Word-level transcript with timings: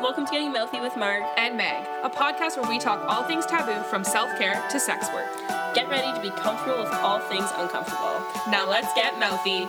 Welcome 0.00 0.24
to 0.24 0.32
Getting 0.32 0.50
Mouthy 0.50 0.80
with 0.80 0.96
Marg. 0.96 1.22
and 1.36 1.58
Meg, 1.58 1.86
a 2.02 2.08
podcast 2.08 2.56
where 2.56 2.66
we 2.70 2.78
talk 2.78 3.04
all 3.06 3.22
things 3.24 3.44
taboo 3.44 3.82
from 3.90 4.02
self 4.02 4.30
care 4.38 4.66
to 4.70 4.80
sex 4.80 5.06
work. 5.12 5.28
Get 5.74 5.90
ready 5.90 6.10
to 6.16 6.22
be 6.22 6.30
comfortable 6.40 6.82
with 6.82 6.92
all 6.94 7.20
things 7.20 7.50
uncomfortable. 7.56 8.18
Now 8.48 8.66
let's 8.66 8.94
get 8.94 9.18
mouthy. 9.18 9.68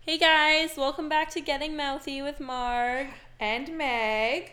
Hey 0.00 0.18
guys, 0.18 0.76
welcome 0.76 1.08
back 1.08 1.30
to 1.30 1.40
Getting 1.40 1.76
Mouthy 1.76 2.22
with 2.22 2.40
Marg. 2.40 3.06
And 3.38 3.78
Meg. 3.78 4.50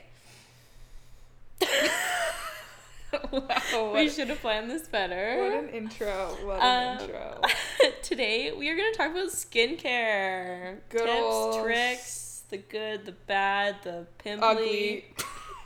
wow. 3.32 3.94
We 3.94 4.10
should 4.10 4.30
have 4.30 4.40
planned 4.42 4.70
this 4.70 4.88
better. 4.88 5.38
what 5.44 5.64
an 5.64 5.70
intro. 5.70 6.36
What 6.44 6.62
an 6.62 6.98
Um, 6.98 7.04
intro. 7.04 7.42
Today 8.04 8.52
we 8.52 8.70
are 8.70 8.76
going 8.76 8.92
to 8.92 8.98
talk 8.98 9.12
about 9.12 9.28
skincare. 9.30 10.78
Good 10.90 11.02
Tips, 11.06 11.12
old- 11.22 11.64
tricks, 11.64 12.44
the 12.50 12.58
good, 12.58 13.06
the 13.06 13.12
bad, 13.14 13.76
the 13.84 14.08
pimply. 14.18 14.46
Ugly. 14.48 15.06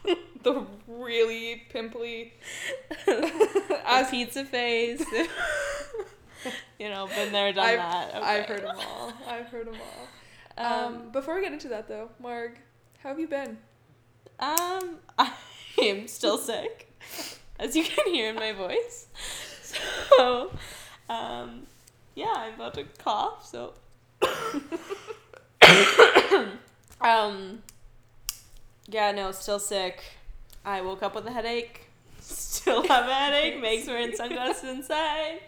the 0.43 0.65
really 0.87 1.63
pimply. 1.69 2.33
the 3.05 3.81
As- 3.85 4.09
pizza 4.09 4.45
face. 4.45 5.03
you 6.79 6.89
know, 6.89 7.07
been 7.07 7.31
there, 7.31 7.53
done 7.53 7.65
I've, 7.65 7.77
that. 7.77 8.15
I've 8.23 8.45
heard 8.45 8.63
them 8.63 8.77
all. 8.79 9.13
I've 9.27 9.47
heard 9.47 9.67
them 9.67 9.75
all. 9.75 10.07
Um, 10.65 10.93
Um, 10.95 11.11
before 11.11 11.35
we 11.35 11.41
get 11.41 11.53
into 11.53 11.69
that 11.69 11.87
though, 11.87 12.09
Marg, 12.19 12.57
how 13.03 13.09
have 13.09 13.19
you 13.19 13.27
been? 13.27 13.57
Um, 14.39 14.97
I 15.19 15.31
am 15.81 16.07
still 16.07 16.37
sick, 16.37 16.91
as 17.61 17.75
you 17.77 17.83
can 17.85 18.13
hear 18.13 18.29
in 18.29 18.35
my 18.35 18.51
voice. 18.51 19.07
So, 20.17 20.51
um, 21.07 21.65
yeah, 22.13 22.33
I'm 22.35 22.55
about 22.55 22.73
to 22.73 22.83
cough. 22.97 23.47
So, 23.47 23.71
um, 27.01 27.61
yeah, 28.89 29.11
no, 29.11 29.31
still 29.31 29.59
sick. 29.59 30.03
I 30.65 30.81
woke 30.81 31.01
up 31.03 31.15
with 31.15 31.25
a 31.25 31.31
headache. 31.31 31.87
Still 32.19 32.83
have 32.87 33.07
a 33.07 33.13
headache. 33.13 33.61
Meg's 33.61 33.87
wearing 33.87 34.13
sunglasses 34.15 34.69
inside. 34.69 35.39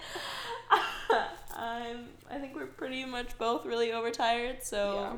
I'm. 1.55 2.05
I 2.31 2.39
think 2.39 2.55
we're 2.55 2.65
pretty 2.65 3.05
much 3.05 3.37
both 3.37 3.65
really 3.65 3.91
overtired. 3.91 4.63
So, 4.63 4.93
Yeah. 4.95 5.15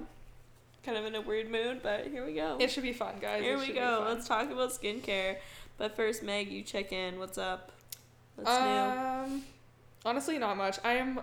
kind 0.83 0.97
of 0.97 1.05
in 1.05 1.15
a 1.15 1.21
weird 1.21 1.49
mood. 1.49 1.81
But 1.81 2.07
here 2.07 2.25
we 2.25 2.33
go. 2.33 2.57
It 2.59 2.71
should 2.71 2.83
be 2.83 2.91
fun, 2.93 3.15
guys. 3.21 3.41
Here 3.43 3.53
It 3.55 3.67
we 3.67 3.73
go. 3.73 4.03
Let's 4.09 4.27
talk 4.27 4.51
about 4.51 4.71
skincare. 4.71 5.37
But 5.77 5.95
first, 5.95 6.23
Meg, 6.23 6.51
you 6.51 6.61
check 6.61 6.91
in. 6.91 7.19
What's 7.19 7.37
up? 7.37 7.71
What's 8.35 8.49
new? 8.49 9.33
Um, 9.35 9.43
honestly, 10.05 10.37
not 10.37 10.57
much. 10.57 10.77
I 10.83 10.93
am 10.93 11.19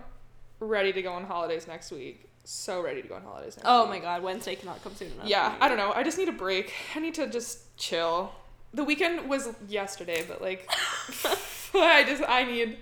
ready 0.59 0.93
to 0.93 1.01
go 1.01 1.13
on 1.13 1.25
holidays 1.25 1.67
next 1.67 1.91
week. 1.91 2.29
So 2.45 2.81
ready 2.81 3.01
to 3.01 3.07
go 3.07 3.15
on 3.15 3.23
holidays 3.23 3.55
next 3.55 3.65
Oh 3.67 3.83
week. 3.83 3.89
my 3.89 3.99
God, 3.99 4.21
Wednesday 4.23 4.55
cannot 4.55 4.83
come 4.83 4.93
soon 4.95 5.11
enough. 5.13 5.27
Yeah, 5.27 5.55
I 5.61 5.67
don't 5.69 5.77
know. 5.77 5.91
I 5.93 6.03
just 6.03 6.17
need 6.17 6.29
a 6.29 6.33
break. 6.33 6.73
I 6.95 6.99
need 6.99 7.13
to 7.15 7.27
just 7.27 7.75
chill. 7.77 8.31
The 8.73 8.83
weekend 8.83 9.29
was 9.29 9.49
yesterday, 9.67 10.25
but 10.27 10.41
like, 10.41 10.69
I 11.73 12.03
just 12.03 12.21
I 12.27 12.43
need 12.43 12.77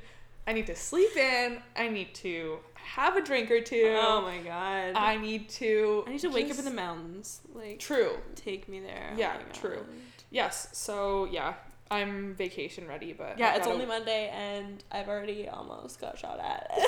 I 0.48 0.54
need 0.54 0.68
to 0.68 0.76
sleep 0.76 1.16
in. 1.16 1.62
I 1.76 1.90
need 1.90 2.14
to 2.16 2.58
have 2.74 3.16
a 3.16 3.22
drink 3.22 3.52
or 3.52 3.62
two. 3.62 3.96
Oh 4.00 4.22
my 4.22 4.40
God. 4.40 4.94
I 4.96 5.18
need 5.18 5.48
to. 5.50 6.04
I 6.08 6.12
need 6.14 6.22
to 6.22 6.30
wake 6.30 6.50
up 6.52 6.58
in 6.58 6.66
the 6.66 6.72
mountains. 6.72 7.42
Like, 7.54 7.80
True. 7.80 8.18
take 8.36 8.68
me 8.68 8.80
there. 8.80 9.14
Yeah, 9.16 9.38
Oh 9.40 9.44
true. 9.54 9.86
God. 10.32 10.36
Yes. 10.36 10.70
So 10.74 11.26
yeah, 11.32 11.54
I'm 11.90 12.36
vacation 12.36 12.88
ready, 12.88 13.14
but 13.14 13.38
Yeah, 13.38 13.52
I've 13.52 13.58
it's 13.58 13.68
only 13.68 13.86
Monday, 13.86 14.30
and 14.34 14.84
I've 14.92 15.10
already 15.10 15.48
almost 15.48 16.00
got 16.00 16.18
shot 16.18 16.40
at. 16.40 16.72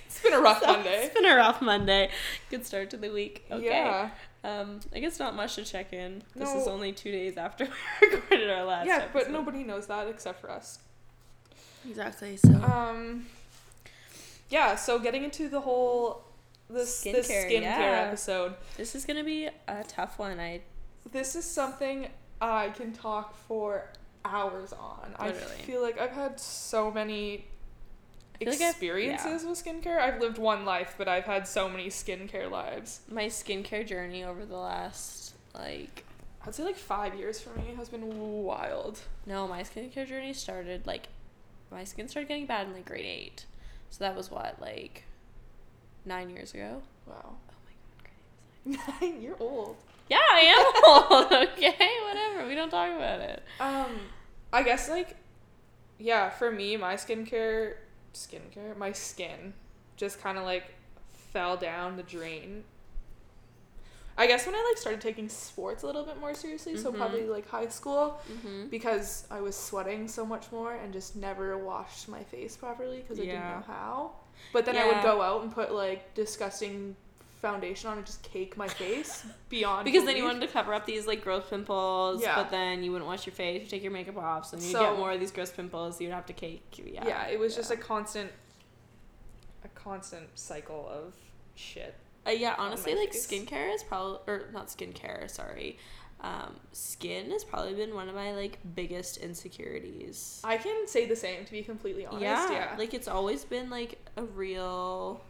It's 0.07 0.21
been 0.31 0.35
a 0.35 0.41
rough 0.41 0.61
So, 0.61 0.67
Monday. 0.67 1.05
It's 1.07 1.15
been 1.15 1.25
a 1.25 1.35
rough 1.35 1.61
Monday. 1.61 2.11
Good 2.49 2.65
start 2.65 2.91
to 2.91 2.97
the 2.97 3.11
week. 3.11 3.45
Okay. 3.51 3.65
Yeah. 3.65 4.11
Um, 4.45 4.79
I 4.95 5.01
guess 5.01 5.19
not 5.19 5.35
much 5.35 5.57
to 5.57 5.65
check 5.65 5.93
in. 5.93 6.23
This 6.37 6.53
is 6.55 6.69
only 6.69 6.93
two 6.93 7.11
days 7.11 7.37
after 7.37 7.65
we 8.01 8.09
recorded 8.09 8.49
our 8.51 8.65
last. 8.65 8.87
Yeah, 8.87 9.07
but 9.13 9.31
nobody 9.33 9.65
knows 9.65 9.89
that 9.89 10.07
except 10.07 10.41
for 10.41 10.51
us. 10.51 10.79
Exactly. 11.89 12.37
So. 12.37 12.53
Um, 12.55 13.27
yeah, 14.49 14.77
so 14.77 14.99
getting 15.01 15.25
into 15.25 15.49
the 15.49 15.61
whole 15.61 16.23
this 16.71 17.03
this 17.03 17.29
Skincare, 17.29 17.51
skincare 17.51 17.63
yeah. 17.63 18.05
episode. 18.07 18.55
This 18.77 18.95
is 18.95 19.05
gonna 19.05 19.25
be 19.25 19.49
a 19.67 19.85
tough 19.89 20.19
one. 20.19 20.39
I 20.39 20.61
This 21.11 21.37
is 21.37 21.45
something 21.45 22.09
I 22.41 22.71
can 22.71 22.93
talk 22.93 23.35
for 23.47 23.89
hours 24.25 24.73
on. 24.73 25.15
I 25.19 25.33
feel 25.33 25.83
like 25.83 26.01
I've 26.01 26.13
had 26.13 26.39
so 26.39 26.91
many 26.91 27.45
feel 28.39 28.51
like 28.51 28.61
experiences 28.61 29.45
with 29.45 29.63
skincare. 29.63 29.99
I've 29.99 30.21
lived 30.21 30.39
one 30.39 30.65
life, 30.65 30.95
but 30.99 31.09
I've 31.09 31.25
had 31.25 31.47
so 31.47 31.69
many 31.69 31.89
skincare 31.89 32.51
lives. 32.51 33.01
my 33.11 33.27
skincare 33.27 33.87
journey 33.87 34.25
over 34.25 34.45
the 34.45 34.57
last 34.57 35.35
like 35.55 36.05
I'd 36.45 36.55
say 36.55 36.65
like 36.65 36.77
five 36.77 37.15
years 37.15 37.41
for 37.41 37.51
me 37.59 37.75
has 37.77 37.89
been 37.89 38.43
wild. 38.43 39.01
no, 39.27 39.47
my 39.47 39.63
skincare 39.63 40.07
journey 40.09 40.33
started 40.33 40.87
like 40.87 41.09
my 41.71 41.85
skin 41.85 42.09
started 42.09 42.29
getting 42.29 42.47
bad 42.47 42.67
in 42.67 42.73
like 42.75 42.85
grade 42.85 43.07
eight. 43.07 43.47
So 43.91 44.05
that 44.05 44.17
was 44.17 44.31
what 44.31 44.61
like 44.61 45.05
nine 46.05 46.31
years 46.31 46.55
ago. 46.55 46.83
Wow. 47.07 47.35
Oh 47.35 47.55
my 47.67 47.73
god, 47.87 48.03
grade 48.03 48.77
eight 48.77 48.89
was 48.89 49.01
Nine, 49.13 49.23
you're 49.23 49.37
old. 49.41 49.77
Yeah, 50.09 50.19
I 50.21 50.41
am 50.41 50.85
old. 51.33 51.33
Okay, 51.53 51.89
whatever. 52.07 52.47
We 52.49 52.55
don't 52.55 52.71
talk 52.71 52.91
about 52.95 53.21
it. 53.21 53.43
Um, 53.61 53.91
I 54.53 54.63
guess 54.63 54.89
like, 54.89 55.17
yeah, 55.99 56.31
for 56.31 56.51
me, 56.51 56.77
my 56.77 56.95
skincare, 56.95 57.75
skincare, 58.15 58.77
my 58.77 58.93
skin, 58.93 59.55
just 59.97 60.21
kind 60.21 60.37
of 60.39 60.45
like 60.45 60.65
fell 61.33 61.57
down 61.57 61.97
the 61.97 62.03
drain. 62.03 62.65
I 64.19 64.27
guess 64.27 64.45
when 64.45 64.55
I 64.55 64.63
like 64.69 64.77
started 64.77 65.01
taking 65.01 65.29
sports 65.31 65.83
a 65.83 65.87
little 65.87 66.05
bit 66.05 66.19
more 66.21 66.35
seriously, 66.35 66.77
so 66.77 66.93
Mhm. 66.93 66.97
probably 66.99 67.23
like 67.25 67.49
high 67.49 67.69
school, 67.69 68.21
Mm-hmm. 68.31 68.67
because 68.69 69.27
I 69.31 69.41
was 69.41 69.57
sweating 69.57 70.07
so 70.07 70.27
much 70.27 70.53
more 70.53 70.75
and 70.75 70.93
just 70.93 71.17
never 71.17 71.57
washed 71.57 72.09
my 72.09 72.23
face 72.25 72.55
properly 72.57 72.99
because 72.99 73.19
I 73.19 73.23
didn't 73.25 73.41
know 73.41 73.65
how. 73.67 74.13
But 74.53 74.67
then 74.67 74.77
I 74.77 74.87
would 74.87 75.03
go 75.03 75.23
out 75.23 75.43
and 75.43 75.53
put 75.55 75.73
like 75.73 76.13
disgusting 76.15 76.95
foundation 77.43 77.91
on 77.91 77.99
and 77.99 78.07
just 78.07 78.23
cake 78.23 78.57
my 78.57 78.69
face 78.69 79.27
beyond 79.51 79.85
Because 79.85 80.05
then 80.07 80.17
you 80.17 80.25
wanted 80.25 80.41
to 80.43 80.47
cover 80.47 80.73
up 80.73 80.87
these 80.87 81.07
like 81.07 81.23
gross 81.23 81.45
pimples, 81.51 82.23
Yeah. 82.23 82.37
but 82.37 82.51
then 82.51 82.83
you 82.83 82.93
wouldn't 82.93 83.07
wash 83.09 83.27
your 83.27 83.35
face, 83.35 83.63
you 83.63 83.69
take 83.69 83.83
your 83.83 83.93
makeup 83.93 84.17
off, 84.17 84.47
so 84.47 84.57
then 84.57 84.65
you 84.65 84.73
So- 84.73 84.81
get 84.81 84.97
more 84.97 85.13
of 85.13 85.21
these 85.21 85.33
gross 85.33 85.51
pimples. 85.51 86.01
You'd 86.01 86.13
have 86.13 86.25
to 86.27 86.33
cake. 86.33 86.63
Yeah. 86.83 87.07
yeah, 87.07 87.27
it 87.27 87.39
was 87.39 87.55
just 87.55 87.71
a 87.71 87.77
constant 87.77 88.31
a 89.65 89.69
constant 89.69 90.29
cycle 90.39 90.89
of 90.89 91.15
shit 91.55 91.95
Uh, 92.27 92.31
yeah, 92.31 92.55
on 92.55 92.69
honestly, 92.69 92.95
like 92.95 93.13
face. 93.13 93.27
skincare 93.27 93.75
is 93.75 93.83
probably 93.83 94.19
or 94.27 94.49
not 94.53 94.69
skincare. 94.69 95.29
Sorry, 95.31 95.79
um, 96.21 96.57
skin 96.73 97.31
has 97.33 97.45
probably 97.45 97.75
been 97.75 97.95
one 97.95 98.09
of 98.09 98.15
my 98.15 98.33
like 98.33 98.59
biggest 98.77 99.17
insecurities. 99.19 100.41
i 100.45 100.57
can 100.57 100.87
say 100.87 101.07
the 101.07 101.17
same 101.17 101.45
to 101.45 101.51
be 101.53 101.63
completely 101.63 102.07
honest 102.07 102.23
yeah, 102.23 102.53
yeah, 102.53 102.75
like 102.79 102.95
it's 102.95 103.09
always 103.09 103.45
been 103.45 103.69
like 103.71 103.99
a 104.17 104.23
real 104.23 105.21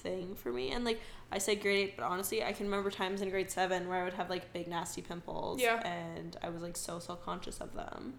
thing 0.00 0.34
for 0.34 0.50
me, 0.52 0.70
and 0.72 0.84
like 0.84 1.00
I 1.32 1.38
said 1.38 1.60
grade 1.62 1.78
eight, 1.78 1.96
but 1.96 2.04
honestly, 2.04 2.42
I 2.42 2.52
can 2.52 2.66
remember 2.66 2.90
times 2.90 3.20
in 3.22 3.30
grade 3.30 3.50
seven 3.50 3.88
where 3.88 4.00
I 4.00 4.04
would 4.04 4.14
have 4.14 4.28
like 4.30 4.52
big 4.52 4.66
nasty 4.68 5.02
pimples, 5.02 5.60
Yeah. 5.60 5.80
and 5.86 6.36
I 6.42 6.48
was 6.50 6.62
like 6.62 6.76
so 6.76 6.98
self 6.98 7.24
conscious 7.24 7.60
of 7.60 7.74
them, 7.74 8.14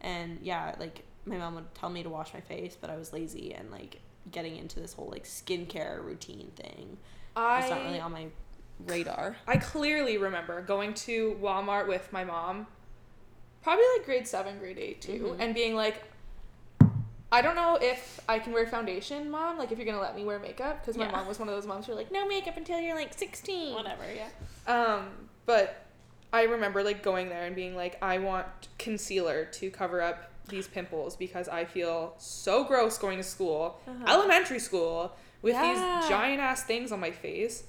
and 0.00 0.38
yeah, 0.42 0.74
like 0.80 1.04
my 1.26 1.36
mom 1.36 1.54
would 1.54 1.74
tell 1.74 1.90
me 1.90 2.02
to 2.02 2.08
wash 2.10 2.32
my 2.34 2.40
face, 2.40 2.76
but 2.80 2.90
I 2.90 2.96
was 2.96 3.12
lazy 3.12 3.52
and 3.54 3.70
like 3.70 4.00
getting 4.32 4.56
into 4.56 4.80
this 4.80 4.92
whole 4.94 5.08
like 5.10 5.24
skincare 5.24 6.02
routine 6.04 6.50
thing. 6.56 6.96
I, 7.36 7.60
was 7.60 7.70
not 7.70 7.84
really 7.84 8.00
on 8.00 8.12
my 8.12 8.26
radar. 8.86 9.36
I 9.46 9.56
clearly 9.58 10.18
remember 10.18 10.60
going 10.62 10.94
to 10.94 11.38
walmart 11.42 11.86
with 11.86 12.12
my 12.12 12.24
mom 12.24 12.66
probably 13.62 13.84
like 13.96 14.06
grade 14.06 14.26
7 14.26 14.58
grade 14.58 14.78
8 14.78 15.00
too 15.02 15.34
Mhm. 15.36 15.40
and 15.40 15.54
being 15.54 15.74
like 15.74 16.02
I 17.32 17.42
don't 17.42 17.54
know 17.54 17.78
if 17.80 18.18
I 18.28 18.38
can 18.40 18.52
wear 18.52 18.66
foundation, 18.66 19.30
mom. 19.30 19.56
Like, 19.58 19.70
if 19.72 19.78
you're 19.78 19.86
gonna 19.86 20.00
let 20.00 20.16
me 20.16 20.24
wear 20.24 20.38
makeup, 20.38 20.80
because 20.80 20.96
my 20.96 21.04
Yeah. 21.06 21.12
mom 21.12 21.26
was 21.28 21.38
one 21.38 21.48
of 21.48 21.54
those 21.54 21.66
moms 21.66 21.86
who 21.86 21.92
were 21.92 21.98
like, 21.98 22.10
no 22.10 22.26
makeup 22.26 22.56
until 22.56 22.80
you're 22.80 22.94
like 22.96 23.14
16. 23.14 23.74
Whatever, 23.74 24.02
yeah. 24.12 24.28
Um, 24.72 25.28
but 25.46 25.86
I 26.32 26.42
remember 26.44 26.82
like 26.82 27.02
going 27.02 27.28
there 27.28 27.44
and 27.44 27.54
being 27.54 27.76
like, 27.76 28.02
I 28.02 28.18
want 28.18 28.46
concealer 28.78 29.44
to 29.46 29.70
cover 29.70 30.00
up 30.02 30.30
these 30.48 30.66
pimples 30.66 31.14
because 31.16 31.48
I 31.48 31.64
feel 31.64 32.14
so 32.18 32.64
gross 32.64 32.98
going 32.98 33.18
to 33.18 33.24
school, 33.24 33.80
Uh-huh. 33.86 34.04
elementary 34.08 34.58
school, 34.58 35.14
with 35.42 35.54
Yeah. 35.54 35.98
these 36.00 36.08
giant 36.08 36.40
ass 36.40 36.64
things 36.64 36.90
on 36.90 36.98
my 37.00 37.12
face. 37.12 37.64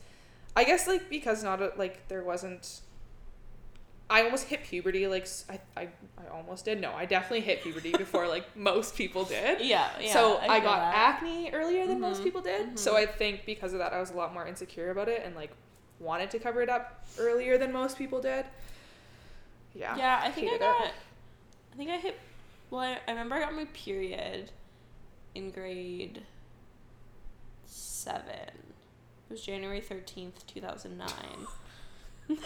I 0.56 0.63
guess 0.63 0.88
like 0.88 1.10
because 1.10 1.44
not 1.44 1.62
a, 1.62 1.72
like 1.78 2.08
there 2.08 2.24
wasn't. 2.24 2.81
I 4.12 4.24
almost 4.24 4.48
hit 4.48 4.63
puberty 4.63 5.08
like 5.08 5.28
I, 5.50 5.60
I, 5.75 5.88
I 6.18 6.28
almost 6.34 6.66
did 6.66 6.80
no 6.81 6.92
I 6.94 7.06
definitely 7.06 7.42
hit 7.42 7.63
puberty 7.63 7.92
before 7.98 8.28
like 8.28 8.56
most 8.58 8.96
people 8.96 9.24
did 9.24 9.62
Yeah, 9.62 9.90
yeah. 10.00 10.13
so 10.13 10.38
I, 10.40 10.60
feel 10.60 10.69
got 10.69 10.80
that. 10.80 10.94
acne 10.96 11.50
earlier 11.52 11.88
than 11.88 11.98
Mhm, 11.98 12.02
most 12.02 12.24
people 12.24 12.42
did. 12.42 12.78
So 12.78 12.94
mhm. 12.94 12.98
I 12.98 13.06
think 13.08 13.46
because 13.46 13.74
of 13.74 13.80
that, 13.80 13.94
I 13.94 14.00
was 14.00 14.12
a 14.12 14.13
lot 14.16 14.34
more 14.34 14.46
insecure 14.46 14.92
about 14.92 15.08
it 15.08 15.24
and 15.25 15.36
like 15.36 15.52
wanted 16.00 16.30
to 16.31 16.40
cover 16.40 16.62
it 16.62 16.69
up 16.69 17.06
earlier 17.18 17.58
than 17.58 17.72
most 17.72 17.98
people 17.98 18.22
did. 18.22 18.46
Yeah. 19.74 19.96
Yeah, 19.96 20.19
I 20.24 20.30
think 20.31 20.52
I 20.52 20.58
got. 20.58 20.86
it. 20.88 20.94
I 21.74 21.78
think 21.78 21.90
I 21.90 21.98
hit. 21.98 22.19
Well, 22.69 22.81
I, 22.81 22.98
I 23.08 23.12
remember 23.12 23.36
I 23.36 23.40
got 23.40 23.54
my 23.54 23.66
period, 23.74 24.52
in 25.36 25.52
grade 25.52 26.24
seven. 27.66 28.25
It 29.30 29.34
was 29.34 29.42
January 29.42 29.80
13th, 29.81 30.46
2009. 30.48 31.08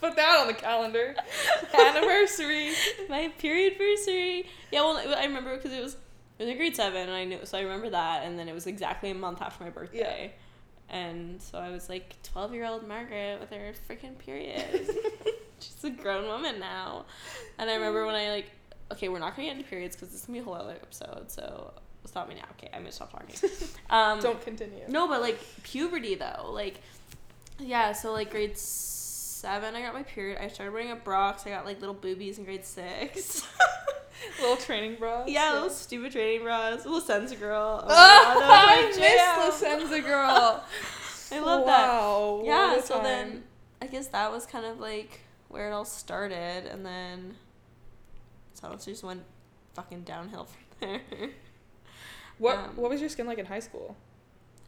Put 0.00 0.16
that 0.16 0.38
on 0.40 0.46
the 0.46 0.54
calendar. 0.54 1.14
Anniversary. 1.78 2.70
My 3.08 3.28
period 3.38 3.74
anniversary. 3.74 4.46
Yeah, 4.70 4.80
well, 4.82 5.14
I 5.16 5.24
remember 5.24 5.56
because 5.56 5.72
it 5.72 5.82
was 5.82 5.94
it 6.38 6.44
was 6.44 6.48
in 6.48 6.56
grade 6.56 6.76
seven, 6.76 7.02
and 7.08 7.12
I 7.12 7.24
knew 7.24 7.38
so 7.44 7.58
I 7.58 7.62
remember 7.62 7.90
that, 7.90 8.24
and 8.24 8.38
then 8.38 8.48
it 8.48 8.54
was 8.54 8.66
exactly 8.66 9.10
a 9.10 9.14
month 9.14 9.40
after 9.42 9.64
my 9.64 9.70
birthday, 9.70 10.34
and 10.90 11.40
so 11.40 11.58
I 11.58 11.70
was 11.70 11.88
like 11.88 12.20
twelve 12.22 12.52
year 12.54 12.66
old 12.66 12.86
Margaret 12.86 13.40
with 13.40 13.50
her 13.50 13.72
freaking 13.88 14.18
period. 14.18 14.88
She's 15.60 15.84
a 15.84 15.90
grown 15.90 16.26
woman 16.26 16.60
now, 16.60 17.06
and 17.58 17.70
I 17.70 17.74
remember 17.74 18.04
when 18.04 18.14
I 18.14 18.30
like, 18.30 18.50
okay, 18.92 19.08
we're 19.08 19.18
not 19.18 19.34
gonna 19.34 19.48
get 19.48 19.56
into 19.56 19.68
periods 19.68 19.96
because 19.96 20.10
this 20.10 20.20
is 20.20 20.26
gonna 20.26 20.38
be 20.38 20.42
a 20.42 20.44
whole 20.44 20.54
other 20.54 20.72
episode, 20.72 21.30
so 21.30 21.72
stop 22.04 22.28
me 22.28 22.34
now. 22.34 22.44
Okay, 22.52 22.68
I'm 22.74 22.80
gonna 22.82 22.92
stop 22.92 23.10
talking. 23.10 23.34
Um, 23.88 24.20
Don't 24.20 24.40
continue. 24.42 24.84
no, 24.88 25.08
but 25.08 25.20
like 25.22 25.40
puberty 25.62 26.14
though, 26.16 26.50
like 26.52 26.80
yeah, 27.58 27.92
so 27.92 28.12
like 28.12 28.30
grade 28.30 28.56
seven, 28.58 29.74
I 29.74 29.82
got 29.82 29.94
my 29.94 30.02
period. 30.02 30.38
I 30.42 30.48
started 30.48 30.72
wearing 30.72 30.90
a 30.90 30.96
bras. 30.96 31.46
I 31.46 31.50
got 31.50 31.64
like 31.64 31.80
little 31.80 31.94
boobies 31.94 32.38
in 32.38 32.44
grade 32.44 32.64
six. 32.64 33.46
Little 34.40 34.56
training 34.56 34.96
bras. 34.98 35.28
yeah, 35.28 35.52
little 35.52 35.68
stupid 35.70 36.10
training 36.10 36.42
bras. 36.42 36.84
Little 36.86 37.02
Senza 37.02 37.36
girl. 37.36 37.84
Oh, 37.86 37.88
Oh, 37.88 38.50
I 38.50 38.86
was 38.86 38.96
my 38.98 39.02
jam. 39.06 39.46
miss 39.46 39.60
the 39.60 39.66
Senza 39.66 40.00
girl. 40.00 40.64
I 41.32 41.38
love 41.40 41.66
that. 41.66 41.86
wow, 41.88 42.42
Yeah, 42.44 42.76
a 42.76 42.82
so 42.82 42.94
time. 42.94 43.04
then 43.04 43.42
I 43.82 43.86
guess 43.86 44.06
that 44.08 44.32
was 44.32 44.46
kind 44.46 44.64
of 44.64 44.80
like 44.80 45.20
where 45.48 45.68
it 45.70 45.72
all 45.72 45.84
started, 45.84 46.64
and 46.66 46.84
then 46.84 47.36
so 48.54 48.72
it 48.72 48.80
just 48.80 49.04
went 49.04 49.22
fucking 49.74 50.02
downhill 50.02 50.46
from 50.46 50.62
there. 50.80 51.00
what 52.38 52.56
um, 52.58 52.76
what 52.76 52.90
was 52.90 53.00
your 53.00 53.10
skin 53.10 53.26
like 53.26 53.38
in 53.38 53.46
high 53.46 53.60
school? 53.60 53.96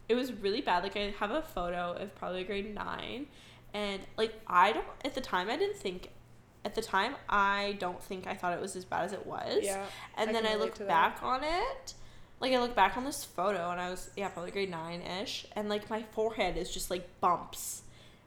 It 0.09 0.15
was 0.15 0.33
really 0.33 0.61
bad. 0.61 0.83
Like 0.83 0.97
I 0.97 1.13
have 1.19 1.31
a 1.31 1.41
photo 1.41 1.93
of 1.93 2.13
probably 2.15 2.43
grade 2.43 2.73
nine, 2.75 3.27
and 3.73 4.01
like 4.17 4.33
I 4.47 4.73
don't 4.73 4.85
at 5.05 5.13
the 5.15 5.21
time 5.21 5.49
I 5.49 5.55
didn't 5.57 5.77
think. 5.77 6.09
At 6.65 6.75
the 6.75 6.81
time, 6.81 7.15
I 7.29 7.77
don't 7.79 8.03
think 8.03 8.27
I 8.27 8.33
thought 8.35 8.51
it 8.51 8.59
was 8.59 8.75
as 8.75 8.83
bad 8.83 9.05
as 9.05 9.13
it 9.13 9.25
was. 9.25 9.59
Yeah, 9.63 9.85
And 10.17 10.31
I 10.31 10.33
then 10.33 10.45
I 10.45 10.55
look 10.55 10.77
back 10.85 11.19
on 11.23 11.41
it, 11.41 11.93
like 12.41 12.51
I 12.51 12.59
look 12.59 12.75
back 12.75 12.97
on 12.97 13.05
this 13.05 13.23
photo, 13.23 13.71
and 13.71 13.79
I 13.79 13.89
was 13.89 14.09
yeah 14.17 14.27
probably 14.27 14.51
grade 14.51 14.69
nine 14.69 15.01
ish, 15.01 15.45
and 15.55 15.69
like 15.69 15.89
my 15.89 16.03
forehead 16.11 16.57
is 16.57 16.69
just 16.69 16.89
like 16.91 17.07
bumps, 17.21 17.83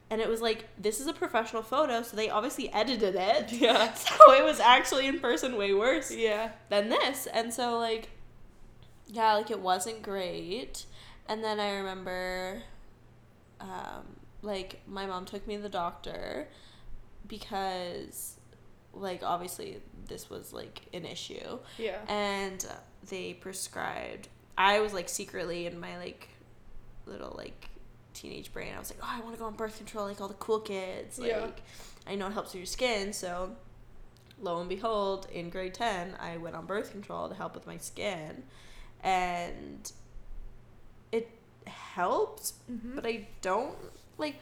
and 0.09 0.19
it 0.23 0.31
was 0.31 0.41
like 0.41 0.67
this 0.79 0.99
is 0.99 1.07
a 1.09 1.13
professional 1.13 1.63
photo, 1.63 2.03
so 2.03 2.17
they 2.17 2.31
obviously 2.31 2.73
edited 2.73 3.15
it. 3.17 3.53
Yeah. 3.61 3.93
So 3.95 4.33
it 4.33 4.43
was 4.43 4.61
actually 4.61 5.07
in 5.09 5.21
person 5.21 5.55
way 5.57 5.75
worse 5.75 6.11
Yeah. 6.11 6.53
than 6.71 6.89
this. 6.89 7.27
And 7.27 7.53
so 7.53 7.77
like 7.79 8.09
yeah, 9.09 9.35
like 9.35 9.51
it 9.51 9.61
wasn't 9.61 10.01
great. 10.03 10.87
And 11.29 11.43
then 11.43 11.61
I 11.61 11.77
remember 11.77 12.63
um 13.61 14.17
like 14.43 14.81
my 14.89 15.07
mom 15.07 15.25
took 15.25 15.47
me 15.47 15.57
to 15.57 15.63
the 15.63 15.69
doctor 15.69 16.49
because 17.29 18.37
like 18.93 19.23
obviously 19.23 19.81
this 20.09 20.29
was 20.29 20.53
like 20.53 20.83
an 20.93 21.05
issue 21.05 21.59
Yeah. 21.79 21.99
and 22.09 22.67
they 23.09 23.35
prescribed 23.35 24.29
I 24.59 24.81
was 24.81 24.93
like 24.93 25.09
secretly 25.09 25.67
in 25.67 25.79
my 25.81 25.97
like 25.97 26.29
little 27.07 27.35
like 27.37 27.69
teenage 28.15 28.53
brain 28.53 28.73
I 28.75 28.79
was 28.79 28.91
like 28.91 28.99
oh 29.03 29.09
I 29.09 29.21
want 29.21 29.35
to 29.35 29.39
go 29.39 29.47
on 29.47 29.55
birth 29.55 29.77
control 29.79 30.07
like 30.07 30.21
all 30.21 30.29
the 30.29 30.35
cool 30.35 30.61
kids 30.61 31.19
like 31.19 31.29
Yeah. 31.31 31.47
I 32.07 32.17
know 32.17 32.27
it 32.27 32.33
helps 32.33 32.51
with 32.53 32.57
your 32.57 32.67
skin 32.67 33.13
so 33.13 33.53
lo 34.41 34.61
and 34.61 34.69
behold 34.69 35.29
in 35.33 35.49
grade 35.51 35.75
10 35.75 36.17
I 36.21 36.37
went 36.37 36.55
on 36.57 36.67
birth 36.67 36.91
control 36.91 37.29
to 37.29 37.35
help 37.35 37.55
with 37.55 37.67
my 37.67 37.79
skin 37.79 38.43
and 39.03 39.91
helped 41.69 42.53
Mhm. 42.71 42.95
but 42.95 43.07
I 43.07 43.29
don't 43.41 43.77
like 44.19 44.37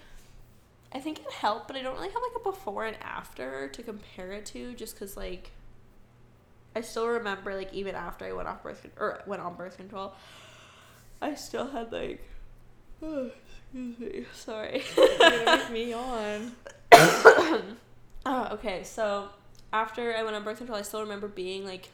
I 0.92 0.98
think 0.98 1.20
it 1.20 1.30
helped, 1.30 1.68
but 1.68 1.76
I 1.76 1.82
don't 1.82 1.94
really 1.94 2.08
have 2.08 2.20
like 2.22 2.40
a 2.40 2.42
before 2.50 2.84
and 2.84 2.96
after 3.00 3.68
to 3.68 3.82
compare 3.82 4.32
it 4.32 4.44
to 4.46 4.74
just 4.74 4.96
cuz 4.98 5.16
like 5.16 5.52
I 6.74 6.80
still 6.80 7.06
remember 7.08 7.54
like 7.54 7.72
even 7.72 7.94
after 7.94 8.24
I 8.24 8.32
went 8.32 8.48
off 8.48 8.62
birth 8.62 8.82
con- 8.82 8.92
or 8.96 9.22
went 9.26 9.40
on 9.42 9.54
birth 9.54 9.76
control 9.76 10.14
I 11.22 11.34
still 11.34 11.68
had 11.68 11.92
like 11.92 12.22
oh, 13.02 13.30
excuse 13.72 13.98
me, 13.98 14.26
sorry. 14.34 14.82
Make 14.96 15.70
me 15.70 15.92
on. 15.94 16.56
oh, 16.92 17.62
okay. 18.52 18.82
So 18.84 19.28
after 19.72 20.14
I 20.16 20.22
went 20.22 20.34
on 20.36 20.42
birth 20.44 20.58
control, 20.58 20.78
I 20.78 20.82
still 20.82 21.00
remember 21.02 21.28
being 21.28 21.64
like 21.64 21.90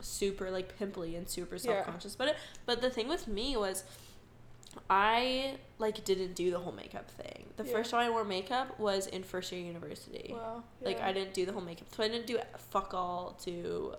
super 0.00 0.50
like 0.50 0.76
pimply 0.78 1.14
and 1.16 1.28
super 1.28 1.56
self 1.58 1.76
conscious. 1.86 2.14
But 2.16 2.28
it, 2.28 2.36
but 2.66 2.80
the 2.82 2.90
thing 2.90 3.08
with 3.08 3.28
me 3.28 3.56
was, 3.56 3.84
I 4.90 5.56
like 5.78 6.04
didn't 6.04 6.34
do 6.34 6.50
the 6.50 6.58
whole 6.58 6.72
makeup 6.72 7.10
thing. 7.10 7.46
The 7.56 7.64
Yeah. 7.64 7.72
first 7.72 7.90
time 7.90 8.06
I 8.06 8.10
wore 8.10 8.24
makeup 8.24 8.78
was 8.78 9.06
in 9.06 9.22
first 9.22 9.50
year 9.52 9.60
university. 9.60 10.30
Wow. 10.34 10.62
Like. 10.80 11.00
I 11.00 11.12
didn't 11.12 11.34
do 11.34 11.46
the 11.46 11.52
whole 11.52 11.62
makeup, 11.62 11.88
so 11.94 12.02
I 12.02 12.08
didn't 12.08 12.26
do 12.26 12.38
fuck 12.56 12.94
all 12.94 13.32
to 13.44 13.94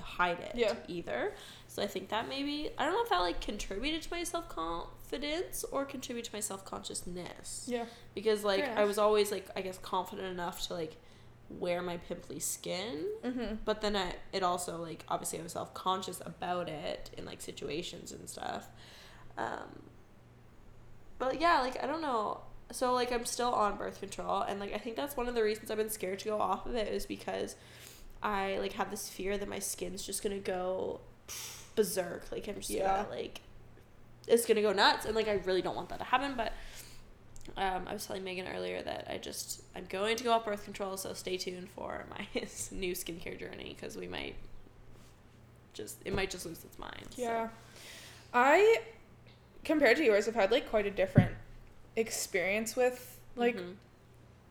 hide 0.00 0.38
it 0.40 0.52
Yeah. 0.54 0.74
either. 0.86 1.34
So 1.66 1.82
I 1.82 1.86
think 1.86 2.08
that 2.10 2.28
maybe 2.28 2.70
I 2.78 2.84
don't 2.84 2.94
know 2.94 3.02
if 3.02 3.08
that 3.10 3.18
like 3.18 3.40
contributed 3.40 4.02
to 4.02 4.10
my 4.12 4.22
self 4.24 4.48
confidence 4.48 5.64
or 5.72 5.84
contributed 5.84 6.30
to 6.30 6.36
my 6.36 6.40
self 6.40 6.64
consciousness 6.64 7.64
Yeah. 7.66 7.86
because 8.14 8.44
like 8.44 8.64
I 8.64 8.84
was 8.84 8.98
always 8.98 9.32
like 9.32 9.48
I 9.56 9.60
guess 9.62 9.78
confident 9.78 10.28
enough 10.28 10.66
to 10.68 10.74
like 10.74 10.96
wear 11.50 11.80
my 11.82 11.96
pimply 11.96 12.38
skin 12.38 13.06
Mm-hmm. 13.24 13.56
but 13.64 13.80
then 13.80 13.96
I 13.96 14.14
it 14.32 14.42
also 14.42 14.76
like 14.80 15.04
obviously 15.08 15.40
I 15.40 15.42
was 15.42 15.52
self 15.52 15.74
conscious 15.74 16.20
about 16.24 16.68
it 16.68 17.10
in 17.16 17.24
like 17.24 17.40
situations 17.40 18.12
and 18.12 18.28
stuff 18.28 18.68
um 19.38 19.82
but 21.18 21.40
yeah 21.40 21.60
like 21.60 21.82
I 21.82 21.86
don't 21.86 22.02
know 22.02 22.40
so 22.70 22.92
like 22.92 23.10
I'm 23.12 23.24
still 23.24 23.52
on 23.54 23.76
birth 23.76 24.00
control 24.00 24.42
and 24.42 24.60
like 24.60 24.74
I 24.74 24.78
think 24.78 24.96
that's 24.96 25.16
one 25.16 25.28
of 25.28 25.34
the 25.34 25.42
reasons 25.42 25.70
I've 25.70 25.78
been 25.78 25.88
scared 25.90 26.18
to 26.20 26.26
go 26.26 26.38
off 26.40 26.66
of 26.66 26.74
it 26.74 26.88
is 26.88 27.06
because 27.06 27.56
I 28.22 28.58
like 28.58 28.72
have 28.74 28.90
this 28.90 29.08
fear 29.08 29.38
that 29.38 29.48
my 29.48 29.58
skin's 29.58 30.04
just 30.04 30.22
gonna 30.22 30.38
go 30.38 31.00
berserk 31.74 32.26
like 32.30 32.46
I'm 32.48 32.56
just 32.56 32.68
Yeah. 32.70 33.04
gonna 33.04 33.08
like 33.10 33.40
it's 34.26 34.44
gonna 34.44 34.60
go 34.62 34.72
nuts 34.72 35.06
and 35.06 35.14
like 35.14 35.28
I 35.28 35.34
really 35.46 35.62
don't 35.62 35.76
want 35.76 35.88
that 35.88 35.98
to 36.00 36.04
happen 36.04 36.34
but 36.36 36.52
um, 37.56 37.84
I 37.88 37.94
was 37.94 38.04
telling 38.06 38.24
Megan 38.24 38.46
earlier 38.46 38.82
that 38.82 39.06
I 39.10 39.16
just 39.16 39.62
I'm 39.74 39.86
going 39.88 40.16
to 40.18 40.24
go 40.24 40.32
off 40.32 40.44
birth 40.44 40.64
control, 40.64 40.98
so 40.98 41.14
stay 41.14 41.38
tuned 41.38 41.70
for 41.70 42.04
my 42.10 42.26
new 42.72 42.92
skincare 42.92 43.40
journey 43.40 43.74
because 43.74 43.96
we 43.96 44.06
might 44.06 44.34
just 45.72 45.96
it 46.04 46.12
might 46.14 46.30
just 46.30 46.44
lose 46.44 46.62
its 46.62 46.78
mind. 46.78 47.06
so. 47.10 47.22
Yeah. 47.22 47.48
I 48.34 48.82
compared 49.64 49.96
to 49.98 50.04
yours 50.04 50.28
I've 50.28 50.34
had 50.34 50.50
like 50.50 50.68
quite 50.68 50.86
a 50.86 50.90
different 50.90 51.32
experience 51.96 52.76
with 52.76 53.18
like 53.36 53.56
Mhm. 53.56 53.74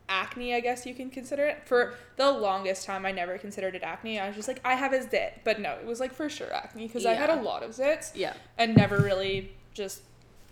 acne, 0.10 0.54
I 0.54 0.60
guess 0.60 0.86
you 0.86 0.94
can 0.94 1.10
consider 1.10 1.46
it. 1.48 1.64
For 1.66 1.96
the 2.16 2.32
longest 2.32 2.86
time 2.86 3.06
I 3.06 3.12
never 3.12 3.38
considered 3.38 3.76
it 3.76 3.84
acne. 3.84 4.20
I 4.20 4.28
was 4.28 4.36
just 4.36 4.48
like 4.48 4.62
I 4.64 4.76
have 4.76 4.94
a 4.94 5.02
zit, 5.02 5.42
but 5.44 5.60
no, 5.60 5.74
it 5.74 5.86
was 5.86 6.00
like 6.00 6.14
for 6.14 6.30
sure 6.30 6.54
acne 6.54 6.88
because 6.88 7.06
I 7.06 7.14
had 7.14 7.30
a 7.30 7.42
lot 7.42 7.64
of 7.64 7.72
zits 7.72 8.12
yeah, 8.16 8.34
and 8.58 8.76
never 8.76 8.98
really 9.00 9.52
just 9.74 10.02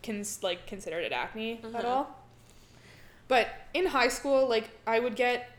cons- 0.03 0.43
like 0.43 0.67
considered 0.67 1.03
it 1.03 1.11
acne 1.11 1.53
at 1.63 1.71
Mhm. 1.71 1.83
all. 1.85 2.19
But 3.27 3.47
in 3.73 3.87
high 3.87 4.09
school, 4.09 4.47
like 4.47 4.69
I 4.85 4.99
would 4.99 5.15
get 5.15 5.49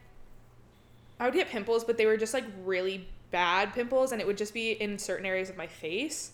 I 1.18 1.24
would 1.24 1.34
get 1.34 1.48
pimples, 1.48 1.82
but 1.84 1.96
they 1.96 2.04
were 2.04 2.18
just 2.18 2.34
like 2.34 2.44
really 2.62 3.08
bad 3.30 3.72
pimples 3.72 4.12
and 4.12 4.20
it 4.20 4.26
would 4.26 4.36
just 4.36 4.52
be 4.52 4.72
in 4.72 4.98
certain 4.98 5.24
areas 5.24 5.48
of 5.48 5.56
my 5.56 5.66
face. 5.66 6.32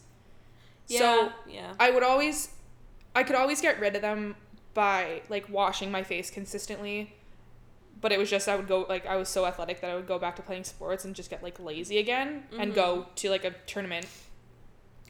Yeah, 0.93 0.99
So 0.99 1.33
yeah, 1.49 1.73
I 1.81 1.91
would 1.91 2.03
always 2.03 2.51
I 3.15 3.23
could 3.23 3.37
always 3.37 3.61
get 3.61 3.79
rid 3.81 3.95
of 3.97 4.03
them 4.03 4.37
by 4.75 5.23
like 5.29 5.49
washing 5.49 5.91
my 5.91 6.03
face 6.03 6.31
consistently. 6.31 7.15
But 8.01 8.11
it 8.11 8.19
was 8.19 8.29
just 8.31 8.49
I 8.49 8.57
would 8.57 8.67
go 8.69 8.85
like 8.89 9.07
I 9.07 9.17
was 9.17 9.29
so 9.29 9.47
athletic 9.47 9.81
that 9.81 9.91
I 9.91 9.95
would 9.95 10.07
go 10.09 10.19
back 10.19 10.37
to 10.37 10.43
playing 10.43 10.65
sports 10.65 11.05
and 11.05 11.15
just 11.15 11.31
get 11.31 11.43
like 11.43 11.61
lazy 11.61 11.99
again 11.99 12.45
and 12.59 12.73
Mhm. 12.73 12.75
go 12.75 13.07
to 13.17 13.31
like 13.31 13.45
a 13.45 13.51
tournament, 13.67 14.07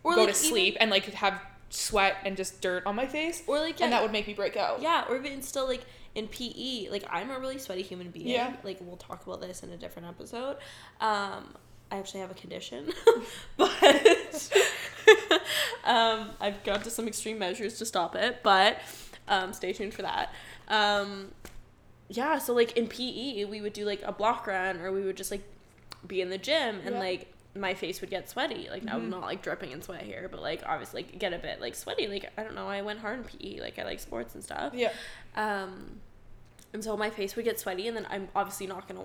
or 0.04 0.14
go 0.14 0.24
like 0.24 0.28
to 0.30 0.34
sleep 0.34 0.76
and 0.80 0.90
like 0.90 1.04
have 1.06 1.40
sweat 1.70 2.16
and 2.24 2.36
just 2.36 2.60
dirt 2.60 2.84
on 2.84 2.94
my 2.94 3.06
face. 3.06 3.42
or 3.46 3.58
like 3.60 3.78
yeah, 3.80 3.86
and 3.86 3.92
that 3.94 4.02
would 4.02 4.12
make 4.12 4.26
me 4.26 4.34
break 4.34 4.56
out. 4.58 4.82
yeah, 4.82 5.04
or 5.08 5.16
even 5.16 5.40
still 5.42 5.66
like 5.66 5.86
in 6.14 6.28
PE, 6.28 6.88
like 6.90 7.04
I'm 7.08 7.30
a 7.30 7.38
really 7.38 7.56
sweaty 7.58 7.80
human 7.82 8.10
being. 8.10 8.26
Yeah. 8.28 8.54
Like 8.62 8.76
we'll 8.82 8.98
talk 8.98 9.26
about 9.26 9.40
this 9.40 9.62
in 9.62 9.70
a 9.70 9.76
different 9.78 10.08
episode. 10.08 10.58
Um, 11.00 11.54
I 11.92 11.98
actually 11.98 12.20
have 12.20 12.30
a 12.30 12.34
condition, 12.34 12.90
but 13.58 13.70
um, 15.84 16.30
I've 16.40 16.62
gone 16.64 16.80
to 16.82 16.90
some 16.90 17.06
extreme 17.06 17.38
measures 17.38 17.78
to 17.78 17.86
stop 17.86 18.16
it. 18.16 18.38
But 18.42 18.78
um, 19.28 19.52
stay 19.52 19.72
tuned 19.72 19.94
for 19.94 20.02
that. 20.02 20.32
Um, 20.68 21.32
yeah, 22.08 22.38
so 22.38 22.54
like 22.54 22.76
in 22.76 22.88
PE, 22.88 23.44
we 23.44 23.60
would 23.60 23.72
do 23.74 23.84
like 23.84 24.02
a 24.04 24.12
block 24.12 24.46
run, 24.46 24.80
or 24.80 24.90
we 24.90 25.02
would 25.02 25.16
just 25.16 25.30
like 25.30 25.42
be 26.06 26.20
in 26.20 26.30
the 26.30 26.38
gym, 26.38 26.80
and 26.84 26.94
Yeah. 26.94 26.98
like 27.00 27.32
my 27.54 27.74
face 27.74 28.00
would 28.00 28.08
get 28.10 28.30
sweaty. 28.30 28.68
Like 28.70 28.84
I'm 28.88 29.02
Mhm. 29.02 29.08
not 29.10 29.22
like 29.22 29.42
dripping 29.42 29.70
in 29.72 29.82
sweat 29.82 30.02
here, 30.02 30.28
but 30.30 30.40
like 30.40 30.62
obviously 30.66 31.02
like, 31.02 31.18
get 31.18 31.34
a 31.34 31.38
bit 31.38 31.60
like 31.60 31.74
sweaty. 31.74 32.08
Like 32.08 32.30
I 32.38 32.42
don't 32.42 32.54
know, 32.54 32.68
I 32.68 32.80
went 32.82 33.00
hard 33.00 33.18
in 33.18 33.24
PE. 33.24 33.60
Like 33.60 33.78
I 33.78 33.84
like 33.84 34.00
sports 34.00 34.34
and 34.34 34.42
stuff. 34.42 34.72
Yeah. 34.74 34.92
Um, 35.36 36.00
and 36.72 36.82
so 36.82 36.96
my 36.96 37.10
face 37.10 37.36
would 37.36 37.44
get 37.44 37.60
sweaty, 37.60 37.86
and 37.86 37.94
then 37.96 38.06
I'm 38.10 38.28
obviously 38.34 38.66
not 38.66 38.88
gonna 38.88 39.04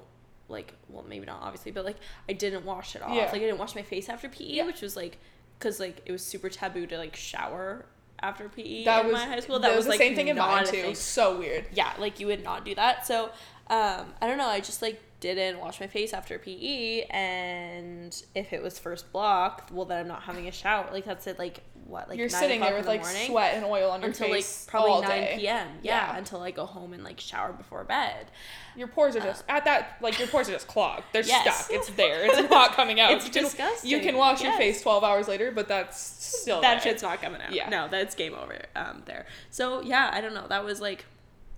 like, 0.49 0.73
well, 0.89 1.05
maybe 1.07 1.25
not 1.25 1.41
obviously, 1.41 1.71
but 1.71 1.85
like 1.85 1.97
I 2.29 2.33
didn't 2.33 2.65
wash 2.65 2.95
it 2.95 3.01
off. 3.01 3.13
Yeah. 3.13 3.23
Like 3.25 3.35
I 3.35 3.39
didn't 3.39 3.57
wash 3.59 3.75
my 3.75 3.81
face 3.81 4.09
after 4.09 4.29
PE, 4.29 4.43
Yeah. 4.45 4.65
which 4.65 4.81
was 4.81 4.95
like 4.95 5.17
because 5.59 5.79
like 5.79 6.01
it 6.05 6.11
was 6.11 6.23
super 6.23 6.49
taboo 6.49 6.85
to 6.87 6.97
like 6.97 7.15
shower 7.15 7.85
after 8.19 8.49
PE 8.49 8.83
that 8.85 9.01
in 9.01 9.07
was 9.07 9.13
my 9.13 9.25
high 9.25 9.39
school. 9.39 9.59
That, 9.59 9.75
was, 9.75 9.85
the 9.85 9.91
like 9.91 9.99
same 9.99 10.15
thing 10.15 10.27
in 10.27 10.37
mine 10.37 10.65
too. 10.65 10.71
thing. 10.71 10.95
So 10.95 11.39
weird. 11.39 11.65
Yeah, 11.73 11.91
like 11.99 12.19
you 12.19 12.27
would 12.27 12.43
not 12.43 12.65
do 12.65 12.75
that. 12.75 13.05
So 13.05 13.25
um, 13.69 14.13
I 14.21 14.27
don't 14.27 14.37
know. 14.37 14.47
I 14.47 14.59
just 14.59 14.81
like 14.81 15.01
didn't 15.19 15.59
wash 15.59 15.79
my 15.79 15.87
face 15.87 16.13
after 16.13 16.37
PE, 16.37 17.01
and 17.09 18.23
if 18.35 18.53
it 18.53 18.61
was 18.61 18.77
first 18.79 19.11
block, 19.11 19.69
well 19.71 19.85
then 19.85 19.99
I'm 19.99 20.07
not 20.07 20.23
having 20.23 20.47
a 20.47 20.51
shower. 20.51 20.87
Like 20.91 21.05
that's 21.05 21.27
it. 21.27 21.37
Like 21.39 21.61
what? 21.87 22.09
Like 22.09 22.17
You're 22.17 22.29
9 22.29 22.39
sitting 22.41 22.59
there 22.61 22.73
with 22.75 22.83
the 22.83 22.89
like 22.91 23.01
morning 23.01 23.27
sweat 23.27 23.53
and 23.55 23.65
oil 23.65 23.91
on 23.91 24.01
your 24.01 24.09
until 24.09 24.27
like 24.29 24.37
face 24.43 24.65
probably 24.69 24.91
all 24.91 25.01
nine 25.01 25.09
day. 25.21 25.35
p.m. 25.39 25.67
Yeah, 25.81 26.11
Yeah. 26.11 26.17
until 26.17 26.41
I 26.41 26.51
go 26.51 26.65
home 26.65 26.93
and 26.93 27.03
like 27.03 27.19
shower 27.19 27.53
before 27.53 27.83
bed. 27.83 28.27
Your 28.75 28.87
pores 28.87 29.15
are 29.15 29.21
just 29.21 29.43
at 29.49 29.65
that 29.65 29.97
like 30.01 30.19
your 30.19 30.27
pores 30.27 30.49
are 30.49 30.51
just 30.53 30.67
clogged. 30.67 31.03
They're 31.13 31.23
Yes. 31.23 31.65
stuck. 31.65 31.75
It's 31.75 31.89
there. 31.91 32.25
It's 32.25 32.49
not 32.49 32.73
coming 32.73 32.99
out. 32.99 33.11
It's 33.17 33.25
you 33.25 33.31
can, 33.31 33.43
disgusting. 33.43 33.89
You 33.89 33.99
can 34.01 34.15
wash 34.17 34.41
your 34.43 34.53
face 34.53 34.81
twelve 34.81 35.03
hours 35.03 35.27
later, 35.27 35.51
but 35.51 35.67
that's 35.67 35.99
still 35.99 36.61
that 36.61 36.83
there. 36.83 36.91
shit's 36.91 37.01
not 37.03 37.21
coming 37.21 37.41
out. 37.41 37.51
Yeah. 37.53 37.69
No, 37.69 37.87
that's 37.87 38.13
game 38.15 38.33
over 38.35 38.55
um, 38.75 39.03
there. 39.05 39.25
So 39.49 39.81
yeah, 39.81 40.09
I 40.13 40.21
don't 40.21 40.33
know. 40.33 40.47
That 40.47 40.63
was 40.63 40.79
like, 40.81 41.05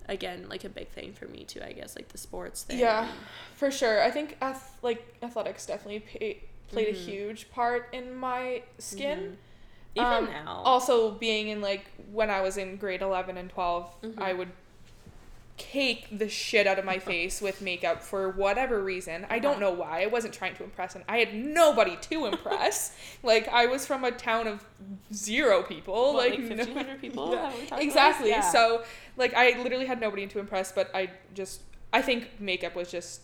again, 0.08 0.46
like 0.48 0.64
a 0.64 0.68
big 0.68 0.88
thing 0.90 1.12
for 1.12 1.26
me 1.26 1.44
too. 1.44 1.60
I 1.62 1.72
guess 1.72 1.96
like 1.96 2.08
the 2.08 2.18
sports 2.18 2.62
thing. 2.62 2.78
Yeah, 2.78 3.08
for 3.56 3.70
sure. 3.70 4.02
I 4.02 4.10
think 4.10 4.36
ath- 4.40 4.76
like 4.82 5.16
athletics 5.22 5.66
definitely 5.66 6.00
pay- 6.00 6.42
played 6.68 6.88
a 6.88 6.92
Mhm. 6.98 7.04
huge 7.04 7.50
part 7.50 7.88
in 7.92 8.14
my 8.14 8.62
skin. 8.78 9.18
Mhm. 9.18 9.36
Even 9.94 10.06
Um, 10.06 10.24
now. 10.26 10.62
Also, 10.64 11.10
being 11.12 11.48
in 11.48 11.60
like 11.60 11.86
when 12.12 12.30
I 12.30 12.40
was 12.40 12.56
in 12.56 12.76
grade 12.76 13.02
eleven 13.02 13.36
and 13.36 13.50
12 13.50 13.92
Mhm. 14.02 14.20
I 14.22 14.32
would 14.32 14.52
cake 15.56 16.06
the 16.10 16.26
shit 16.28 16.66
out 16.66 16.78
of 16.78 16.84
my 16.86 16.98
face 16.98 17.42
with 17.42 17.60
makeup 17.60 18.02
for 18.02 18.30
whatever 18.30 18.82
reason. 18.82 19.26
I 19.28 19.38
don't 19.38 19.52
Uh-huh. 19.52 19.60
know 19.60 19.70
why. 19.72 20.02
I 20.02 20.06
wasn't 20.06 20.32
trying 20.32 20.54
to 20.56 20.64
impress, 20.64 20.94
and 20.94 21.04
I 21.06 21.18
had 21.18 21.34
nobody 21.34 21.96
to 21.96 22.24
impress. 22.32 22.96
like 23.22 23.46
I 23.48 23.66
was 23.66 23.84
from 23.86 24.02
a 24.04 24.10
town 24.10 24.46
of 24.46 24.64
zero 25.12 25.62
people. 25.62 26.14
What, 26.14 26.30
like 26.30 26.38
like 26.40 26.48
no- 26.48 26.56
1,500 26.64 27.00
people? 27.02 27.32
Yeah. 27.34 27.42
Have 27.50 27.52
we 27.54 27.58
talked 27.60 27.68
about 27.72 27.82
exactly. 27.82 28.30
Yeah. 28.30 28.40
So 28.40 28.84
like 29.18 29.34
I 29.34 29.60
literally 29.62 29.86
had 29.86 30.00
nobody 30.00 30.26
to 30.28 30.38
impress, 30.38 30.72
but 30.72 30.90
I 30.94 31.10
just 31.34 31.60
I 31.92 32.00
think 32.00 32.40
makeup 32.40 32.74
was 32.74 32.90
just 32.90 33.22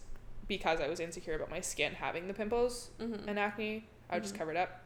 because 0.49 0.81
I 0.81 0.89
was 0.89 1.01
insecure 1.01 1.35
about 1.37 1.51
my 1.51 1.61
skin 1.61 1.95
having 1.95 2.29
the 2.29 2.35
pimples 2.35 2.91
Mhm. 3.01 3.27
and 3.29 3.39
acne. 3.39 3.87
I 4.11 4.17
would 4.17 4.25
just 4.25 4.35
Mhm. 4.35 4.39
cover 4.39 4.51
it 4.51 4.57
up. 4.57 4.81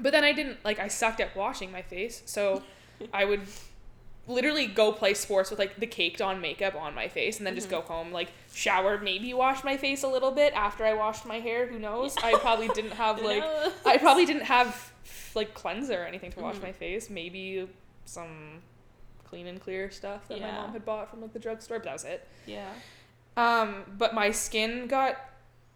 But 0.00 0.12
then 0.12 0.24
I 0.24 0.32
didn't 0.32 0.64
like 0.64 0.78
I 0.78 0.88
sucked 0.88 1.20
at 1.20 1.34
washing 1.36 1.70
my 1.72 1.82
face, 1.82 2.22
so 2.26 2.62
I 3.12 3.24
would 3.24 3.42
literally 4.28 4.66
go 4.66 4.90
play 4.92 5.14
sports 5.14 5.50
with 5.50 5.58
like 5.58 5.76
the 5.78 5.86
caked 5.86 6.20
on 6.20 6.40
makeup 6.40 6.74
on 6.74 6.94
my 6.94 7.06
face 7.06 7.38
and 7.38 7.46
then 7.46 7.54
just 7.54 7.68
Mhm. 7.68 7.70
go 7.72 7.80
home 7.82 8.10
like 8.10 8.28
shower 8.52 8.98
maybe 8.98 9.32
wash 9.32 9.62
my 9.62 9.76
face 9.76 10.02
a 10.02 10.08
little 10.08 10.32
bit 10.32 10.52
after 10.54 10.84
I 10.84 10.94
washed 10.94 11.24
my 11.26 11.38
hair 11.38 11.68
who 11.68 11.78
knows 11.78 12.16
I 12.16 12.36
probably 12.38 12.66
didn't 12.68 12.90
have 13.04 13.22
like 13.22 13.38
No. 13.38 13.72
I 13.84 13.98
probably 13.98 14.26
didn't 14.26 14.42
have 14.46 14.92
like 15.36 15.54
cleanser 15.54 16.02
or 16.02 16.06
anything 16.06 16.32
to 16.32 16.40
wash 16.40 16.56
Mhm. 16.56 16.62
my 16.62 16.72
face 16.72 17.08
maybe 17.08 17.68
some 18.04 18.62
clean 19.22 19.46
and 19.46 19.60
clear 19.60 19.92
stuff 19.92 20.26
that 20.26 20.40
my 20.40 20.50
mom 20.50 20.72
had 20.72 20.84
bought 20.84 21.08
from 21.08 21.22
like 21.22 21.32
the 21.32 21.38
drugstore 21.38 21.78
but 21.78 21.84
that 21.84 21.92
was 21.92 22.04
it 22.04 22.26
Yeah. 22.46 22.72
um 23.36 23.84
but 23.96 24.12
my 24.12 24.32
skin 24.32 24.88
got 24.88 25.20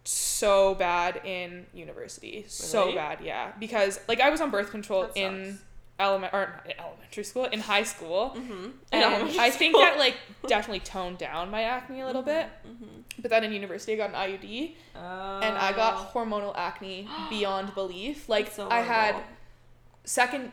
so 0.03 0.73
bad 0.75 1.21
in 1.25 1.65
university 1.73 2.43
so 2.47 2.93
bad 2.93 3.19
yeah 3.21 3.51
because 3.59 3.99
like 4.07 4.19
I 4.19 4.29
was 4.29 4.41
on 4.41 4.49
birth 4.49 4.71
control 4.71 5.07
in 5.15 5.59
element 5.99 6.33
or 6.33 6.59
in 6.65 6.71
elementary 6.79 7.23
school 7.23 7.45
in 7.45 7.59
high 7.59 7.83
school 7.83 8.33
Mm-hmm. 8.35 8.69
and 8.91 9.05
I 9.39 9.51
think 9.51 9.75
that 9.75 9.99
like 9.99 10.15
definitely 10.47 10.79
toned 10.79 11.19
down 11.19 11.51
my 11.51 11.61
acne 11.63 12.01
a 12.01 12.07
little 12.07 12.23
bit. 12.23 12.47
Mm-hmm. 12.67 12.85
But 13.21 13.29
then 13.29 13.43
in 13.43 13.51
university, 13.51 13.93
I 13.93 13.97
got 13.97 14.09
an 14.09 14.15
IUD, 14.15 14.73
and 14.95 15.57
I 15.57 15.71
Oh. 15.71 15.75
got 15.75 16.13
hormonal 16.13 16.53
acne 16.57 17.07
beyond 17.29 17.75
belief. 17.75 18.27
Like 18.27 18.51
so 18.51 18.67
I 18.69 18.79
had 18.79 19.15
second 20.03 20.51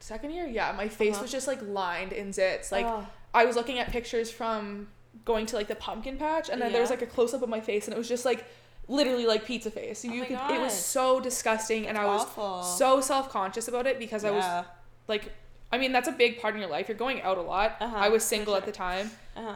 second 0.00 0.32
year, 0.32 0.46
yeah, 0.46 0.72
my 0.76 0.88
face 0.88 1.14
Uh-huh. 1.14 1.22
was 1.22 1.32
just 1.32 1.46
like 1.46 1.60
lined 1.62 2.12
in 2.12 2.28
zits. 2.30 2.70
Like 2.70 2.84
Oh. 2.86 3.06
I 3.32 3.46
was 3.46 3.56
looking 3.56 3.78
at 3.78 3.88
pictures 3.90 4.30
from 4.30 4.88
going 5.24 5.46
to 5.46 5.56
like 5.56 5.68
the 5.68 5.74
pumpkin 5.76 6.18
patch, 6.18 6.50
and 6.50 6.60
then 6.60 6.72
there 6.72 6.80
was 6.82 6.90
like 6.90 7.02
a 7.02 7.06
close 7.06 7.32
up 7.32 7.40
of 7.42 7.48
my 7.48 7.60
face, 7.60 7.86
and 7.86 7.94
it 7.94 7.98
was 7.98 8.08
just 8.08 8.24
like 8.26 8.44
literally 8.88 9.26
like 9.26 9.44
pizza 9.44 9.70
face. 9.70 10.04
You 10.04 10.12
Oh 10.12 10.16
my 10.16 10.24
could, 10.26 10.54
it 10.56 10.60
was 10.60 10.72
so 10.72 11.20
disgusting, 11.20 11.86
and 11.86 11.96
I 11.98 12.04
was 12.06 12.22
awful. 12.22 12.62
so 12.62 13.00
self 13.00 13.30
conscious 13.30 13.68
about 13.68 13.86
it 13.86 13.98
because 13.98 14.24
I 14.24 14.30
was 14.30 14.64
like, 15.08 15.32
I 15.70 15.78
mean, 15.78 15.92
that's 15.92 16.08
a 16.08 16.12
big 16.12 16.40
part 16.40 16.54
in 16.54 16.60
your 16.60 16.70
life. 16.70 16.88
You're 16.88 16.96
going 16.98 17.22
out 17.22 17.38
a 17.38 17.42
lot. 17.42 17.76
Uh-huh, 17.80 17.96
I 17.96 18.08
was 18.08 18.22
single 18.24 18.54
at 18.56 18.64
the 18.66 18.72
time. 18.72 19.10
Uh-huh. 19.36 19.54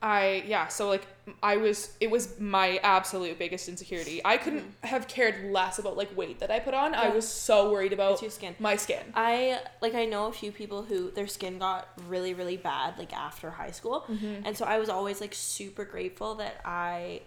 I 0.00 0.44
yeah, 0.46 0.68
so 0.68 0.88
like 0.88 1.04
I 1.42 1.56
was 1.56 1.90
it 2.00 2.08
was 2.08 2.38
my 2.38 2.76
absolute 2.84 3.36
biggest 3.36 3.68
insecurity. 3.68 4.20
I 4.24 4.36
couldn't 4.36 4.64
have 4.84 5.08
cared 5.08 5.50
less 5.50 5.80
about 5.80 5.96
like 5.96 6.16
weight 6.16 6.38
that 6.38 6.52
I 6.52 6.60
put 6.60 6.72
on. 6.72 6.94
I 6.94 7.06
Mm-hmm. 7.06 7.16
Was 7.16 7.26
so 7.28 7.72
worried 7.72 7.92
about 7.92 8.12
It's 8.12 8.22
your 8.22 8.30
skin. 8.30 8.54
my 8.60 8.76
skin. 8.76 9.02
I 9.14 9.58
like 9.82 9.96
I 9.96 10.04
know 10.04 10.28
a 10.28 10.32
few 10.32 10.52
people 10.52 10.84
who 10.84 11.10
their 11.10 11.26
skin 11.26 11.58
got 11.58 11.88
really 12.06 12.32
really 12.32 12.56
bad 12.56 12.96
like 12.96 13.12
after 13.12 13.50
high 13.50 13.72
school, 13.72 14.04
Mm-hmm. 14.08 14.42
and 14.46 14.56
so 14.56 14.64
I 14.66 14.78
was 14.78 14.88
always 14.88 15.20
like 15.20 15.34
super 15.34 15.84
grateful 15.84 16.36
that 16.36 16.60
I, 16.64 17.22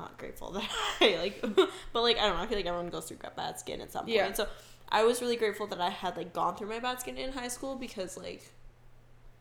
not 0.00 0.18
grateful 0.18 0.50
that 0.52 0.68
I 1.00 1.16
like, 1.16 1.40
but 1.92 2.02
like 2.02 2.18
I 2.18 2.26
don't 2.26 2.36
know 2.36 2.42
I 2.42 2.46
feel 2.46 2.58
like 2.58 2.66
everyone 2.66 2.88
goes 2.88 3.06
through 3.06 3.18
bad 3.36 3.58
skin 3.58 3.80
at 3.80 3.92
some 3.92 4.04
point. 4.04 4.14
Yeah. 4.14 4.32
So 4.32 4.46
I 4.88 5.04
was 5.04 5.20
really 5.20 5.36
grateful 5.36 5.66
that 5.68 5.80
I 5.80 5.90
had 5.90 6.16
like 6.16 6.32
gone 6.32 6.56
through 6.56 6.68
my 6.68 6.78
bad 6.78 7.00
skin 7.00 7.16
in 7.16 7.32
high 7.32 7.48
school 7.48 7.76
because 7.76 8.16
like, 8.16 8.42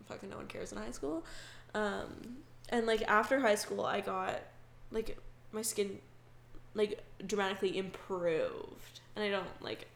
fucking 0.07 0.29
no 0.29 0.37
one 0.37 0.47
cares 0.47 0.71
in 0.71 0.77
high 0.77 0.91
school, 0.91 1.25
um, 1.73 2.37
and 2.69 2.85
like 2.85 3.03
after 3.07 3.39
high 3.39 3.55
school 3.55 3.85
I 3.85 4.01
got 4.01 4.41
like 4.91 5.17
my 5.51 5.61
skin 5.61 5.99
like 6.73 7.01
dramatically 7.25 7.77
improved, 7.77 8.99
and 9.15 9.23
I 9.23 9.29
don't 9.29 9.47
like 9.61 9.87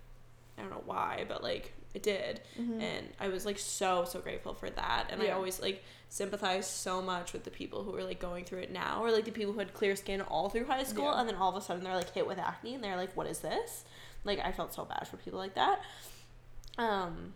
I 0.58 0.62
don't 0.62 0.72
know 0.72 0.84
why, 0.86 1.26
but 1.28 1.44
like 1.44 1.74
it 1.94 2.04
did. 2.04 2.42
And 2.58 3.08
I 3.20 3.28
was 3.28 3.46
like 3.46 3.58
so 3.60 4.06
so 4.06 4.20
grateful 4.20 4.54
for 4.54 4.70
that. 4.70 5.08
And 5.10 5.22
I 5.22 5.30
always 5.30 5.62
like 5.62 5.84
sympathize 6.10 6.68
so 6.70 7.02
much 7.02 7.32
with 7.34 7.44
the 7.46 7.52
people 7.52 7.84
who 7.84 7.96
are 7.96 8.04
like 8.04 8.20
going 8.20 8.44
through 8.46 8.60
it 8.60 8.72
now 8.72 9.02
or 9.04 9.12
like 9.12 9.24
the 9.26 9.32
people 9.32 9.54
who 9.54 9.60
had 9.60 9.74
clear 9.74 9.96
skin 9.96 10.20
all 10.22 10.50
through 10.50 10.66
high 10.66 10.84
school 10.84 11.06
Yeah. 11.06 11.20
and 11.22 11.30
then 11.30 11.36
all 11.36 11.50
of 11.50 11.56
a 11.56 11.62
sudden 11.66 11.84
they're 11.84 11.96
like 11.96 12.14
hit 12.14 12.28
with 12.28 12.38
acne 12.38 12.76
and 12.76 12.84
they're 12.84 12.98
like 12.98 13.16
what 13.16 13.28
is 13.28 13.40
this? 13.40 13.86
Like 14.26 14.40
I 14.40 14.52
felt 14.52 14.74
so 14.74 14.84
bad 14.86 15.08
for 15.08 15.18
people 15.18 15.40
like 15.40 15.56
that. 15.56 15.80
Um 16.78 17.34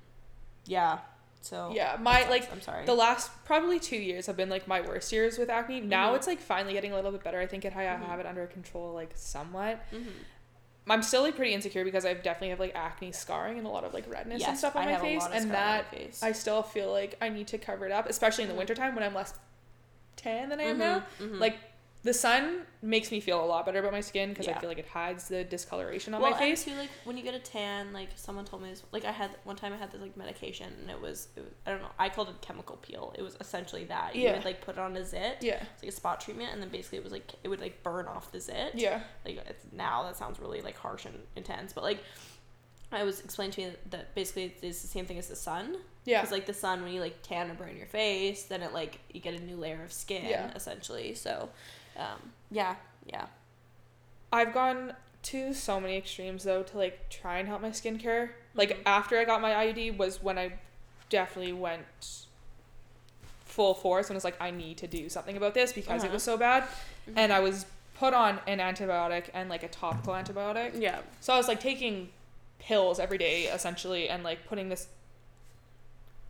yeah. 0.66 1.00
So 1.42 1.72
Yeah, 1.76 1.98
my 2.02 2.20
sucks. 2.22 2.30
like 2.32 2.52
I'm 2.52 2.62
sorry. 2.62 2.86
the 2.86 2.96
last 2.96 3.30
probably 3.46 3.80
two 3.80 3.98
years 3.98 4.26
have 4.26 4.36
been 4.36 4.50
like 4.50 4.68
my 4.68 4.82
worst 4.82 5.12
years 5.12 5.38
with 5.38 5.50
acne. 5.50 5.80
Now 5.80 6.12
Mhm. 6.12 6.16
it's 6.18 6.28
like 6.28 6.40
finally 6.40 6.74
getting 6.74 6.92
a 6.92 6.96
little 6.96 7.12
bit 7.12 7.24
better. 7.24 7.40
I 7.40 7.46
think 7.48 7.66
it, 7.66 7.76
I 7.76 7.84
Mhm. 7.84 8.06
have 8.08 8.20
it 8.20 8.26
under 8.26 8.46
control 8.48 8.94
like 8.94 9.12
somewhat. 9.16 9.80
I'm 10.88 11.02
still 11.02 11.24
like 11.24 11.36
pretty 11.36 11.54
insecure 11.54 11.84
because 11.84 12.06
I 12.06 12.14
definitely 12.14 12.50
have 12.50 12.60
like 12.60 12.76
acne 12.76 13.12
scarring 13.12 13.58
and 13.58 13.66
a 13.66 13.70
lot 13.70 13.84
of 13.84 13.94
like 13.94 14.06
redness 14.08 14.44
and 14.48 14.58
stuff 14.58 14.76
on 14.76 14.84
I 14.84 14.92
my 14.92 14.98
face, 14.98 15.24
and 15.26 15.34
scar 15.34 15.42
on 15.44 15.48
my 15.50 15.54
that 15.56 15.92
face. 15.92 16.22
I 16.22 16.32
still 16.32 16.62
feel 16.62 16.92
like 16.92 17.18
I 17.22 17.30
need 17.30 17.48
to 17.48 17.58
cover 17.58 17.86
it 17.86 17.92
up, 17.92 18.08
especially 18.10 18.44
in 18.44 18.50
the 18.50 18.54
Mhm. 18.54 18.60
wintertime 18.60 18.94
when 18.96 19.04
I'm 19.04 19.14
less 19.16 19.34
tan 20.16 20.50
than 20.50 20.60
I 20.60 20.64
am 20.64 20.76
Mhm, 20.76 20.80
now. 20.80 21.04
mhm. 21.20 21.40
Like 21.40 21.58
the 22.06 22.14
sun 22.14 22.62
makes 22.84 23.10
me 23.10 23.20
feel 23.20 23.44
a 23.44 23.48
lot 23.48 23.66
better 23.66 23.80
about 23.80 23.92
my 23.92 24.00
skin 24.00 24.30
because 24.30 24.48
I 24.48 24.54
feel 24.54 24.70
like 24.70 24.78
it 24.78 24.88
hides 24.88 25.28
the 25.28 25.44
discoloration 25.44 26.14
on 26.14 26.22
well, 26.22 26.30
my 26.32 26.38
face. 26.38 26.68
and 26.68 26.76
too, 26.76 26.80
like 26.80 26.92
when 27.04 27.18
you 27.18 27.24
get 27.24 27.34
a 27.34 27.40
tan, 27.40 27.94
like 27.94 28.10
someone 28.16 28.46
told 28.46 28.62
me 28.62 28.70
this. 28.70 28.84
Like 28.92 29.06
I 29.06 29.12
had 29.12 29.32
one 29.44 29.56
time, 29.56 29.74
I 29.74 29.78
had 29.78 29.92
this 29.92 30.00
like 30.00 30.16
medication, 30.16 30.72
and 30.82 30.92
it 30.92 31.02
was, 31.02 31.30
it 31.36 31.40
was 31.40 31.52
I 31.66 31.72
don't 31.72 31.82
know. 31.82 31.90
I 31.98 32.10
called 32.10 32.30
it 32.30 32.40
chemical 32.42 32.78
peel. 32.78 33.12
It 33.18 33.24
was 33.24 33.36
essentially 33.42 33.86
that. 33.86 34.16
You 34.16 34.22
Yeah. 34.22 34.34
would 34.36 34.46
like 34.46 34.62
put 34.62 34.76
it 34.76 34.80
on 34.80 34.96
a 34.96 35.04
zit. 35.04 35.38
Yeah. 35.42 35.64
It's 35.74 35.82
like 35.82 35.92
a 35.92 35.96
spot 35.96 36.22
treatment, 36.22 36.52
and 36.54 36.62
then 36.62 36.70
basically 36.70 37.00
it 37.00 37.04
was 37.04 37.12
like 37.12 37.28
it 37.44 37.48
would 37.48 37.60
like 37.60 37.82
burn 37.82 38.06
off 38.06 38.32
the 38.32 38.40
zit. 38.40 38.74
Yeah. 38.76 39.00
Like 39.26 39.38
it's, 39.50 39.66
now 39.72 40.04
that 40.04 40.16
sounds 40.16 40.40
really 40.40 40.62
like 40.62 40.78
harsh 40.78 41.06
and 41.06 41.18
intense, 41.36 41.74
but 41.74 41.84
like 41.84 42.00
I 42.92 43.04
was 43.04 43.20
explained 43.22 43.54
to 43.54 43.62
me 43.62 43.72
that 43.90 44.14
basically 44.14 44.54
it's 44.62 44.82
the 44.84 44.88
same 44.88 45.08
thing 45.08 45.18
as 45.18 45.28
the 45.28 45.36
sun. 45.36 45.78
Yeah. 46.06 46.22
Because 46.22 46.32
like 46.32 46.46
the 46.46 46.54
sun, 46.54 46.84
when 46.84 46.94
you 46.94 47.02
like 47.02 47.24
tan 47.24 47.50
or 47.50 47.56
burn 47.56 47.76
your 47.76 47.88
face, 47.88 48.44
then 48.44 48.62
it 48.62 48.74
like 48.74 49.00
you 49.12 49.20
get 49.22 49.34
a 49.34 49.44
new 49.44 49.58
layer 49.58 49.84
of 49.84 49.92
skin 49.92 50.26
Yeah. 50.26 50.52
essentially. 50.56 51.16
So, 51.16 51.50
um, 51.98 52.32
yeah, 52.52 52.76
yeah. 53.06 53.26
I've 54.32 54.54
gone 54.54 54.94
to 55.24 55.54
so 55.54 55.80
many 55.80 55.98
extremes 55.98 56.44
though 56.44 56.64
to 56.64 56.78
like 56.78 57.10
try 57.10 57.38
and 57.40 57.48
help 57.48 57.62
my 57.62 57.70
skincare. 57.70 58.30
Like 58.54 58.70
Mhm. 58.72 58.82
after 58.86 59.18
I 59.18 59.24
got 59.26 59.42
my 59.42 59.52
IUD 59.52 59.98
was 59.98 60.22
when 60.22 60.38
I 60.38 60.54
definitely 61.10 61.54
went 61.54 61.86
full 63.46 63.74
force 63.74 64.08
and 64.10 64.16
was 64.16 64.24
like 64.24 64.40
I 64.42 64.52
need 64.52 64.78
to 64.80 64.88
do 64.88 65.08
something 65.10 65.38
about 65.38 65.54
this 65.54 65.72
because 65.74 66.04
it 66.04 66.08
Uh-huh. 66.08 66.14
was 66.16 66.24
so 66.24 66.38
bad 66.38 66.66
and 67.16 67.32
I 67.32 67.40
was 67.40 67.66
put 67.98 68.14
on 68.14 68.40
an 68.48 68.60
antibiotic 68.60 69.30
and 69.34 69.50
like 69.50 69.64
a 69.64 69.68
topical 69.70 70.14
antibiotic. 70.14 70.80
Yeah. 70.80 71.00
So 71.22 71.34
I 71.34 71.38
was 71.38 71.48
like 71.48 71.60
taking 71.62 72.10
pills 72.60 73.00
every 73.00 73.18
day 73.18 73.44
essentially 73.46 74.10
and 74.10 74.24
like 74.24 74.46
putting 74.48 74.70
this 74.70 74.88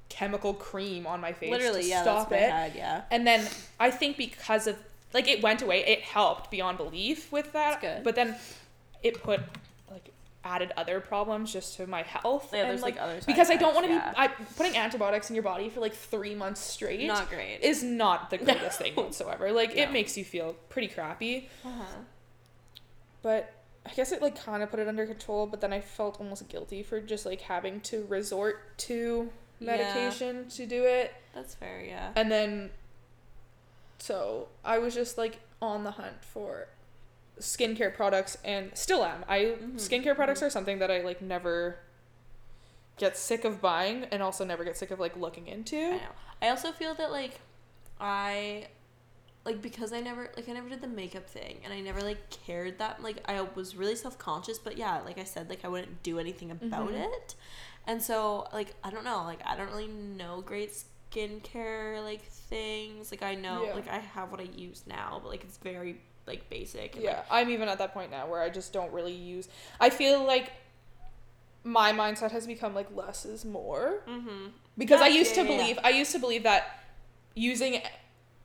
chemical 0.09 0.53
cream 0.53 1.07
on 1.07 1.19
my 1.19 1.33
face 1.33 1.51
Literally, 1.51 1.81
to 1.83 1.87
yeah. 1.87 2.01
stop 2.03 2.31
it. 2.31 2.49
Had, 2.49 2.75
yeah. 2.75 3.01
And 3.11 3.25
then 3.25 3.47
I 3.79 3.89
think 3.91 4.17
because 4.17 4.67
of 4.67 4.77
like 5.15 5.27
it 5.27 5.41
went 5.41 5.63
away, 5.63 5.83
it 5.85 6.01
helped 6.01 6.51
beyond 6.51 6.77
belief 6.77 7.31
with 7.31 7.51
that. 7.53 7.81
That's 7.81 7.95
good. 7.95 8.03
But 8.03 8.13
then 8.15 8.35
it 9.01 9.23
put 9.23 9.39
like 9.89 10.11
added 10.43 10.71
other 10.77 10.99
problems 10.99 11.51
just 11.51 11.77
to 11.77 11.87
my 11.87 12.03
health. 12.03 12.49
Yeah, 12.53 12.59
and, 12.59 12.69
there's 12.69 12.83
like, 12.83 13.01
other 13.01 13.15
side 13.21 13.25
because 13.25 13.49
I 13.49 13.55
don't 13.55 13.73
want 13.73 13.87
to 13.87 13.93
effects, 13.95 14.11
be 14.15 14.21
I, 14.21 14.27
putting 14.57 14.75
antibiotics 14.77 15.29
in 15.31 15.35
your 15.35 15.43
body 15.43 15.69
for 15.69 15.79
like 15.79 15.95
three 15.95 16.35
months 16.35 16.61
straight. 16.61 16.99
yeah. 16.99 17.07
not 17.07 17.29
great. 17.29 17.59
is 17.63 17.81
not 17.81 18.29
the 18.29 18.37
greatest 18.45 18.77
thing 18.77 18.93
whatsoever. 18.93 19.51
Like 19.51 19.75
No. 19.75 19.81
it 19.83 19.91
makes 19.91 20.17
you 20.17 20.23
feel 20.25 20.53
pretty 20.69 20.89
crappy. 20.89 21.49
uh-huh. 21.63 21.83
But 23.23 23.51
I 23.85 23.93
guess 23.93 24.11
it 24.11 24.21
like 24.21 24.39
kind 24.43 24.61
of 24.63 24.69
put 24.69 24.79
it 24.79 24.87
under 24.87 25.05
control, 25.05 25.47
but 25.47 25.61
then 25.61 25.73
I 25.73 25.81
felt 25.81 26.19
almost 26.19 26.47
guilty 26.49 26.83
for 26.83 26.99
just 26.99 27.25
like 27.25 27.41
having 27.41 27.81
to 27.81 28.05
resort 28.05 28.77
to 28.79 29.29
Yeah. 29.59 29.77
medication 29.77 30.49
to 30.49 30.65
do 30.65 30.83
it. 30.83 31.13
That's 31.33 31.55
fair, 31.55 31.83
yeah. 31.83 32.11
And 32.15 32.31
then 32.31 32.71
so 33.97 34.49
I 34.63 34.77
was 34.77 34.93
just 34.93 35.17
like 35.17 35.39
on 35.61 35.83
the 35.83 35.91
hunt 35.91 36.23
for 36.23 36.67
skincare 37.39 37.93
products 37.93 38.37
and 38.43 38.71
still 38.77 39.03
am. 39.03 39.25
I 39.27 39.39
Mhm, 39.59 39.75
skincare 39.75 40.15
products 40.15 40.41
mhm. 40.41 40.47
are 40.47 40.49
something 40.49 40.79
that 40.79 40.89
I 40.91 41.01
like 41.01 41.21
never 41.21 41.79
get 42.97 43.17
sick 43.17 43.43
of 43.43 43.61
buying 43.61 44.05
and 44.05 44.23
also 44.23 44.45
never 44.45 44.63
get 44.63 44.77
sick 44.77 44.91
of 44.91 44.99
like 44.99 45.15
looking 45.17 45.47
into. 45.47 45.77
I 45.77 45.89
know. 45.97 45.99
I 46.41 46.49
also 46.49 46.71
feel 46.71 46.93
that 46.95 47.11
like 47.11 47.39
I 47.99 48.67
like 49.45 49.61
because 49.61 49.93
I 49.93 49.99
never 50.01 50.31
like 50.35 50.47
I 50.49 50.53
never 50.53 50.69
did 50.69 50.81
the 50.81 50.87
makeup 50.87 51.29
thing 51.29 51.59
and 51.63 51.73
I 51.73 51.79
never 51.81 52.01
like 52.01 52.29
cared 52.29 52.79
that 52.79 53.03
like 53.03 53.17
I 53.29 53.41
was 53.41 53.75
really 53.75 53.95
self-conscious 53.95 54.59
but 54.59 54.77
yeah 54.77 55.01
like 55.05 55.17
I 55.19 55.23
said 55.23 55.49
like 55.49 55.63
I 55.63 55.67
wouldn't 55.67 56.03
do 56.03 56.19
anything 56.19 56.51
about 56.51 56.89
Mhm. 56.89 57.05
it 57.05 57.35
and 57.85 58.01
so 58.01 58.47
like 58.53 58.73
I 58.83 58.89
don't 58.89 59.03
know 59.03 59.23
like 59.23 59.39
I 59.45 59.55
don't 59.55 59.67
really 59.69 59.87
know 59.87 60.41
great 60.41 60.83
skincare 61.15 62.03
like 62.03 62.23
things 62.23 63.11
like 63.11 63.23
I 63.23 63.35
know 63.35 63.63
Yeah. 63.65 63.73
like 63.73 63.87
I 63.87 63.97
have 63.99 64.31
what 64.31 64.39
I 64.39 64.43
use 64.55 64.83
now 64.87 65.19
but 65.21 65.29
like 65.29 65.43
it's 65.43 65.57
very 65.57 65.97
like 66.27 66.49
basic 66.49 66.95
and, 66.95 67.03
Yeah, 67.03 67.21
I'm 67.29 67.49
even 67.49 67.69
at 67.69 67.77
that 67.77 67.93
point 67.93 68.11
now 68.11 68.27
where 68.27 68.41
I 68.41 68.49
just 68.49 68.73
don't 68.73 68.91
really 68.91 69.13
use. 69.13 69.47
I 69.79 69.89
feel 69.89 70.23
like 70.25 70.51
my 71.63 71.91
mindset 71.91 72.31
has 72.31 72.45
become 72.47 72.75
like 72.75 72.87
less 72.95 73.25
is 73.25 73.45
more 73.45 74.01
mm-hmm 74.07 74.47
because 74.77 75.01
I 75.01 75.07
used 75.07 75.35
yeah, 75.35 75.43
to 75.43 75.49
yeah, 75.49 75.55
yeah. 75.55 75.61
believe 75.63 75.79
I 75.83 75.89
used 75.89 76.11
to 76.11 76.19
believe 76.19 76.43
that 76.43 76.79
using 77.35 77.81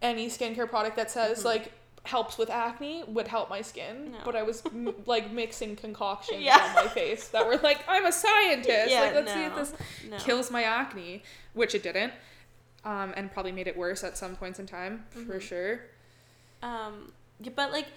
any 0.03 0.29
skincare 0.29 0.69
product 0.69 0.97
that 0.97 1.11
says 1.11 1.41
Mhm. 1.41 1.45
like 1.45 1.73
helps 2.05 2.39
with 2.39 2.49
acne 2.49 3.05
would 3.07 3.29
help 3.29 3.51
my 3.51 3.61
skin, 3.61 4.13
No. 4.13 4.19
but 4.25 4.35
I 4.35 4.43
was 4.43 4.63
m- 4.65 4.95
like 5.07 5.31
mixing 5.33 5.77
concoctions 5.77 6.41
Yeah. 6.41 6.57
on 6.79 6.87
my 6.87 6.89
face 6.89 7.29
that 7.29 7.47
were 7.47 7.57
like 7.59 7.81
I'm 7.89 8.07
a 8.07 8.13
scientist. 8.13 8.91
yeah 8.95 9.03
like 9.03 9.15
let's 9.15 9.33
see 9.35 9.45
if 9.45 9.55
this 9.55 9.75
no. 10.09 10.17
kills 10.19 10.51
my 10.51 10.63
acne, 10.63 11.23
which 11.53 11.75
it 11.75 11.83
didn't. 11.83 12.13
Um, 12.85 13.13
and 13.17 13.31
probably 13.31 13.53
made 13.53 13.67
it 13.67 13.77
worse 13.77 14.03
at 14.05 14.17
some 14.17 14.37
points 14.37 14.59
in 14.59 14.67
time, 14.67 15.05
for 15.11 15.39
Mhm. 15.39 15.41
sure. 15.43 15.81
Um, 16.63 17.13
yeah, 17.39 17.53
but 17.55 17.73
like, 17.73 17.89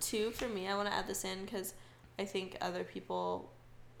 two 0.00 0.30
for 0.32 0.48
me, 0.48 0.66
I 0.68 0.74
want 0.74 0.88
to 0.88 0.94
add 0.94 1.06
this 1.06 1.24
in 1.24 1.44
because 1.44 1.74
I 2.18 2.24
think 2.24 2.56
other 2.60 2.82
people 2.84 3.52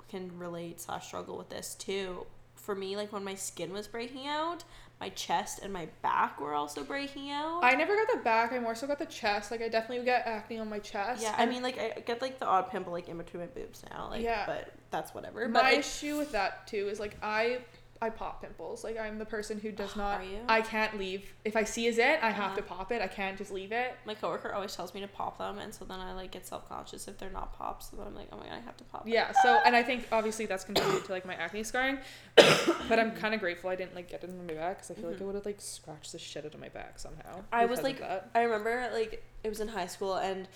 can 0.08 0.36
relate 0.38 0.80
slash 0.80 1.06
struggle 1.06 1.38
with 1.38 1.48
this 1.50 1.74
too. 1.76 2.26
For 2.56 2.74
me, 2.74 2.96
like 2.96 3.12
when 3.12 3.24
my 3.24 3.34
skin 3.34 3.72
was 3.72 3.86
breaking 3.88 4.26
out, 4.26 4.64
my 5.00 5.08
chest 5.10 5.60
and 5.62 5.72
my 5.72 5.88
back 6.00 6.40
were 6.40 6.54
also 6.54 6.84
breaking 6.84 7.30
out. 7.30 7.60
I 7.64 7.74
never 7.74 7.96
got 7.96 8.06
the 8.16 8.22
back. 8.22 8.52
I 8.52 8.58
more 8.60 8.74
so 8.76 8.86
got 8.86 8.98
the 9.00 9.06
chest. 9.06 9.50
Like 9.50 9.62
I 9.62 9.68
definitely 9.68 10.04
get 10.04 10.26
acne 10.26 10.58
on 10.58 10.68
my 10.68 10.78
chest. 10.78 11.22
yeah, 11.22 11.34
I 11.36 11.46
mean, 11.46 11.62
like 11.62 11.78
I 11.78 12.00
get 12.00 12.20
like 12.22 12.38
the 12.38 12.46
odd 12.46 12.70
pimple 12.70 12.92
like 12.92 13.08
in 13.08 13.18
between 13.18 13.40
my 13.42 13.46
boobs 13.48 13.82
now, 13.90 14.08
like, 14.10 14.22
Yeah. 14.22 14.46
but 14.46 14.72
that's 14.90 15.12
whatever. 15.14 15.48
my 15.48 15.52
But 15.60 15.62
like, 15.64 15.78
issue 15.78 16.18
with 16.18 16.32
that 16.32 16.66
too 16.68 16.88
is 16.88 17.00
like 17.00 17.16
I 17.22 17.58
I 18.02 18.10
pop 18.10 18.42
pimples. 18.42 18.82
Like 18.84 18.98
I'm 18.98 19.18
the 19.18 19.24
person 19.24 19.58
who 19.60 19.70
does 19.72 19.94
not. 20.02 20.20
Are 20.20 20.24
you? 20.24 20.40
I 20.48 20.60
can't 20.60 20.98
leave 20.98 21.32
if 21.44 21.56
I 21.56 21.64
see 21.64 21.86
a 21.88 21.92
zit. 21.92 22.18
I 22.22 22.30
have 22.30 22.46
Uh-huh. 22.52 22.56
to 22.56 22.62
pop 22.62 22.92
it. 22.92 23.00
I 23.00 23.06
can't 23.06 23.38
just 23.38 23.50
leave 23.52 23.72
it. 23.72 23.94
my 24.04 24.14
coworker 24.14 24.52
always 24.52 24.74
tells 24.74 24.92
me 24.92 25.00
to 25.00 25.08
pop 25.08 25.38
them, 25.38 25.58
and 25.58 25.72
so 25.72 25.84
then 25.84 26.00
I 26.00 26.12
like 26.12 26.32
get 26.32 26.44
self 26.44 26.68
conscious 26.68 27.06
if 27.08 27.16
they're 27.16 27.30
not 27.30 27.56
popped. 27.56 27.84
So 27.84 27.96
then 27.96 28.06
I'm 28.08 28.14
like, 28.14 28.28
oh 28.32 28.36
my 28.36 28.44
god, 28.46 28.54
I 28.56 28.60
have 28.60 28.76
to 28.78 28.84
pop. 28.84 29.04
them. 29.04 29.12
Yeah. 29.12 29.32
So 29.42 29.60
and 29.64 29.74
I 29.76 29.82
think 29.82 30.08
obviously 30.12 30.46
that's 30.46 30.64
contributed 30.64 31.04
to 31.06 31.12
like 31.12 31.24
my 31.24 31.34
acne 31.34 31.62
scarring, 31.62 31.98
but 32.36 32.98
I'm 32.98 33.12
kind 33.22 33.34
of 33.34 33.40
grateful 33.40 33.70
I 33.70 33.76
didn't 33.76 33.94
like 33.94 34.08
get 34.10 34.24
it 34.24 34.30
in 34.30 34.46
my 34.46 34.52
back 34.52 34.76
because 34.78 34.90
I 34.90 34.94
feel 34.94 35.08
like 35.08 35.18
Mhm. 35.18 35.22
it 35.22 35.24
would 35.26 35.34
have 35.36 35.46
like 35.46 35.60
scratched 35.60 36.12
the 36.12 36.18
shit 36.18 36.44
out 36.44 36.54
of 36.54 36.60
my 36.60 36.68
back 36.70 36.98
somehow. 36.98 37.42
I 37.52 37.66
was, 37.66 37.82
like. 37.82 38.02
I 38.34 38.42
remember 38.42 38.90
like 38.92 39.24
it 39.44 39.48
was 39.48 39.60
in 39.60 39.68
high 39.68 39.86
school 39.86 40.16
and 40.16 40.48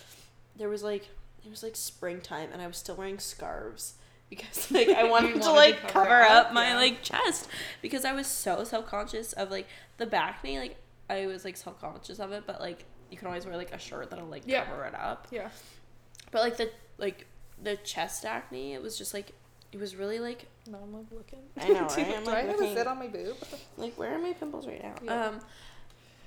there 0.57 0.69
was 0.69 0.83
like 0.83 1.09
it 1.45 1.51
was 1.51 1.63
like 1.63 1.77
springtime 1.77 2.49
and 2.53 2.61
I 2.61 2.67
was 2.67 2.77
still 2.77 2.97
wearing 2.97 3.19
scarves 3.21 3.95
because 4.31 4.71
like 4.71 4.89
I 4.89 5.05
wanted 5.11 5.35
to 5.35 5.39
wanted 5.41 5.43
to 5.45 5.53
like 5.53 5.81
cover 5.89 6.05
cover 6.07 6.23
up, 6.23 6.47
up 6.49 6.53
my 6.53 6.69
yeah. 6.71 6.77
like 6.77 7.03
chest 7.03 7.49
because 7.83 8.05
I 8.05 8.13
was 8.13 8.27
so 8.27 8.65
self 8.65 8.87
conscious 8.87 9.33
of 9.35 9.51
like 9.51 9.67
the 9.99 10.07
bacne 10.07 10.59
like 10.59 10.77
I 11.09 11.27
was 11.27 11.45
like 11.45 11.57
self 11.57 11.81
conscious 11.81 12.19
of 12.19 12.33
it 12.33 12.45
but 12.47 12.61
like 12.61 12.85
you 13.11 13.17
can 13.17 13.29
always 13.29 13.47
wear 13.47 13.57
like 13.57 13.73
a 13.73 13.79
shirt 13.79 14.11
that'll 14.11 14.27
like 14.27 14.43
Yeah. 14.47 14.65
cover 14.65 14.85
it 14.85 14.95
up 14.95 15.29
yeah. 15.31 15.49
but 16.33 16.43
like 16.43 16.57
the 16.57 16.71
like 16.99 17.27
the 17.63 17.77
chest 17.79 18.25
acne 18.25 18.75
it 18.75 18.83
was 18.83 18.99
just 18.99 19.15
like 19.15 19.33
it 19.73 19.79
was 19.79 19.95
really 19.97 20.19
like 20.19 20.47
No, 20.69 20.79
I'm 20.83 20.93
like 20.93 21.07
looking. 21.13 21.41
I 21.59 21.69
know, 21.69 21.89
Do- 21.89 21.95
right? 22.03 22.15
I'm, 22.17 22.25
Do 22.25 22.31
I 22.31 22.41
have 22.43 22.47
looking- 22.57 22.73
a 22.73 22.75
zit 22.75 22.87
on 22.87 22.99
my 22.99 23.07
boob? 23.09 23.37
like 23.77 23.95
where 23.99 24.13
are 24.15 24.19
my 24.19 24.33
pimples 24.33 24.67
right 24.67 24.83
now 24.83 24.95
Yeah. 25.03 25.27
um 25.29 25.41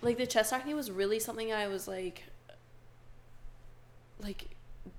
like 0.01 0.17
the 0.17 0.25
chest 0.27 0.53
acne 0.53 0.73
was 0.73 0.89
really 0.89 1.19
something 1.19 1.51
i 1.51 1.67
was 1.67 1.85
like 1.87 2.23
like 4.21 4.49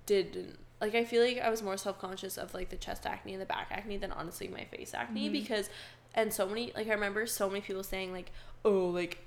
didn't 0.06 0.58
like 0.80 0.94
i 0.94 1.04
feel 1.04 1.22
like 1.24 1.38
i 1.38 1.48
was 1.50 1.62
more 1.62 1.76
self-conscious 1.76 2.36
of 2.38 2.52
like 2.54 2.68
the 2.70 2.76
chest 2.76 3.06
acne 3.06 3.32
and 3.32 3.40
the 3.42 3.46
back 3.46 3.68
acne 3.70 3.96
than 3.96 4.12
honestly 4.12 4.48
my 4.48 4.64
face 4.64 4.94
acne 4.94 5.28
Mhm. 5.28 5.32
because 5.32 5.68
and 6.14 6.32
so 6.32 6.46
many 6.46 6.72
like 6.74 6.88
i 6.88 6.92
remember 6.92 7.26
so 7.26 7.48
many 7.48 7.60
people 7.60 7.82
saying 7.82 8.12
like 8.12 8.30
oh 8.64 8.86
like 8.86 9.18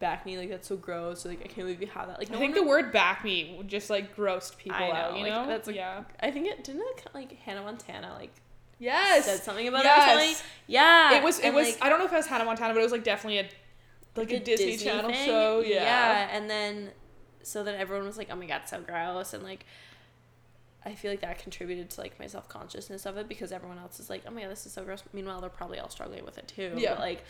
bacne 0.00 0.38
like 0.38 0.48
that's 0.50 0.68
so 0.68 0.76
gross 0.76 1.24
like 1.24 1.40
i 1.40 1.44
can't 1.44 1.56
believe 1.66 1.80
you 1.80 1.86
have 1.88 2.06
that 2.06 2.18
like 2.18 2.30
no 2.30 2.36
I 2.36 2.40
think 2.40 2.54
the 2.54 2.62
word 2.62 2.92
bacne 2.92 3.66
just 3.66 3.90
like 3.90 4.14
grossed 4.14 4.56
people 4.56 4.78
I 4.78 4.90
out. 4.90 5.16
You 5.16 5.24
like, 5.24 5.32
know? 5.32 5.46
that's, 5.48 5.66
like, 5.66 5.74
yeah. 5.76 6.04
i 6.20 6.30
think 6.30 6.46
it 6.46 6.62
didn't 6.62 6.82
it, 6.82 7.06
like 7.12 7.32
hannah 7.40 7.62
montana 7.62 8.14
like 8.18 8.30
Yes. 8.82 9.26
said 9.26 9.40
something 9.42 9.68
about 9.68 9.80
it 9.80 9.88
yes. 9.88 10.42
yeah 10.66 11.14
It 11.18 11.22
was. 11.22 11.38
It 11.38 11.46
and, 11.46 11.54
was. 11.54 11.66
like, 11.68 11.78
I 11.82 11.90
don't 11.90 11.98
know 11.98 12.06
if 12.06 12.12
it 12.14 12.16
was 12.16 12.26
Hannah 12.26 12.46
Montana, 12.46 12.72
but 12.72 12.80
it 12.80 12.82
was 12.82 12.92
like 12.92 13.04
definitely 13.04 13.40
a 13.40 13.48
like 14.16 14.32
a 14.32 14.40
Disney, 14.40 14.78
Channel 14.78 15.10
thing. 15.10 15.26
show. 15.26 15.60
Yeah. 15.60 16.30
and 16.32 16.48
then 16.48 16.90
so 17.42 17.62
then 17.62 17.74
everyone 17.78 18.06
was 18.06 18.16
like, 18.16 18.28
"Oh 18.32 18.36
my 18.36 18.46
god, 18.46 18.62
so 18.64 18.80
gross," 18.80 19.34
and 19.34 19.42
like 19.44 19.66
I 20.84 20.94
feel 20.94 21.10
like 21.10 21.20
that 21.20 21.38
contributed 21.38 21.90
to 21.90 22.00
like 22.00 22.18
my 22.18 22.26
self 22.26 22.48
consciousness 22.48 23.04
of 23.06 23.16
it 23.18 23.28
because 23.28 23.52
everyone 23.52 23.78
else 23.78 24.00
is 24.00 24.08
like, 24.08 24.22
"Oh 24.26 24.30
my 24.30 24.42
god, 24.42 24.50
this 24.50 24.64
is 24.66 24.72
so 24.72 24.84
gross." 24.84 25.02
Meanwhile, 25.12 25.40
they're 25.40 25.50
probably 25.50 25.78
all 25.78 25.90
struggling 25.90 26.24
with 26.24 26.38
it 26.38 26.48
too. 26.48 26.72
Yeah. 26.76 26.90
But 26.94 27.00
like, 27.00 27.24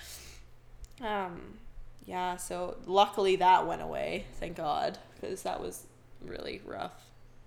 um, 1.00 1.58
yeah. 2.06 2.36
So 2.36 2.76
luckily 2.86 3.36
that 3.36 3.66
went 3.66 3.82
away. 3.82 4.26
Thank 4.38 4.56
God, 4.56 4.98
because 5.20 5.42
that 5.42 5.60
was 5.60 5.86
really 6.24 6.60
rough. 6.64 6.94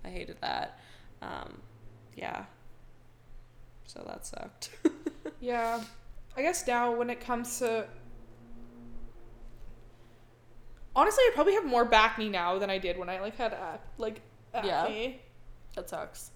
I 0.04 0.08
hated 0.10 0.36
that. 0.42 0.78
Um, 1.22 1.58
yeah. 2.16 2.44
So 3.86 4.02
that 4.06 4.26
sucked. 4.26 4.70
Yeah. 5.40 5.82
I 6.36 6.42
guess 6.42 6.66
now 6.66 6.94
when 6.94 7.10
it 7.10 7.20
comes 7.20 7.58
to 7.58 7.86
honestly, 10.96 11.22
I 11.24 11.30
probably 11.34 11.54
have 11.54 11.64
more 11.66 11.86
bacne 11.86 12.30
now 12.30 12.58
than 12.58 12.70
I 12.70 12.78
did 12.78 12.98
when 12.98 13.08
I 13.08 13.20
like 13.20 13.36
had 13.36 13.52
ac- 13.52 13.82
like 13.98 14.20
Yeah. 14.54 14.86
That 15.74 15.88
sucks. 15.90 16.30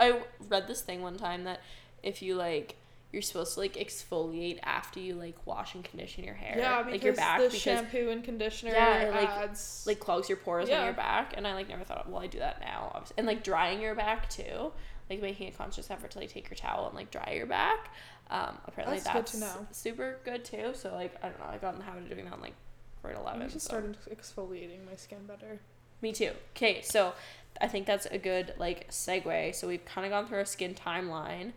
I 0.00 0.20
read 0.48 0.66
this 0.68 0.80
thing 0.80 1.02
one 1.02 1.16
time 1.16 1.44
that 1.44 1.60
if 2.02 2.20
you 2.22 2.34
like, 2.34 2.76
you're 3.12 3.22
supposed 3.22 3.54
to 3.54 3.60
like 3.60 3.74
exfoliate 3.74 4.58
after 4.64 4.98
you 4.98 5.14
like 5.14 5.36
wash 5.46 5.74
and 5.76 5.84
condition 5.84 6.24
your 6.24 6.34
hair, 6.34 6.56
Yeah, 6.58 6.78
because 6.82 6.92
like 6.92 7.04
your 7.04 7.14
back, 7.14 7.38
the 7.38 7.46
because 7.46 7.60
shampoo 7.60 8.08
and 8.10 8.24
conditioner 8.24 8.72
Yeah, 8.72 9.10
like- 9.14 9.28
adds 9.28 9.84
like 9.86 10.00
clogs 10.00 10.28
your 10.28 10.36
pores 10.38 10.68
Yeah. 10.68 10.80
on 10.80 10.84
your 10.86 10.94
back. 10.94 11.34
And 11.36 11.46
I 11.46 11.54
like 11.54 11.68
never 11.68 11.84
thought, 11.84 12.08
well, 12.10 12.20
I 12.22 12.26
do 12.26 12.40
that 12.40 12.60
now, 12.60 12.90
obviously. 12.94 13.14
and 13.18 13.26
like 13.26 13.44
drying 13.44 13.80
your 13.80 13.94
back 13.94 14.28
too, 14.28 14.72
like 15.08 15.22
making 15.22 15.48
a 15.48 15.52
conscious 15.52 15.90
effort 15.90 16.10
to 16.12 16.18
like 16.18 16.30
take 16.30 16.50
your 16.50 16.56
towel 16.56 16.86
and 16.86 16.96
like 16.96 17.10
dry 17.12 17.34
your 17.36 17.46
back. 17.46 17.90
Um, 18.30 18.58
apparently 18.66 18.98
That's 18.98 19.12
that's, 19.14 19.32
good 19.32 19.40
to 19.40 19.44
know. 19.44 19.66
super 19.70 20.18
good 20.24 20.44
too. 20.44 20.72
So 20.74 20.92
like 20.92 21.14
I 21.22 21.28
don't 21.28 21.38
know, 21.38 21.46
I 21.46 21.58
got 21.58 21.74
in 21.74 21.78
the 21.78 21.84
habit 21.84 22.02
of 22.04 22.08
doing 22.10 22.24
that 22.24 22.34
in 22.34 22.40
like 22.40 22.54
grade 23.00 23.14
I 23.16 23.20
eleven. 23.20 23.40
need 23.42 23.50
to 23.50 23.60
so. 23.60 23.68
start 23.68 23.96
exfoliating 24.10 24.84
my 24.90 24.96
skin 24.96 25.18
better. 25.28 25.60
Me 26.02 26.12
too. 26.12 26.32
Okay, 26.56 26.82
so 26.82 27.12
I 27.60 27.68
think 27.68 27.86
that's 27.86 28.06
a 28.06 28.18
good 28.18 28.54
like 28.58 28.90
segue. 28.90 29.54
So 29.54 29.68
we've 29.68 29.84
kind 29.84 30.04
of 30.06 30.10
gone 30.10 30.26
through 30.26 30.38
our 30.38 30.44
skin 30.44 30.74
timeline, 30.74 31.52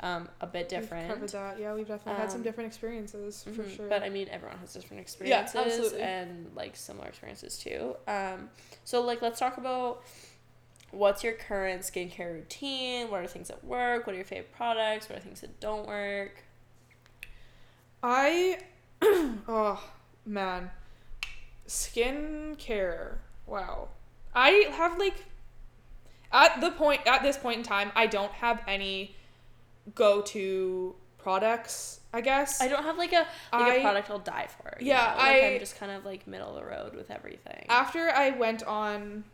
um, 0.00 0.28
a 0.40 0.46
bit 0.46 0.62
We've 0.70 0.80
different. 0.80 1.08
covered 1.08 1.28
that. 1.30 1.58
Yeah, 1.58 1.74
we've 1.74 1.88
definitely 1.88 2.20
had 2.20 2.30
some 2.30 2.40
Um, 2.40 2.44
different 2.44 2.68
experiences 2.68 3.42
for 3.44 3.50
Mhm, 3.50 3.76
sure. 3.76 3.88
But 3.88 4.02
I 4.02 4.08
mean, 4.10 4.28
everyone 4.30 4.58
has 4.58 4.72
different 4.74 5.00
experiences 5.00 5.54
Yeah, 5.54 5.60
absolutely. 5.62 6.00
and 6.02 6.52
like 6.54 6.76
similar 6.76 7.08
experiences 7.08 7.58
too. 7.58 7.96
Um, 8.06 8.50
so 8.84 9.00
like 9.00 9.22
let's 9.22 9.38
talk 9.38 9.56
about 9.56 10.02
what's 10.90 11.22
your 11.24 11.32
current 11.34 11.82
skincare 11.82 12.32
routine. 12.32 13.10
What 13.10 13.22
are 13.22 13.26
things 13.26 13.48
that 13.48 13.64
work? 13.64 14.06
What 14.06 14.12
are 14.14 14.16
your 14.16 14.24
favorite 14.26 14.52
products? 14.52 15.08
What 15.08 15.18
are 15.18 15.22
things 15.22 15.40
that 15.40 15.58
don't 15.60 15.86
work? 15.86 16.44
I, 18.02 18.58
oh 19.02 19.82
man, 20.26 20.70
skincare. 21.68 23.18
Wow, 23.46 23.88
I 24.34 24.66
have 24.72 24.98
like, 24.98 25.24
at 26.32 26.60
the 26.60 26.70
point 26.70 27.00
at 27.06 27.22
this 27.22 27.36
point 27.36 27.58
in 27.58 27.62
time, 27.62 27.90
I 27.94 28.06
don't 28.06 28.32
have 28.32 28.62
any 28.68 29.16
go-to 29.94 30.94
products. 31.18 32.00
I 32.12 32.20
guess 32.20 32.60
I 32.60 32.68
don't 32.68 32.82
have 32.82 32.96
like 32.98 33.12
a 33.12 33.26
like 33.52 33.62
I- 33.62 33.74
a 33.76 33.80
product 33.82 34.10
I'll 34.10 34.18
die 34.18 34.48
for. 34.60 34.76
Yeah, 34.80 34.96
know? 35.12 35.18
like 35.18 35.42
I- 35.42 35.52
I'm 35.54 35.58
just 35.58 35.78
kind 35.78 35.92
of 35.92 36.04
like 36.04 36.26
middle 36.26 36.48
of 36.48 36.56
the 36.56 36.64
road 36.68 36.94
with 36.94 37.10
everything. 37.10 37.66
after 37.68 38.10
I 38.10 38.30
went 38.30 38.62
on 38.64 39.24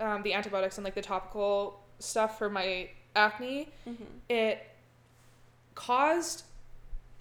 um, 0.00 0.22
the 0.22 0.32
antibiotics 0.34 0.78
and 0.78 0.84
like 0.84 0.94
the 0.94 1.02
topical 1.02 1.80
stuff 1.98 2.38
for 2.38 2.48
my 2.48 2.90
acne, 3.16 3.68
mm-hmm. 3.88 4.04
it 4.28 4.64
caused 5.74 6.44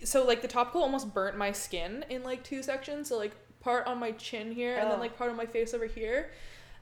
so 0.04 0.26
like 0.26 0.42
the 0.42 0.48
topical 0.48 0.82
almost 0.82 1.14
burnt 1.14 1.38
my 1.38 1.52
skin 1.52 2.06
in 2.10 2.24
like 2.24 2.44
two 2.44 2.62
sections 2.64 3.10
so 3.10 3.18
like 3.18 3.32
part 3.62 3.86
on 3.88 4.00
my 4.00 4.12
chin 4.12 4.52
here 4.52 4.76
and 4.78 4.90
then 4.90 4.98
Oh. 4.98 5.02
like 5.02 5.18
part 5.18 5.30
on 5.30 5.36
my 5.38 5.46
face 5.46 5.74
over 5.74 5.86
here 5.86 6.32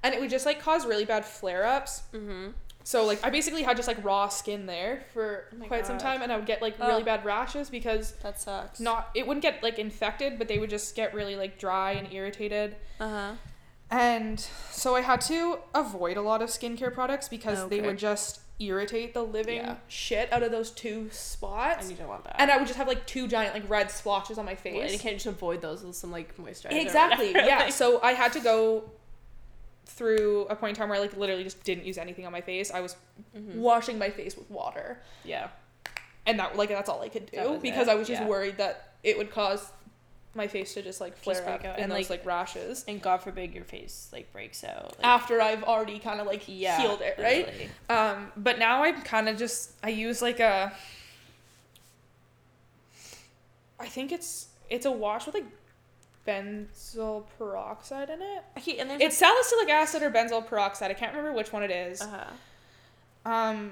and 0.06 0.14
it 0.14 0.22
would 0.22 0.30
just 0.30 0.46
like 0.46 0.60
cause 0.62 0.86
really 0.86 1.06
bad 1.06 1.26
flare-ups 1.26 2.04
Mm-hmm. 2.14 2.52
So 2.84 3.04
like 3.06 3.20
I 3.26 3.32
basically 3.32 3.64
had 3.64 3.76
just 3.78 3.88
like 3.88 3.98
raw 4.06 4.30
skin 4.30 4.68
there 4.68 5.04
for 5.12 5.46
Oh 5.60 5.66
quite 5.66 5.88
some 5.88 5.98
time, 5.98 6.22
and 6.22 6.32
I 6.32 6.36
would 6.38 6.46
get 6.46 6.62
like 6.62 6.76
Oh. 6.80 6.88
really 6.88 7.02
bad 7.04 7.26
rashes 7.26 7.68
because 7.72 8.12
That 8.22 8.40
sucks. 8.40 8.80
not 8.80 9.10
it 9.16 9.26
wouldn't 9.26 9.42
get 9.42 9.64
like 9.64 9.80
infected, 9.80 10.38
but 10.38 10.48
they 10.48 10.60
would 10.60 10.70
just 10.70 10.96
get 10.96 11.14
really 11.16 11.36
like 11.36 11.58
dry 11.58 11.94
and 11.94 12.14
irritated. 12.14 12.76
Uh 13.00 13.10
huh. 13.10 13.32
And 13.90 14.40
so 14.72 14.96
I 14.96 15.02
had 15.02 15.22
to 15.22 15.60
avoid 15.74 16.18
a 16.18 16.22
lot 16.22 16.42
of 16.44 16.50
skincare 16.50 16.94
products 16.94 17.28
because 17.28 17.68
they 17.70 17.82
would 17.82 17.98
just 17.98 18.42
irritate 18.60 19.14
the 19.16 19.24
living 19.24 19.58
Yeah. 19.58 19.76
shit 19.88 20.32
out 20.32 20.44
of 20.44 20.52
those 20.52 20.70
two 20.72 21.10
spots. 21.12 21.82
And 21.82 21.92
you 21.92 21.98
don't 21.98 22.08
want 22.08 22.24
that. 22.26 22.36
And 22.40 22.52
I 22.52 22.58
would 22.58 22.68
just 22.68 22.78
have 22.78 22.88
like 22.88 23.06
two 23.08 23.28
giant 23.28 23.54
like 23.56 23.68
red 23.70 23.90
splotches 23.92 24.38
on 24.38 24.46
my 24.46 24.56
Well, 24.64 24.82
and 24.82 24.92
you 24.92 25.00
can't 25.00 25.16
just 25.16 25.26
avoid 25.26 25.62
those 25.62 25.84
with 25.84 25.96
some 25.96 26.12
like 26.12 26.38
moisturizer. 26.38 26.80
exactly. 26.82 27.32
Yeah. 27.34 27.70
So 27.70 28.00
I 28.02 28.14
had 28.14 28.32
to 28.34 28.40
go 28.40 28.92
through 29.86 30.46
a 30.50 30.56
point 30.56 30.72
in 30.72 30.76
time 30.76 30.90
where 30.90 30.98
I 30.98 31.02
like 31.02 31.16
literally 31.16 31.44
just 31.44 31.64
didn't 31.64 31.86
use 31.86 31.98
anything 31.98 32.26
on 32.26 32.32
my 32.32 32.42
face. 32.42 32.72
I 32.72 32.80
was 32.82 32.96
Mhm. 33.38 33.56
washing 33.56 33.98
my 34.00 34.10
face 34.10 34.36
with 34.36 34.50
water. 34.50 35.00
Yeah. 35.24 35.50
And 36.26 36.40
that 36.40 36.56
like 36.58 36.70
that's 36.70 36.90
all 36.90 37.02
I 37.02 37.10
could 37.10 37.28
do 37.32 37.60
because 37.62 37.88
it, 37.88 37.92
I 37.92 37.96
was 37.96 38.08
just 38.08 38.22
yeah. 38.22 38.28
worried 38.28 38.58
that 38.58 38.94
it 39.04 39.18
would 39.18 39.32
cause 39.32 39.72
my 40.34 40.48
face 40.48 40.74
to 40.74 40.82
just 40.82 41.00
like 41.00 41.16
flare 41.18 41.36
Just 41.38 41.48
up 41.48 41.64
and 41.64 41.80
And, 41.84 41.92
those 41.92 42.10
like- 42.10 42.20
like 42.22 42.26
rashes. 42.26 42.84
And 42.88 43.02
God 43.02 43.22
forbid 43.22 43.54
your 43.54 43.64
face 43.64 44.10
like 44.12 44.34
breaks 44.34 44.64
out. 44.64 44.96
Like, 44.98 45.06
after 45.06 45.40
I've 45.40 45.64
already 45.64 46.00
kind 46.00 46.20
of 46.20 46.28
like 46.28 46.44
yeah. 46.48 46.82
healed 46.82 47.02
it, 47.02 47.16
right? 47.20 47.46
literally. 47.46 47.70
Um, 47.90 48.32
but 48.36 48.58
now 48.60 48.84
I'm 48.84 49.02
kind 49.04 49.30
of 49.30 49.38
just 49.38 49.72
I 49.84 49.90
use 49.90 50.22
like 50.22 50.40
a 50.40 50.74
I 53.80 53.86
think 53.88 54.12
it's 54.12 54.48
it's 54.70 54.86
a 54.86 54.92
wash 54.92 55.26
with 55.26 55.36
like 55.36 55.46
benzoyl 56.28 57.26
peroxide 57.38 58.10
in 58.10 58.22
it. 58.22 58.44
Okay, 58.58 58.78
and 58.80 58.90
there's 58.90 59.02
It's 59.02 59.18
salicylic 59.18 59.70
acid 59.70 60.02
or 60.04 60.10
benzyl 60.12 60.46
peroxide. 60.46 60.92
I 60.92 60.94
can't 60.94 61.14
remember 61.16 61.36
which 61.36 61.52
one 61.54 61.64
it 61.64 61.72
is. 61.72 62.02
uh 62.02 62.08
huh. 63.26 63.32
Um, 63.32 63.72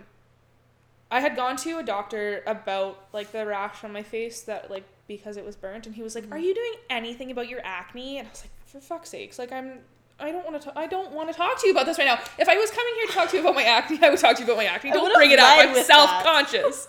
I 1.11 1.19
had 1.19 1.35
gone 1.35 1.57
to 1.57 1.77
a 1.77 1.83
doctor 1.83 2.41
about 2.47 3.05
like 3.13 3.31
the 3.31 3.45
rash 3.45 3.83
on 3.83 3.91
my 3.93 4.01
face 4.03 4.41
that 4.43 4.71
like 4.71 4.83
because 5.07 5.37
it 5.37 5.45
was 5.45 5.55
burnt, 5.55 5.85
and 5.85 5.95
he 5.95 6.01
was 6.01 6.15
like, 6.15 6.25
Mhm. 6.25 6.31
"Are 6.33 6.37
you 6.39 6.55
doing 6.55 6.73
anything 6.89 7.29
about 7.31 7.47
your 7.49 7.61
acne?" 7.63 8.17
And 8.19 8.27
I 8.27 8.31
was 8.31 8.41
like, 8.43 8.51
"For 8.67 8.79
fuck's 8.79 9.09
sakes! 9.09 9.37
Like 9.39 9.51
I'm." 9.51 9.79
I 10.19 10.31
don't 10.31 10.45
want 10.49 10.61
to. 10.61 10.77
I 10.77 10.85
don't 10.87 11.11
want 11.11 11.29
to 11.31 11.35
talk 11.35 11.59
to 11.59 11.67
you 11.67 11.73
about 11.73 11.85
this 11.87 11.97
right 11.97 12.05
now. 12.05 12.19
If 12.37 12.47
I 12.47 12.55
was 12.55 12.69
coming 12.71 12.93
here 12.97 13.07
to 13.07 13.13
talk 13.13 13.29
to 13.31 13.37
you 13.37 13.41
about 13.43 13.55
my 13.55 13.63
acne, 13.63 13.99
I 14.01 14.09
would 14.11 14.19
talk 14.19 14.35
to 14.37 14.41
you 14.41 14.45
about 14.45 14.57
my 14.57 14.65
acne. 14.65 14.91
Don't 14.91 15.13
bring 15.13 15.31
it 15.31 15.39
up. 15.39 15.57
I'm 15.57 15.83
self-conscious. 15.83 16.87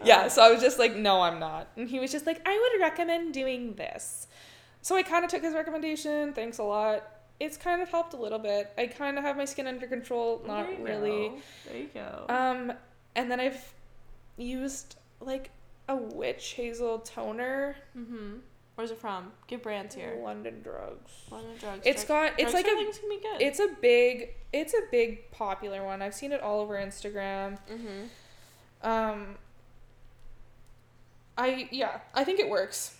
yeah. 0.04 0.18
Uh. 0.22 0.28
So 0.28 0.42
I 0.42 0.50
was 0.50 0.60
just 0.60 0.78
like, 0.78 0.94
no, 0.96 1.22
I'm 1.22 1.38
not. 1.38 1.68
And 1.76 1.88
he 1.88 2.00
was 2.00 2.10
just 2.12 2.26
like, 2.26 2.40
I 2.46 2.58
would 2.72 2.82
recommend 2.82 3.32
doing 3.32 3.74
this. 3.76 4.26
So 4.84 4.94
I 4.96 5.02
kind 5.02 5.24
of 5.24 5.30
took 5.30 5.40
his 5.42 5.54
recommendation. 5.54 6.34
Thanks 6.34 6.58
a 6.58 6.62
lot. 6.62 7.04
It's 7.40 7.56
kind 7.56 7.80
of 7.80 7.88
helped 7.88 8.12
a 8.12 8.18
little 8.18 8.38
bit. 8.38 8.70
I 8.76 8.86
kind 8.86 9.16
of 9.16 9.24
have 9.24 9.34
my 9.34 9.46
skin 9.46 9.66
under 9.66 9.86
control. 9.86 10.42
Not 10.46 10.66
There 10.66 10.84
really. 10.84 11.28
go. 11.30 11.34
There 11.66 11.78
you 11.78 11.88
go. 11.94 12.26
Um, 12.28 12.70
and 13.16 13.30
then 13.30 13.40
I've 13.40 13.72
used 14.36 14.96
like 15.20 15.50
a 15.88 15.96
witch 15.96 16.52
hazel 16.52 16.98
toner. 16.98 17.76
mm-hmm. 17.96 18.34
Where's 18.74 18.90
it 18.90 18.98
from? 18.98 19.32
Give 19.46 19.62
brands 19.62 19.94
here. 19.94 20.18
London 20.22 20.60
Drugs. 20.62 21.12
London 21.30 21.52
drugs. 21.58 21.80
It's 21.86 22.04
Drug- 22.04 22.32
got. 22.32 22.40
It's 22.40 22.52
like 22.52 22.66
a. 22.66 22.70
things 22.74 22.98
can 22.98 23.08
be 23.08 23.20
good. 23.22 23.40
It's 23.40 23.60
a 23.60 23.68
big. 23.80 24.34
It's 24.52 24.74
a 24.74 24.82
big 24.90 25.30
popular 25.30 25.82
one. 25.82 26.02
I've 26.02 26.14
seen 26.14 26.30
it 26.30 26.42
all 26.42 26.60
over 26.60 26.74
Instagram. 26.74 27.56
mm-hmm. 27.72 28.86
Um. 28.86 29.36
I 31.38 31.68
yeah. 31.72 32.00
I 32.14 32.22
think 32.24 32.38
it 32.38 32.50
works. 32.50 32.96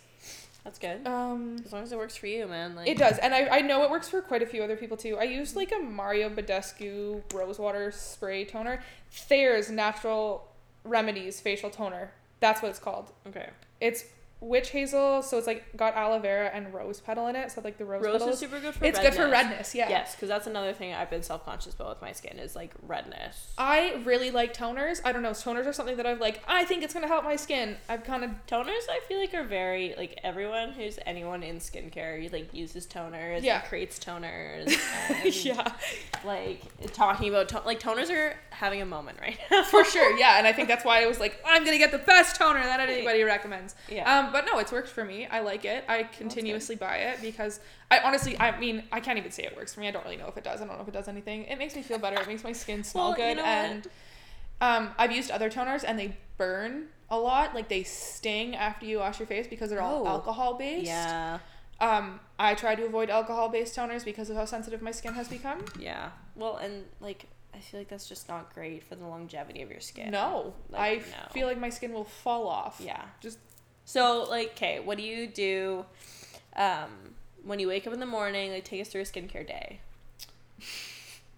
That's 0.65 0.79
good. 0.79 1.07
Um. 1.07 1.57
As 1.65 1.73
long 1.73 1.83
as 1.83 1.93
it 1.93 1.99
works 1.99 2.17
for 2.17 2.27
you, 2.27 2.47
man. 2.49 2.75
Like 2.75 2.89
It 2.89 2.97
does, 2.97 3.19
and 3.19 3.35
I, 3.35 3.59
I 3.59 3.61
know 3.61 3.85
it 3.85 3.91
works 3.91 4.09
for 4.09 4.23
quite 4.23 4.43
a 4.43 4.47
few 4.47 4.63
other 4.63 4.77
people 4.77 4.97
too. 4.97 5.19
I 5.19 5.25
used 5.25 5.57
like 5.57 5.73
a 5.73 5.79
Mario 5.79 6.31
Badescu 6.31 7.23
rosewater 7.35 7.91
spray 7.93 8.45
toner. 8.47 8.83
Thayer's 9.13 9.71
Natural 9.71 10.49
Remedies 10.83 11.41
facial 11.41 11.71
toner. 11.71 12.13
That's 12.41 12.63
what 12.63 12.71
it's 12.71 12.79
called. 12.79 13.13
Okay. 13.27 13.51
It's 13.81 14.05
witch 14.45 14.71
hazel, 14.71 15.23
so 15.23 15.39
it's 15.39 15.47
like 15.47 15.77
got 15.77 15.95
aloe 15.97 16.19
vera 16.19 16.51
and 16.53 16.73
rose 16.73 17.01
petal 17.01 17.27
in 17.29 17.37
it. 17.37 17.51
So 17.51 17.61
like 17.65 17.79
the 17.79 17.85
rose, 17.85 18.05
Rose 18.05 18.13
petals. 18.15 18.31
is 18.35 18.39
super 18.39 18.61
good 18.61 18.75
for 18.75 18.85
it's 18.85 18.99
redness. 18.99 19.17
good 19.17 19.23
for 19.25 19.31
redness. 19.31 19.75
Yeah. 19.75 19.89
Yes, 19.89 20.15
because 20.15 20.29
that's 20.29 20.47
another 20.47 20.73
thing 20.73 20.93
I've 20.95 21.11
been 21.11 21.23
self 21.23 21.45
conscious 21.45 21.75
about 21.75 21.89
with 21.89 22.03
my 22.03 22.13
skin 22.13 22.39
is 22.39 22.55
like 22.55 22.73
redness. 22.87 23.53
I 23.59 24.01
really 24.05 24.31
like 24.31 24.55
toners. 24.55 25.01
I 25.05 25.13
don't 25.13 25.23
know. 25.23 25.31
Toners 25.31 25.67
are 25.67 25.73
something 25.73 25.97
that 25.97 26.07
I've 26.07 26.21
like. 26.21 26.43
I 26.47 26.65
think 26.65 26.83
it's 26.83 26.95
gonna 26.95 27.09
help 27.09 27.25
my 27.25 27.37
skin. 27.37 27.77
I've 27.89 28.05
kind 28.05 28.25
of 28.25 28.31
Toners, 28.47 28.83
I 28.91 29.01
feel 29.09 29.19
like, 29.19 29.33
are 29.35 29.45
very 29.45 29.95
like 29.97 30.19
everyone 30.23 30.71
who's 30.73 30.99
anyone 31.07 31.43
in 31.43 31.57
skincare 31.59 32.31
like 32.33 32.53
uses 32.53 32.87
toners. 32.87 33.43
Yeah. 33.43 33.61
creates 33.61 33.99
toners. 33.99 34.75
And, 35.25 35.35
yeah 35.45 35.73
Like 36.25 36.63
talking 36.93 37.29
about 37.29 37.67
like 37.67 37.81
toners 37.81 38.11
are 38.11 38.35
having 38.51 38.81
a 38.83 38.87
moment 38.87 39.19
right 39.21 39.39
now. 39.51 39.63
for 39.65 39.85
sure. 39.85 40.17
Yeah, 40.19 40.39
and 40.39 40.47
I 40.47 40.53
think 40.53 40.69
that's 40.69 40.85
why 40.85 41.03
I 41.03 41.07
was 41.07 41.21
like, 41.21 41.41
I'm 41.47 41.65
gonna 41.65 41.79
get 41.79 41.91
the 41.93 41.99
best 41.99 42.37
toner 42.37 42.63
that 42.63 42.81
anybody 42.81 43.23
recommends. 43.23 43.75
Yeah. 43.91 44.19
Um, 44.21 44.33
but 44.35 44.45
no, 44.47 44.59
it's 44.59 44.73
worked 44.73 44.89
for 44.89 45.05
me. 45.05 45.27
I 45.27 45.39
like 45.41 45.65
it. 45.65 45.85
I 45.89 46.03
continuously 46.03 46.75
buy 46.75 46.97
it 46.97 47.23
because 47.23 47.61
I 47.91 48.01
honestly, 48.01 48.37
I 48.39 48.59
mean, 48.59 48.83
I 48.91 48.99
can't 48.99 49.17
even 49.17 49.31
say 49.31 49.45
it 49.45 49.57
works 49.57 49.73
for 49.75 49.81
me. 49.81 49.87
I 49.89 49.93
don't 49.93 50.05
really 50.05 50.17
know 50.17 50.27
if 50.27 50.37
it 50.37 50.43
does. 50.43 50.61
I 50.61 50.67
don't 50.67 50.77
know 50.77 50.83
if 50.83 50.89
it 50.89 50.95
does 50.95 51.07
anything. 51.09 51.45
It 51.45 51.57
makes 51.57 51.77
me 51.77 51.83
feel 51.83 51.99
better. 51.99 52.21
It 52.21 52.27
makes 52.27 52.43
my 52.43 52.53
skin 52.53 52.83
smell 52.91 53.11
Well, 53.11 53.19
you 53.19 53.25
good. 53.25 53.37
know 53.37 53.45
and 53.45 53.89
um, 54.61 54.91
I've 54.99 55.13
used 55.13 55.31
other 55.31 55.49
toners 55.51 55.85
and 55.87 55.97
they 55.99 56.17
burn 56.37 56.87
a 57.11 57.19
lot. 57.19 57.55
Like 57.55 57.69
they 57.69 57.85
sting 57.85 58.57
after 58.57 58.87
you 58.87 58.99
wash 58.99 59.21
your 59.21 59.29
face 59.29 59.47
because 59.47 59.71
they're 59.71 59.81
all 59.83 60.03
Oh. 60.05 60.09
alcohol 60.09 60.55
based. 60.55 60.87
yeah. 60.87 61.39
Um, 61.81 62.21
I 62.39 62.55
try 62.55 62.75
to 62.75 62.85
avoid 62.87 63.11
alcohol 63.11 63.49
based 63.49 63.77
toners 63.77 64.05
because 64.05 64.31
of 64.31 64.37
how 64.37 64.45
sensitive 64.47 64.83
my 64.83 64.91
skin 64.93 65.15
has 65.15 65.29
become. 65.29 65.65
Yeah. 65.79 66.11
Well, 66.35 66.57
and 66.57 66.85
like 67.01 67.27
I 67.55 67.59
feel 67.59 67.79
like 67.79 67.89
that's 67.89 68.09
just 68.09 68.29
not 68.29 68.53
great 68.53 68.83
for 68.83 68.97
the 68.97 69.07
longevity 69.07 69.63
of 69.63 69.71
your 69.71 69.79
skin. 69.81 70.11
No, 70.11 70.55
Like, 70.71 70.81
I 70.81 70.95
no. 70.97 71.33
feel 71.33 71.47
like 71.47 71.59
my 71.59 71.71
skin 71.71 71.93
will 71.93 72.03
fall 72.25 72.49
off. 72.49 72.81
Yeah. 72.85 73.01
Just 73.21 73.39
So 73.85 74.25
like, 74.29 74.51
okay, 74.53 74.81
what 74.81 74.97
do 74.99 75.05
you 75.05 75.27
do 75.27 75.85
um, 76.57 76.91
when 77.45 77.59
you 77.59 77.69
wake 77.69 77.87
up 77.87 77.93
in 77.93 78.01
the 78.01 78.07
morning? 78.07 78.53
Like, 78.53 78.65
take 78.65 78.81
us 78.81 78.89
through 78.89 79.03
a 79.03 79.05
skincare 79.05 79.47
day. 79.47 79.81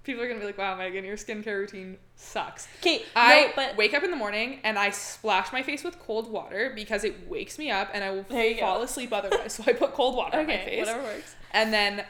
people 0.05 0.23
are 0.23 0.29
gonna 0.29 0.41
be 0.41 0.47
like, 0.47 0.57
"Wow, 0.57 0.77
Megan, 0.77 1.05
your 1.05 1.17
skincare 1.17 1.59
routine 1.59 1.99
sucks." 2.15 2.69
Okay, 2.81 3.03
I 3.15 3.47
no, 3.47 3.53
but 3.57 3.77
wake 3.77 3.93
up 3.93 4.05
in 4.05 4.11
the 4.11 4.17
morning 4.17 4.61
and 4.63 4.79
I 4.79 4.91
splash 4.91 5.53
my 5.53 5.63
face 5.63 5.83
with 5.85 5.99
cold 5.99 6.31
water 6.31 6.73
because 6.75 7.05
it 7.05 7.29
wakes 7.29 7.59
me 7.59 7.71
up 7.71 7.91
and 7.93 8.03
I 8.05 8.11
will 8.11 8.25
fall 8.25 8.79
go. 8.79 8.83
asleep 8.83 9.13
otherwise. 9.13 9.55
So 9.55 9.65
I 9.67 9.73
put 9.73 9.93
cold 9.93 10.17
water 10.17 10.39
on 10.39 10.47
my 10.47 10.55
okay, 10.55 10.65
face, 10.65 10.87
whatever 10.87 11.03
works. 11.03 11.35
and 11.51 11.73
then 11.73 12.05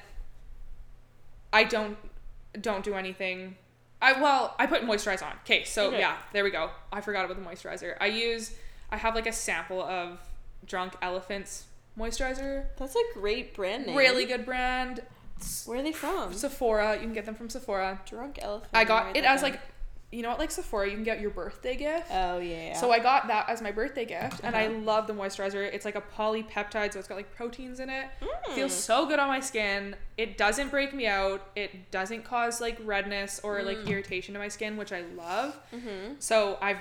I 1.52 1.64
don't 1.64 1.96
don't 2.60 2.84
do 2.84 2.94
anything. 2.94 3.56
I 4.00 4.20
well, 4.20 4.54
I 4.58 4.66
put 4.66 4.82
moisturizer 4.82 5.22
on. 5.24 5.32
Okay, 5.44 5.64
so 5.64 5.88
Okay. 5.88 5.98
yeah, 6.00 6.16
there 6.32 6.44
we 6.44 6.50
go. 6.50 6.70
I 6.92 7.00
forgot 7.00 7.24
about 7.24 7.42
the 7.42 7.48
moisturizer. 7.48 7.96
I 8.00 8.06
use 8.06 8.52
I 8.90 8.98
have 8.98 9.14
like 9.14 9.26
a 9.26 9.32
sample 9.32 9.82
of 9.82 10.20
Drunk 10.66 10.94
Elephant's 11.02 11.64
moisturizer. 11.98 12.66
That's 12.78 12.94
a 12.96 13.02
great 13.14 13.54
brand 13.54 13.86
name. 13.86 13.96
Really 13.96 14.26
good 14.26 14.44
brand. 14.44 15.00
Where 15.66 15.78
are 15.78 15.82
they 15.82 15.92
from? 15.92 16.32
Sephora. 16.32 16.94
You 16.94 17.00
can 17.02 17.12
get 17.12 17.26
them 17.26 17.34
from 17.34 17.48
Sephora. 17.50 18.00
Drunk 18.06 18.38
elephant. 18.40 18.70
I 18.74 18.84
got 18.84 19.16
it 19.16 19.24
as 19.24 19.42
down. 19.42 19.50
like, 19.52 19.60
you 20.12 20.22
know 20.22 20.30
what, 20.30 20.38
like 20.38 20.50
Sephora, 20.50 20.86
you 20.88 20.94
can 20.94 21.02
get 21.04 21.20
your 21.20 21.30
birthday 21.30 21.76
gift. 21.76 22.06
Oh 22.10 22.38
yeah. 22.38 22.74
So 22.78 22.90
I 22.90 23.00
got 23.00 23.26
that 23.26 23.48
as 23.50 23.60
my 23.60 23.70
birthday 23.72 24.04
gift, 24.06 24.40
and 24.44 24.54
I 24.56 24.66
Uh-huh. 24.66 24.78
love 24.78 25.06
the 25.08 25.12
moisturizer. 25.12 25.62
It's 25.70 25.84
like 25.84 25.96
a 25.96 26.00
polypeptide, 26.00 26.92
so 26.92 26.98
it's 27.00 27.08
got 27.08 27.16
like 27.16 27.34
proteins 27.34 27.80
in 27.80 27.90
it. 27.90 28.06
Mm. 28.22 28.54
Feels 28.54 28.72
so 28.72 29.06
good 29.06 29.18
on 29.18 29.28
my 29.28 29.40
skin. 29.40 29.94
It 30.16 30.38
doesn't 30.38 30.70
break 30.70 30.94
me 30.94 31.06
out. 31.06 31.42
It 31.56 31.90
doesn't 31.90 32.24
cause 32.24 32.60
like 32.60 32.78
redness 32.84 33.40
or 33.42 33.62
like 33.62 33.78
Mm. 33.78 33.88
irritation 33.88 34.32
to 34.34 34.40
my 34.40 34.48
skin, 34.48 34.76
which 34.78 34.92
I 34.92 35.02
love. 35.16 35.58
Mm-hmm. 35.74 36.14
So 36.18 36.56
I've, 36.62 36.78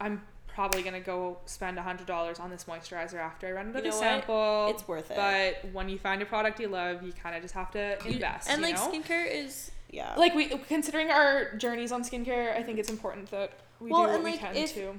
I'm 0.00 0.22
probably 0.56 0.82
gonna 0.82 0.98
go 0.98 1.36
spend 1.44 1.78
a 1.78 1.82
hundred 1.82 2.06
dollars 2.06 2.40
on 2.40 2.48
this 2.50 2.64
moisturizer 2.64 3.20
after 3.20 3.46
I 3.46 3.52
run 3.52 3.68
out 3.68 3.76
of 3.76 3.84
You 3.84 3.90
the 3.92 3.96
sample. 3.96 4.68
It's 4.70 4.88
worth 4.88 5.10
it. 5.10 5.16
But 5.16 5.70
when 5.72 5.88
you 5.90 5.98
find 5.98 6.20
a 6.22 6.26
product 6.26 6.58
you 6.58 6.68
love, 6.68 7.02
you 7.02 7.12
kind 7.12 7.36
of 7.36 7.42
just 7.42 7.52
have 7.54 7.70
to 7.72 7.98
You- 8.04 8.12
invest. 8.12 8.48
and 8.48 8.60
you 8.62 8.66
like 8.66 8.76
know? 8.76 8.90
skincare 8.90 9.30
is 9.30 9.70
yeah. 9.90 10.14
like 10.16 10.34
we 10.34 10.48
considering 10.48 11.10
our 11.10 11.54
journeys 11.56 11.92
on 11.92 12.02
skincare, 12.02 12.56
I 12.56 12.62
think 12.62 12.78
it's 12.78 12.88
important 12.90 13.30
that 13.32 13.52
we 13.80 13.90
Well, 13.90 14.06
do 14.06 14.12
what 14.12 14.22
we 14.24 14.38
can 14.38 14.56
if- 14.56 14.72
to. 14.74 14.98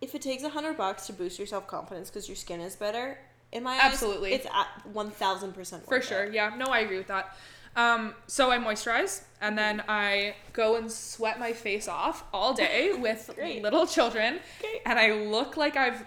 if 0.00 0.14
it 0.16 0.22
takes 0.22 0.42
a 0.42 0.48
hundred 0.50 0.76
bucks 0.76 1.06
to 1.06 1.12
boost 1.12 1.38
your 1.38 1.46
self 1.46 1.68
confidence 1.68 2.10
because 2.10 2.28
your 2.28 2.36
skin 2.36 2.60
is 2.60 2.74
better, 2.74 3.16
in 3.52 3.62
my 3.62 3.78
Absolutely. 3.80 4.34
eyes, 4.34 4.40
it's 4.40 4.48
at 4.52 4.86
one 4.92 5.12
thousand 5.12 5.52
percent 5.54 5.86
For 5.86 6.02
sure, 6.02 6.26
yeah. 6.32 6.52
No, 6.56 6.66
I 6.66 6.80
agree 6.80 6.98
with 6.98 7.06
that. 7.06 7.36
Um, 7.76 8.14
so 8.26 8.50
I 8.50 8.56
moisturize 8.58 9.22
and 9.42 9.56
then 9.58 9.82
I 9.86 10.34
go 10.54 10.76
and 10.76 10.90
sweat 10.90 11.38
my 11.38 11.52
face 11.52 11.86
off 11.88 12.24
all 12.32 12.54
day 12.54 12.92
with 12.98 13.30
Great. 13.34 13.62
little 13.62 13.86
children, 13.86 14.40
Great. 14.60 14.80
and 14.86 14.98
I 14.98 15.12
look 15.12 15.56
like 15.58 15.76
I've 15.76 16.04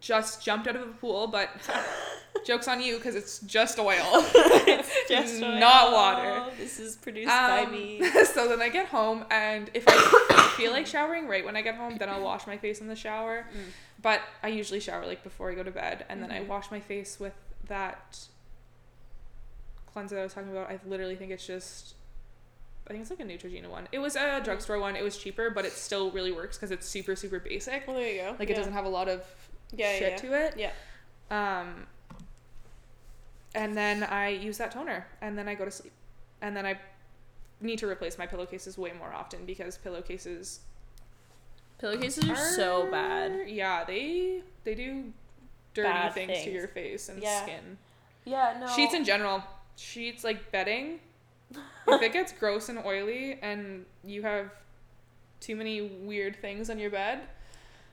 just 0.00 0.42
jumped 0.42 0.66
out 0.66 0.76
of 0.76 0.82
a 0.82 0.86
pool. 0.86 1.26
But 1.26 1.50
jokes 2.46 2.66
on 2.68 2.80
you 2.80 2.96
because 2.96 3.14
it's 3.14 3.40
just 3.40 3.78
oil, 3.78 4.22
Just 5.08 5.40
not 5.40 5.88
oil. 5.88 5.92
water. 5.92 6.44
This 6.58 6.78
is 6.80 6.96
produced 6.96 7.28
by 7.28 7.60
Um, 7.64 7.72
me. 7.72 8.02
so 8.24 8.48
then 8.48 8.60
I 8.62 8.68
get 8.70 8.86
home, 8.86 9.24
and 9.30 9.70
if 9.74 9.84
I 9.86 10.52
feel 10.56 10.72
like 10.72 10.86
showering 10.86 11.26
right 11.28 11.44
when 11.44 11.56
I 11.56 11.62
get 11.62 11.74
home, 11.76 11.96
then 11.98 12.08
I'll 12.08 12.22
wash 12.22 12.46
my 12.46 12.56
face 12.58 12.80
in 12.80 12.88
the 12.88 12.96
shower. 12.96 13.46
Mm. 13.54 13.70
But 14.02 14.20
I 14.42 14.48
usually 14.48 14.80
shower 14.80 15.06
like 15.06 15.22
before 15.22 15.50
I 15.50 15.54
go 15.54 15.62
to 15.62 15.70
bed, 15.70 16.04
and 16.08 16.22
then 16.22 16.30
I 16.30 16.40
Mhm. 16.40 16.46
wash 16.48 16.70
my 16.70 16.80
face 16.80 17.18
with 17.20 17.34
that 17.68 18.18
cleanser 19.94 20.16
that 20.16 20.20
I 20.20 20.24
was 20.24 20.34
talking 20.34 20.50
about. 20.50 20.68
I 20.70 20.78
literally 20.86 21.16
think 21.16 21.30
it's 21.30 21.46
just 21.46 21.94
I 22.86 22.90
think 22.90 23.00
it's 23.00 23.10
like 23.10 23.20
a 23.20 23.24
Neutrogena 23.24 23.70
one. 23.70 23.88
It 23.92 23.98
was 23.98 24.14
a 24.14 24.42
drugstore 24.44 24.78
one. 24.78 24.94
It 24.94 25.02
was 25.02 25.16
cheaper, 25.16 25.48
but 25.48 25.64
it 25.64 25.72
still 25.72 26.10
really 26.10 26.32
works 26.32 26.58
because 26.58 26.70
it's 26.70 26.86
super 26.86 27.16
super 27.16 27.38
basic. 27.38 27.86
Well, 27.86 27.96
there 27.96 28.10
you 28.10 28.20
go. 28.20 28.36
Like 28.38 28.50
it 28.50 28.56
doesn't 28.56 28.74
have 28.74 28.84
a 28.84 28.88
lot 28.90 29.08
of 29.08 29.24
Yeah, 29.72 29.90
yeah, 29.92 29.98
shit 29.98 30.10
yeah. 30.10 30.16
to 30.30 30.44
it. 30.46 30.54
Yeah. 30.58 31.60
Um, 31.60 31.86
and 33.54 33.74
then 33.76 34.02
I 34.02 34.28
use 34.28 34.58
that 34.58 34.72
toner, 34.72 35.06
and 35.22 35.38
then 35.38 35.48
I 35.48 35.54
go 35.54 35.64
to 35.64 35.70
sleep, 35.70 35.92
and 36.42 36.54
then 36.56 36.66
I 36.66 36.78
need 37.60 37.78
to 37.78 37.88
replace 37.88 38.18
my 38.18 38.26
pillowcases 38.26 38.76
way 38.76 38.92
more 38.98 39.12
often 39.12 39.46
because 39.46 39.78
pillowcases 39.78 40.60
Pillowcases 41.78 42.28
are 42.30 42.36
so 42.36 42.88
bad. 42.90 43.48
Yeah, 43.48 43.84
they 43.84 44.42
they 44.64 44.74
do 44.74 45.12
dirty 45.74 45.88
Bad 45.88 46.14
things, 46.14 46.44
to 46.44 46.50
your 46.50 46.68
face 46.68 47.08
and 47.08 47.22
Yeah. 47.22 47.42
skin. 47.42 47.78
Yeah, 48.24 48.56
no. 48.60 48.66
Sheets 48.68 48.94
in 48.94 49.04
general, 49.04 49.42
sheets 49.76 50.24
like 50.24 50.50
bedding. 50.52 51.00
if 51.88 52.02
it 52.02 52.12
gets 52.12 52.32
gross 52.32 52.68
and 52.68 52.78
oily, 52.84 53.38
and 53.42 53.84
you 54.04 54.22
have 54.22 54.50
too 55.40 55.56
many 55.56 55.82
weird 55.82 56.36
things 56.40 56.70
on 56.70 56.78
your 56.78 56.90
bed, 56.90 57.20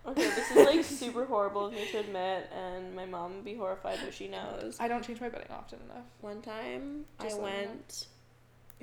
Okay, 0.04 0.24
this 0.30 0.50
is 0.50 0.66
like 0.66 0.84
super 0.84 1.26
horrible 1.26 1.68
of 1.68 1.74
me 1.74 1.86
to 1.92 2.00
admit, 2.00 2.50
and 2.52 2.96
my 2.96 3.06
mom 3.06 3.36
would 3.36 3.46
be 3.46 3.54
horrified, 3.54 4.00
but 4.04 4.14
she 4.14 4.28
knows. 4.28 4.78
I 4.80 4.88
don't 4.88 5.06
change 5.06 5.22
my 5.22 5.30
bedding 5.30 5.52
often 5.52 5.80
enough. 5.86 6.06
One 6.22 6.42
time, 6.42 7.06
Just 7.22 7.38
I 7.38 7.42
let 7.42 7.54
me 7.54 7.62
know. 7.62 7.68
went. 7.68 8.08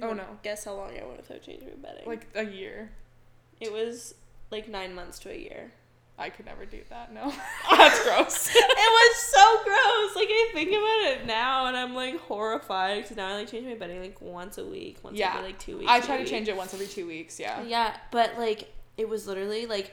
Oh, 0.01 0.13
no. 0.13 0.25
Guess 0.45 0.65
how 0.65 0.75
long 0.75 0.91
I 0.97 1.05
went 1.05 1.17
without 1.17 1.43
changing 1.43 1.69
my 1.71 1.89
bedding? 1.89 2.07
Like 2.07 2.29
a 2.37 2.45
year. 2.45 2.91
it 3.61 3.73
was 3.73 4.15
like 4.53 4.69
nine 4.69 4.95
months 4.95 5.19
to 5.21 5.31
a 5.33 5.37
year. 5.37 5.73
I 6.19 6.31
could 6.31 6.47
never 6.47 6.65
do 6.67 6.81
that. 6.91 7.13
No, 7.15 7.33
that's 7.71 8.03
gross. 8.03 8.49
it 8.55 8.57
was 8.57 9.17
so 9.17 9.65
gross. 9.65 10.17
Like 10.17 10.29
I 10.29 10.51
think 10.53 10.71
about 10.71 11.13
it 11.21 11.27
now, 11.27 11.67
and 11.67 11.77
I'm 11.77 11.95
like 11.95 12.19
horrified 12.21 13.03
because 13.03 13.17
now 13.17 13.29
I 13.29 13.35
like 13.35 13.49
change 13.51 13.67
my 13.67 13.75
bedding 13.75 14.01
like 14.01 14.21
once 14.21 14.59
a 14.59 14.65
week, 14.65 14.99
once 15.03 15.17
Yeah. 15.17 15.35
every 15.35 15.49
like 15.49 15.59
two 15.59 15.79
weeks. 15.79 15.91
I 15.91 16.01
try 16.01 16.17
to 16.17 16.23
maybe. 16.25 16.31
change 16.31 16.49
it 16.49 16.57
once 16.57 16.75
every 16.75 16.87
two 16.89 17.07
weeks. 17.07 17.39
Yeah. 17.39 17.63
Yeah, 17.63 17.97
but 18.11 18.37
like 18.37 18.73
it 18.97 19.09
was 19.09 19.27
literally 19.29 19.67
like 19.67 19.93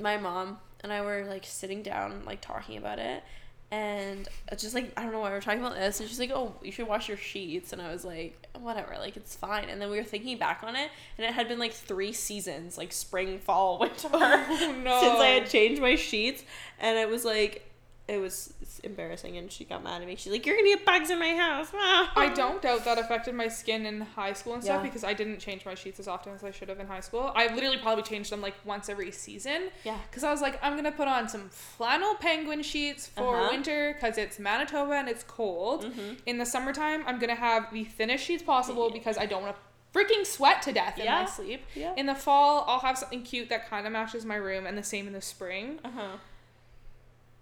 my 0.00 0.16
mom 0.16 0.58
and 0.82 0.92
I 0.92 1.02
were 1.02 1.24
like 1.28 1.44
sitting 1.44 1.82
down 1.82 2.22
like 2.24 2.40
talking 2.40 2.78
about 2.78 2.98
it 2.98 3.22
and 3.70 4.28
it's 4.52 4.62
just 4.62 4.74
like 4.74 4.92
I 4.96 5.02
don't 5.02 5.12
know 5.12 5.20
why 5.20 5.30
we're 5.30 5.40
talking 5.40 5.60
about 5.60 5.74
this 5.74 5.98
and 6.00 6.08
she's 6.08 6.20
like, 6.20 6.30
"Oh, 6.32 6.54
you 6.62 6.70
should 6.70 6.86
wash 6.86 7.08
your 7.08 7.16
sheets." 7.16 7.72
And 7.72 7.82
I 7.82 7.90
was 7.92 8.04
like, 8.04 8.46
"Whatever, 8.58 8.96
like 8.98 9.16
it's 9.16 9.34
fine." 9.34 9.68
And 9.68 9.80
then 9.80 9.90
we 9.90 9.98
were 9.98 10.04
thinking 10.04 10.38
back 10.38 10.62
on 10.62 10.76
it 10.76 10.90
and 11.18 11.26
it 11.26 11.32
had 11.32 11.48
been 11.48 11.58
like 11.58 11.72
3 11.72 12.12
seasons, 12.12 12.78
like 12.78 12.92
spring, 12.92 13.38
fall, 13.38 13.78
winter 13.80 14.08
Oh 14.12 14.74
no. 14.84 15.00
since 15.00 15.20
I 15.20 15.26
had 15.40 15.50
changed 15.50 15.82
my 15.82 15.96
sheets 15.96 16.44
and 16.78 16.96
it 16.96 17.08
was 17.08 17.24
like 17.24 17.68
it 18.08 18.18
was 18.20 18.54
embarrassing 18.84 19.36
and 19.36 19.50
she 19.50 19.64
got 19.64 19.82
mad 19.82 20.00
at 20.00 20.06
me. 20.06 20.14
She's 20.16 20.30
like, 20.32 20.46
"You're 20.46 20.54
going 20.56 20.70
to 20.70 20.76
get 20.76 20.86
bugs 20.86 21.10
in 21.10 21.18
my 21.18 21.34
house." 21.34 21.68
I 21.74 22.32
don't 22.34 22.62
doubt 22.62 22.84
that 22.84 22.98
affected 22.98 23.34
my 23.34 23.48
skin 23.48 23.84
in 23.84 24.00
high 24.00 24.32
school 24.32 24.54
and 24.54 24.62
stuff 24.62 24.76
Yeah. 24.78 24.82
because 24.88 25.02
I 25.02 25.12
didn't 25.12 25.40
change 25.40 25.64
my 25.66 25.74
sheets 25.74 25.98
as 25.98 26.06
often 26.06 26.32
as 26.32 26.44
I 26.44 26.52
should 26.52 26.68
have 26.68 26.78
in 26.78 26.86
high 26.86 27.00
school. 27.00 27.32
I 27.34 27.52
literally 27.52 27.78
probably 27.78 28.04
changed 28.04 28.30
them 28.30 28.40
like 28.40 28.54
once 28.64 28.88
every 28.88 29.10
season 29.10 29.70
Yeah. 29.84 29.98
because 30.08 30.22
I 30.22 30.30
was 30.30 30.40
like, 30.40 30.58
I'm 30.62 30.76
gonna 30.76 30.92
put 30.92 31.08
on 31.08 31.28
some 31.28 31.48
flannel 31.50 32.14
penguin 32.14 32.62
sheets 32.62 33.08
for 33.08 33.36
Uh-huh. 33.36 33.48
winter 33.50 33.94
because 33.94 34.18
it's 34.18 34.38
Manitoba 34.38 34.92
and 34.94 35.08
it's 35.08 35.24
cold. 35.24 35.84
Mhm. 35.86 36.18
In 36.26 36.38
the 36.38 36.46
summertime, 36.46 37.02
I'm 37.08 37.18
gonna 37.18 37.34
have 37.34 37.72
the 37.72 37.82
thinnest 37.84 38.24
sheets 38.24 38.42
possible 38.42 38.90
because 38.90 39.18
I 39.18 39.26
don't 39.26 39.42
want 39.42 39.56
to 39.56 39.62
freaking 39.98 40.26
sweat 40.26 40.60
to 40.62 40.72
death 40.72 40.98
in 40.98 41.06
my 41.06 41.24
sleep. 41.24 41.64
Yeah. 41.74 41.94
In 41.96 42.04
the 42.06 42.14
fall, 42.14 42.64
I'll 42.68 42.80
have 42.80 42.98
something 42.98 43.22
cute 43.22 43.48
that 43.48 43.68
kind 43.68 43.86
of 43.86 43.92
matches 43.92 44.24
my 44.26 44.34
room, 44.36 44.66
and 44.66 44.76
the 44.76 44.82
same 44.82 45.06
in 45.06 45.12
the 45.14 45.22
spring. 45.22 45.80
Uh-huh. 45.84 46.18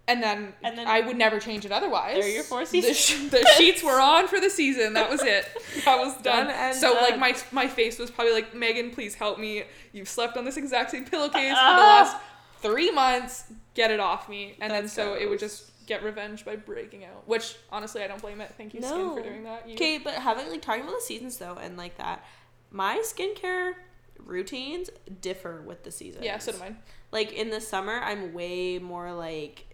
And 0.07 0.21
then, 0.21 0.53
And 0.63 0.77
then- 0.77 0.87
I 0.87 1.01
would 1.01 1.17
never 1.17 1.39
change 1.39 1.65
it 1.65 1.71
otherwise. 1.71 2.15
There 2.15 2.25
are 2.25 2.27
your 2.27 2.43
four 2.43 2.59
The, 2.61 2.65
seasons. 2.67 2.97
sh- 2.97 3.29
the 3.31 3.43
sheets 3.57 3.83
were 3.83 3.99
on 3.99 4.27
for 4.27 4.39
the 4.39 4.49
season. 4.51 4.93
That 4.93 5.09
was 5.09 5.23
it. 5.23 5.47
That 5.83 5.97
was 5.97 6.15
done. 6.21 6.47
Done 6.47 6.73
so 6.75 6.93
like 6.93 7.17
my 7.17 7.35
my 7.51 7.67
face 7.67 7.97
was 7.97 8.11
probably 8.11 8.33
like 8.33 8.53
Megan, 8.53 8.91
please 8.91 9.15
help 9.15 9.39
me. 9.39 9.63
You've 9.93 10.07
slept 10.09 10.37
on 10.37 10.45
this 10.45 10.57
exact 10.57 10.91
same 10.91 11.05
pillowcase 11.05 11.49
for 11.49 11.75
the 11.75 11.81
last 11.81 12.17
three 12.61 12.91
months. 12.91 13.45
Get 13.73 13.89
it 13.91 13.99
off 13.99 14.29
me. 14.29 14.55
And 14.61 14.71
then 14.71 14.87
so 14.87 15.15
it 15.15 15.27
would 15.29 15.39
just 15.39 15.71
get 15.87 16.03
revenge 16.03 16.45
by 16.45 16.55
breaking 16.55 17.03
out. 17.05 17.27
Which 17.27 17.55
honestly, 17.71 18.03
I 18.03 18.07
don't 18.07 18.21
blame 18.21 18.41
it. 18.41 18.53
Thank 18.57 18.73
you, 18.75 18.81
Skin, 18.83 19.13
for 19.15 19.21
doing 19.23 19.43
that. 19.43 19.67
You, 19.67 19.73
Okay, 19.73 19.97
but 19.97 20.13
having 20.15 20.49
like 20.49 20.61
talking 20.61 20.83
about 20.83 20.95
the 20.95 21.01
seasons 21.05 21.37
though, 21.37 21.57
and 21.59 21.77
like 21.77 21.97
that, 21.97 22.23
my 22.71 23.01
skincare 23.03 23.73
routines 24.19 24.89
differ 25.21 25.61
with 25.65 25.83
the 25.83 25.91
seasons. 25.91 26.23
Yeah, 26.25 26.37
so 26.37 26.51
do 26.51 26.59
mine. 26.59 26.77
Like 27.11 27.33
in 27.33 27.49
the 27.49 27.61
summer, 27.61 27.99
I'm 27.99 28.33
way 28.33 28.79
more 28.79 29.11
like 29.13 29.64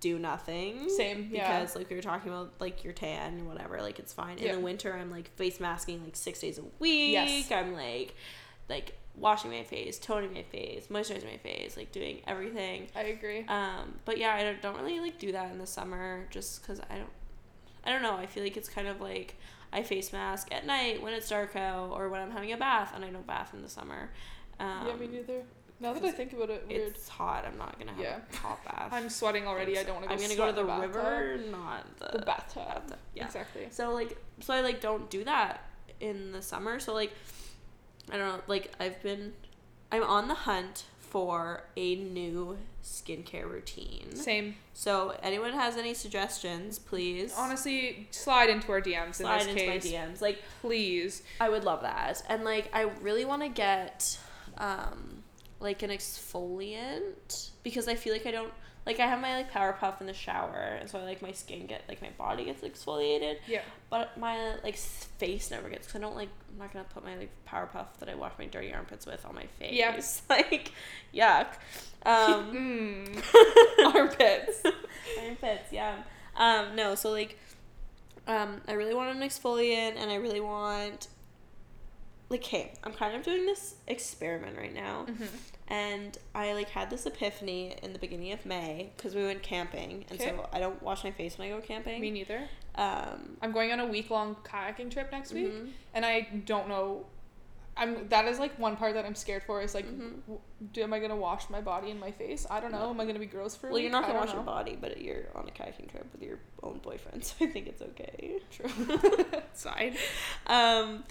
do 0.00 0.18
nothing. 0.18 0.88
Same, 0.88 1.28
yeah. 1.30 1.60
Because 1.60 1.76
like 1.76 1.88
we 1.90 1.96
were 1.96 2.02
talking 2.02 2.32
about 2.32 2.52
like 2.58 2.82
your 2.84 2.92
tan 2.92 3.34
and 3.34 3.46
whatever, 3.46 3.80
like 3.82 3.98
it's 3.98 4.12
fine. 4.12 4.38
In 4.38 4.44
Yeah. 4.46 4.54
the 4.54 4.60
winter, 4.60 4.92
I'm 4.94 5.10
like 5.10 5.28
face 5.36 5.60
masking 5.60 6.02
like 6.04 6.16
six 6.16 6.40
days 6.40 6.58
a 6.58 6.62
week. 6.78 7.12
Yes. 7.12 7.50
I'm 7.52 7.74
like, 7.74 8.14
like 8.68 8.94
washing 9.16 9.50
my 9.50 9.62
face, 9.64 9.98
toning 9.98 10.32
my 10.32 10.42
face, 10.44 10.86
moisturizing 10.86 11.24
my 11.30 11.36
face, 11.36 11.76
like 11.76 11.92
doing 11.92 12.20
everything. 12.26 12.88
I 12.96 13.02
agree. 13.02 13.44
Um, 13.46 13.94
but 14.04 14.16
yeah, 14.18 14.34
I 14.34 14.42
don't, 14.42 14.62
don't 14.62 14.76
really 14.76 15.00
like 15.00 15.18
do 15.18 15.32
that 15.32 15.50
in 15.52 15.58
the 15.58 15.66
summer 15.66 16.26
just 16.30 16.62
because 16.62 16.80
I 16.90 16.96
don't, 16.96 17.10
I 17.84 17.90
don't 17.90 18.02
know. 18.02 18.16
I 18.16 18.26
feel 18.26 18.42
like 18.42 18.56
it's 18.56 18.68
kind 18.68 18.88
of 18.88 19.00
like 19.00 19.34
I 19.72 19.82
face 19.82 20.12
mask 20.12 20.48
at 20.52 20.66
night 20.66 21.02
when 21.02 21.12
it's 21.12 21.28
dark 21.28 21.56
out 21.56 21.90
or 21.92 22.08
when 22.08 22.20
I'm 22.20 22.30
having 22.30 22.52
a 22.52 22.56
bath 22.56 22.92
and 22.94 23.04
I 23.04 23.10
don't 23.10 23.26
bath 23.26 23.52
in 23.54 23.62
the 23.62 23.68
summer. 23.68 24.10
Um, 24.58 24.86
yeah, 24.86 24.96
me 24.96 25.06
neither. 25.06 25.42
Now 25.80 25.92
that 25.94 26.04
I 26.04 26.10
think 26.10 26.32
about 26.34 26.50
it, 26.50 26.66
weird. 26.68 26.88
It's 26.88 27.08
hot. 27.08 27.44
I'm 27.46 27.56
not 27.56 27.78
gonna 27.78 27.92
have 27.92 28.00
Yeah. 28.00 28.18
a 28.32 28.36
hot 28.36 28.64
bath. 28.64 28.92
I'm 28.92 29.08
sweating 29.08 29.46
already. 29.46 29.78
I 29.78 29.82
don't 29.82 29.94
want 29.96 30.04
to 30.04 30.08
go. 30.08 30.14
I'm 30.14 30.20
gonna 30.20 30.36
go 30.36 30.46
to 30.46 30.52
the, 30.52 30.64
bathtub. 30.64 30.94
river, 30.94 31.38
not 31.50 31.98
the, 31.98 32.18
The 32.18 32.24
bathtub. 32.24 32.66
bathtub. 32.66 32.98
Yeah. 33.14 33.24
Exactly. 33.24 33.68
So 33.70 33.90
like, 33.92 34.18
so 34.40 34.52
I 34.54 34.60
like 34.60 34.80
don't 34.80 35.08
do 35.10 35.24
that 35.24 35.64
in 36.00 36.32
the 36.32 36.42
summer. 36.42 36.80
So 36.80 36.92
like, 36.92 37.12
I 38.12 38.16
don't 38.18 38.28
know. 38.28 38.42
Like 38.46 38.72
I've 38.78 39.02
been, 39.02 39.32
I'm 39.90 40.02
on 40.04 40.28
the 40.28 40.34
hunt 40.34 40.84
for 40.98 41.64
a 41.76 41.96
new 41.96 42.56
skincare 42.84 43.50
routine. 43.50 44.14
Same. 44.14 44.54
So 44.74 45.14
anyone 45.22 45.52
has 45.52 45.76
any 45.76 45.92
suggestions, 45.94 46.78
please 46.78 47.34
Honestly, 47.36 48.06
slide 48.12 48.48
into 48.48 48.70
our 48.70 48.80
DMs 48.80 49.16
slide 49.16 49.40
in 49.42 49.54
this 49.54 49.62
into 49.62 49.80
case. 49.80 49.92
my 49.92 49.98
DMs. 49.98 50.20
Like 50.20 50.42
Please. 50.60 51.22
I 51.40 51.48
would 51.48 51.64
love 51.64 51.82
that. 51.82 52.22
And 52.28 52.44
like 52.44 52.70
I 52.74 52.82
really 53.00 53.24
want 53.24 53.42
to 53.42 53.48
get 53.48 54.18
um 54.58 55.19
like 55.60 55.82
an 55.82 55.90
exfoliant 55.90 57.50
because 57.62 57.86
I 57.88 57.94
feel 57.94 58.12
like 58.12 58.26
I 58.26 58.30
don't 58.30 58.52
like 58.86 58.98
I 58.98 59.06
have 59.06 59.20
my 59.20 59.36
like 59.36 59.50
power 59.50 59.74
puff 59.78 60.00
in 60.00 60.06
the 60.06 60.14
shower 60.14 60.76
and 60.80 60.88
so 60.88 60.98
I 60.98 61.02
like 61.04 61.20
my 61.20 61.32
skin 61.32 61.66
get 61.66 61.82
like 61.86 62.00
my 62.00 62.08
body 62.16 62.46
gets 62.46 62.62
exfoliated 62.62 63.36
Yeah. 63.46 63.60
but 63.90 64.16
my 64.18 64.54
like 64.64 64.76
face 64.76 65.50
never 65.50 65.68
gets 65.68 65.86
cuz 65.86 65.96
I 65.96 65.98
don't 65.98 66.16
like 66.16 66.30
I'm 66.50 66.58
not 66.58 66.72
going 66.72 66.84
to 66.84 66.90
put 66.90 67.04
my 67.04 67.14
like 67.16 67.30
power 67.44 67.66
puff 67.66 67.98
that 67.98 68.08
I 68.08 68.14
wash 68.14 68.32
my 68.38 68.46
dirty 68.46 68.72
armpits 68.72 69.04
with 69.06 69.24
on 69.26 69.34
my 69.34 69.46
face. 69.58 69.74
Yeah. 69.74 70.00
Like 70.30 70.72
yuck. 71.14 71.48
Um 72.06 72.52
Mm. 73.20 73.94
Armpits. 73.94 74.62
armpits, 75.18 75.72
yeah. 75.72 75.96
Um, 76.36 76.74
no, 76.74 76.94
so 76.94 77.10
like, 77.10 77.38
um, 78.26 78.62
I 78.66 78.72
really 78.72 78.94
want 78.94 79.14
an 79.14 79.22
exfoliant, 79.28 79.96
and 79.96 80.10
I 80.10 80.14
really 80.14 80.40
want, 80.40 81.08
like, 82.30 82.44
hey, 82.44 82.72
I'm 82.84 82.92
kind 82.92 83.14
of 83.16 83.22
doing 83.24 83.44
this 83.46 83.74
experiment 83.86 84.56
right 84.56 84.72
now, 84.72 85.04
Mm-hmm. 85.08 85.24
And 85.70 86.18
I 86.34 86.52
like 86.52 86.68
had 86.68 86.90
this 86.90 87.06
epiphany 87.06 87.76
in 87.82 87.92
the 87.94 87.98
beginning 87.98 88.32
of 88.32 88.44
May 88.44 88.90
because 88.96 89.14
we 89.14 89.24
went 89.24 89.42
camping, 89.42 90.04
and 90.10 90.20
Okay. 90.20 90.30
so 90.30 90.48
I 90.52 90.58
don't 90.58 90.82
wash 90.82 91.04
my 91.04 91.12
face 91.12 91.38
when 91.38 91.48
I 91.48 91.50
go 91.52 91.60
camping. 91.60 92.00
Me 92.00 92.10
neither. 92.10 92.48
um, 92.74 93.36
I'm 93.40 93.52
going 93.52 93.72
on 93.72 93.80
a 93.80 93.86
week 93.86 94.10
long 94.10 94.36
kayaking 94.44 94.90
trip 94.90 95.10
next 95.12 95.32
week, 95.32 95.52
mhm. 95.52 95.70
and 95.94 96.04
I 96.04 96.22
don't 96.44 96.68
know. 96.68 97.06
I'm 97.76 98.08
that 98.08 98.26
is 98.26 98.38
like 98.38 98.58
one 98.58 98.76
part 98.76 98.94
that 98.94 99.06
I'm 99.06 99.14
scared 99.14 99.42
for 99.44 99.62
is 99.62 99.74
like, 99.74 99.86
Mhm. 99.86 100.20
w- 100.22 100.40
do 100.72 100.82
am 100.82 100.92
I 100.92 100.98
gonna 100.98 101.16
wash 101.16 101.48
my 101.48 101.60
body 101.60 101.90
and 101.90 101.98
my 102.00 102.10
face? 102.10 102.46
I 102.50 102.58
don't 102.60 102.72
know. 102.72 102.80
No. 102.86 102.90
Am 102.90 103.00
I 103.00 103.06
gonna 103.06 103.18
be 103.20 103.26
gross 103.26 103.54
for? 103.56 103.68
a 103.68 103.70
Well, 103.70 103.80
you're 103.80 103.92
not 103.92 104.06
gonna 104.06 104.18
wash 104.18 104.34
your 104.34 104.42
body, 104.42 104.76
but 104.78 105.00
you're 105.00 105.26
on 105.34 105.48
a 105.48 105.52
kayaking 105.52 105.88
trip 105.90 106.06
with 106.12 106.20
your 106.22 106.38
own 106.62 106.78
boyfriend, 106.78 107.24
so 107.28 107.36
I 107.44 107.46
think 107.48 107.68
it's 107.68 107.80
okay. 107.80 108.40
True. 108.50 108.68
fine. 109.54 109.96
Um, 110.48 111.04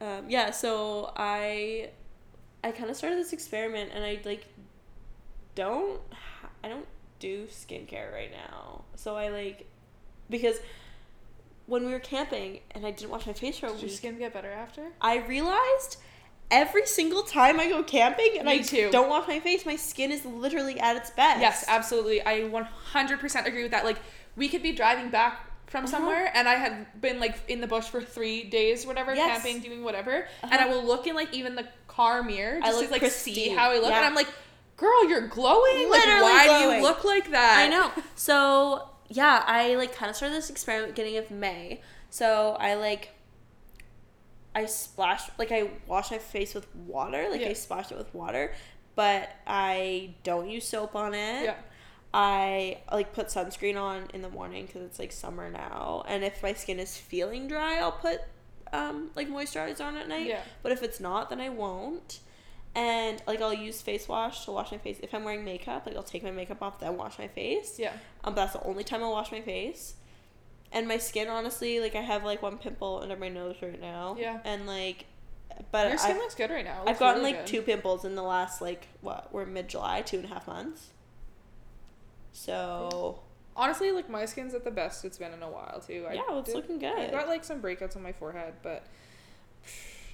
um, 0.00 0.28
yeah, 0.28 0.50
so 0.50 1.12
I 1.16 1.90
I 2.62 2.72
kind 2.72 2.90
of 2.90 2.96
started 2.96 3.18
this 3.18 3.32
experiment, 3.32 3.90
and 3.94 4.04
I 4.04 4.20
like 4.24 4.46
don't 5.54 6.00
I 6.62 6.68
don't 6.68 6.86
do 7.18 7.46
skincare 7.46 8.12
right 8.12 8.30
now. 8.30 8.84
So 8.96 9.16
I 9.16 9.28
like 9.28 9.66
because 10.28 10.60
when 11.66 11.86
we 11.86 11.92
were 11.92 12.00
camping 12.00 12.60
and 12.72 12.84
I 12.86 12.90
didn't 12.90 13.10
wash 13.10 13.26
my 13.26 13.32
face 13.32 13.58
for 13.58 13.66
a 13.66 13.72
Did 13.72 13.82
your 13.82 13.90
skin 13.90 14.18
get 14.18 14.32
better 14.32 14.50
after? 14.50 14.88
I 15.00 15.18
realized 15.18 15.98
every 16.50 16.84
single 16.86 17.22
time 17.22 17.60
I 17.60 17.68
go 17.68 17.82
camping 17.82 18.32
and 18.38 18.46
Me 18.46 18.54
I 18.54 18.58
too. 18.58 18.88
don't 18.90 19.08
wash 19.08 19.28
my 19.28 19.38
face, 19.38 19.64
my 19.64 19.76
skin 19.76 20.10
is 20.10 20.24
literally 20.24 20.80
at 20.80 20.96
its 20.96 21.10
best. 21.10 21.40
Yes, 21.40 21.64
absolutely. 21.68 22.22
I 22.26 22.40
100% 22.40 23.46
agree 23.46 23.62
with 23.62 23.70
that. 23.70 23.84
Like, 23.84 23.98
we 24.34 24.48
could 24.48 24.62
be 24.62 24.72
driving 24.72 25.10
back 25.10 25.46
from 25.70 25.84
Uh-huh. 25.84 25.90
somewhere, 25.92 26.30
and 26.34 26.46
I 26.48 26.56
had 26.56 27.00
been 27.00 27.18
like 27.18 27.36
in 27.48 27.60
the 27.62 27.66
bush 27.66 27.84
for 27.86 28.02
three 28.02 28.44
days, 28.44 28.84
whatever, 28.86 29.14
Yes. 29.14 29.42
camping, 29.42 29.62
doing 29.62 29.82
whatever, 29.82 30.28
and 30.42 30.52
Uh-huh. 30.52 30.64
I 30.64 30.68
will 30.68 30.82
look 30.84 31.06
in 31.06 31.14
like 31.16 31.32
even 31.32 31.54
the 31.54 31.66
car 31.88 32.22
mirror 32.22 32.60
I 32.62 32.66
just 32.72 32.80
look 32.90 32.98
to 33.00 33.04
like 33.06 33.10
see 33.12 33.48
how 33.48 33.70
I 33.70 33.76
look, 33.78 33.88
Yeah. 33.90 33.96
and 33.96 34.04
I'm 34.04 34.14
like, 34.14 34.28
girl, 34.76 35.08
you're 35.08 35.28
glowing. 35.28 35.88
Literally 35.88 36.20
like, 36.22 36.48
why 36.48 36.58
do 36.68 36.74
you 36.76 36.82
look 36.82 37.04
like 37.04 37.30
that? 37.30 37.58
I 37.60 37.68
know. 37.68 37.90
So 38.16 38.88
yeah, 39.08 39.42
I 39.46 39.74
like 39.76 39.94
kind 39.94 40.10
of 40.10 40.16
started 40.16 40.36
this 40.36 40.50
experiment 40.50 40.94
beginning 40.94 41.16
of 41.18 41.30
May. 41.30 41.80
So 42.10 42.56
I 42.60 42.74
like 42.74 43.10
I 44.54 44.66
splash 44.66 45.30
like 45.38 45.52
I 45.52 45.70
wash 45.86 46.10
my 46.10 46.18
face 46.18 46.54
with 46.54 46.66
water, 46.74 47.28
like 47.30 47.40
Yeah. 47.42 47.48
I 47.50 47.52
splash 47.52 47.92
it 47.92 47.98
with 47.98 48.12
water, 48.14 48.52
but 48.96 49.30
I 49.46 50.14
don't 50.24 50.48
use 50.48 50.66
soap 50.66 50.96
on 50.96 51.14
it. 51.14 51.44
Yeah. 51.44 51.54
I 52.12 52.78
like 52.90 53.12
put 53.14 53.28
sunscreen 53.28 53.80
on 53.80 54.08
in 54.12 54.22
the 54.22 54.28
morning 54.28 54.66
because 54.66 54.82
it's 54.82 54.98
like 54.98 55.12
summer 55.12 55.48
now, 55.50 56.04
and 56.08 56.24
if 56.24 56.42
my 56.42 56.52
skin 56.52 56.80
is 56.80 56.96
feeling 56.96 57.46
dry, 57.46 57.78
I'll 57.78 57.92
put 57.92 58.20
um 58.72 59.10
like 59.14 59.28
moisturizer 59.28 59.82
on 59.82 59.96
at 59.96 60.08
night. 60.08 60.26
Yeah. 60.26 60.40
But 60.62 60.72
if 60.72 60.82
it's 60.82 61.00
not, 61.00 61.30
then 61.30 61.40
I 61.40 61.48
won't. 61.48 62.20
And 62.74 63.22
like 63.26 63.40
I'll 63.40 63.54
use 63.54 63.80
face 63.82 64.08
wash 64.08 64.44
to 64.44 64.52
wash 64.52 64.72
my 64.72 64.78
face. 64.78 64.98
If 65.02 65.14
I'm 65.14 65.24
wearing 65.24 65.44
makeup, 65.44 65.86
like 65.86 65.96
I'll 65.96 66.02
take 66.02 66.22
my 66.22 66.30
makeup 66.30 66.62
off, 66.62 66.80
then 66.80 66.96
wash 66.96 67.18
my 67.18 67.28
face. 67.28 67.78
Yeah. 67.78 67.92
Um, 68.24 68.34
but 68.34 68.42
that's 68.42 68.52
the 68.52 68.62
only 68.62 68.84
time 68.84 69.02
I'll 69.02 69.12
wash 69.12 69.30
my 69.32 69.40
face. 69.40 69.94
And 70.72 70.86
my 70.86 70.98
skin, 70.98 71.28
honestly, 71.28 71.80
like 71.80 71.96
I 71.96 72.00
have 72.00 72.24
like 72.24 72.42
one 72.42 72.58
pimple 72.58 73.00
under 73.02 73.16
my 73.16 73.28
nose 73.28 73.56
right 73.60 73.80
now. 73.80 74.16
Yeah. 74.18 74.38
And 74.44 74.66
like, 74.66 75.06
but 75.72 75.88
Your 75.88 75.98
skin 75.98 76.12
I've, 76.12 76.18
looks 76.18 76.34
good 76.36 76.50
right 76.50 76.64
now. 76.64 76.84
I've 76.86 76.98
gotten 76.98 77.22
really 77.22 77.34
like 77.34 77.46
good. 77.46 77.52
two 77.52 77.62
pimples 77.62 78.04
in 78.04 78.14
the 78.14 78.22
last 78.22 78.60
like 78.60 78.86
what 79.00 79.32
we're 79.32 79.46
mid 79.46 79.68
July, 79.68 80.02
two 80.02 80.18
and 80.18 80.26
a 80.26 80.28
half 80.28 80.46
months. 80.46 80.90
So 82.44 83.20
Honestly, 83.56 83.90
like 83.90 84.08
my 84.08 84.24
skin's 84.24 84.54
at 84.54 84.64
the 84.64 84.70
best 84.70 85.04
it's 85.04 85.18
been 85.18 85.32
in 85.32 85.42
a 85.42 85.50
while 85.50 85.82
too. 85.86 86.06
I 86.08 86.14
yeah, 86.14 86.22
well, 86.28 86.38
it's 86.38 86.46
did- 86.48 86.56
looking 86.56 86.78
good. 86.78 86.96
I 86.98 87.10
got 87.10 87.28
like 87.28 87.44
some 87.44 87.60
breakouts 87.60 87.96
on 87.96 88.02
my 88.02 88.12
forehead, 88.12 88.54
but 88.62 88.84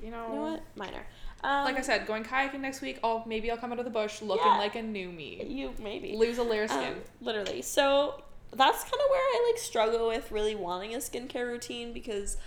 you 0.03 0.11
know, 0.11 0.27
you 0.29 0.35
know 0.35 0.43
what? 0.43 0.63
Minor. 0.75 1.07
Um, 1.45 1.65
like 1.65 1.77
I 1.77 1.83
said, 1.83 2.07
going 2.07 2.25
kayaking 2.25 2.61
next 2.61 2.81
week. 2.81 2.99
I'll 3.05 3.23
maybe 3.27 3.51
I'll 3.51 3.57
come 3.59 3.73
out 3.73 3.79
of 3.79 3.85
the 3.85 3.91
bush 3.91 4.21
looking 4.23 4.47
Yeah. 4.47 4.59
like 4.59 4.75
a 4.75 4.83
new 4.83 5.13
me. 5.13 5.45
you 5.47 5.73
maybe 5.81 6.17
Lose 6.17 6.39
a 6.39 6.43
layer 6.43 6.65
of 6.65 6.71
Um, 6.73 6.79
skin. 6.83 6.97
literally. 7.21 7.63
So 7.63 8.23
that's 8.53 8.83
kind 8.83 8.95
of 8.95 9.11
where 9.11 9.21
I 9.21 9.51
like 9.53 9.63
struggle 9.63 10.09
with 10.09 10.33
really 10.33 10.55
wanting 10.57 10.95
a 10.95 10.99
skincare 10.99 11.47
routine 11.47 11.93
because, 11.93 12.39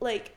like, 0.00 0.36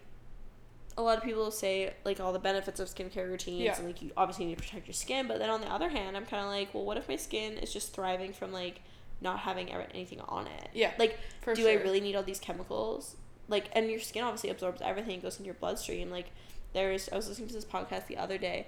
a 0.98 1.02
lot 1.02 1.18
of 1.18 1.24
people 1.24 1.52
say 1.52 1.94
like 2.06 2.20
all 2.20 2.34
the 2.34 2.40
benefits 2.40 2.80
of 2.80 2.88
skincare 2.88 3.30
routines 3.30 3.62
Yeah. 3.62 3.78
and 3.78 3.86
like 3.86 4.02
you 4.02 4.12
obviously 4.18 4.46
need 4.46 4.58
to 4.58 4.64
protect 4.64 4.88
your 4.88 4.94
skin, 4.96 5.28
but 5.28 5.38
then 5.40 5.50
on 5.50 5.62
the 5.62 5.68
other 5.72 5.90
hand, 5.90 6.18
I'm 6.18 6.26
kind 6.26 6.44
of 6.44 6.50
like, 6.50 6.74
well, 6.74 6.86
what 6.86 6.98
if 6.98 7.08
my 7.08 7.16
skin 7.18 7.54
is 7.60 7.72
just 7.72 7.94
thriving 7.94 8.34
from 8.34 8.52
like 8.52 8.82
not 9.22 9.40
having 9.40 9.72
ever- 9.72 9.86
anything 9.94 10.20
on 10.22 10.48
it? 10.48 10.70
Yeah, 10.74 10.92
Like, 10.98 11.20
For 11.42 11.54
do 11.56 11.62
sure. 11.64 11.72
I 11.72 11.76
really 11.76 12.02
need 12.02 12.16
all 12.16 12.24
these 12.24 12.40
chemicals? 12.40 13.16
Like, 13.48 13.70
and 13.74 13.90
your 13.90 14.00
skin 14.00 14.24
obviously 14.24 14.50
absorbs 14.50 14.82
everything, 14.82 15.20
goes 15.22 15.36
into 15.38 15.46
your 15.46 15.54
bloodstream. 15.56 16.10
Like, 16.12 16.32
there's, 16.74 17.08
I 17.10 17.16
was 17.16 17.28
listening 17.30 17.48
to 17.50 17.54
this 17.54 17.64
podcast 17.66 18.08
the 18.08 18.18
other 18.18 18.38
day. 18.38 18.68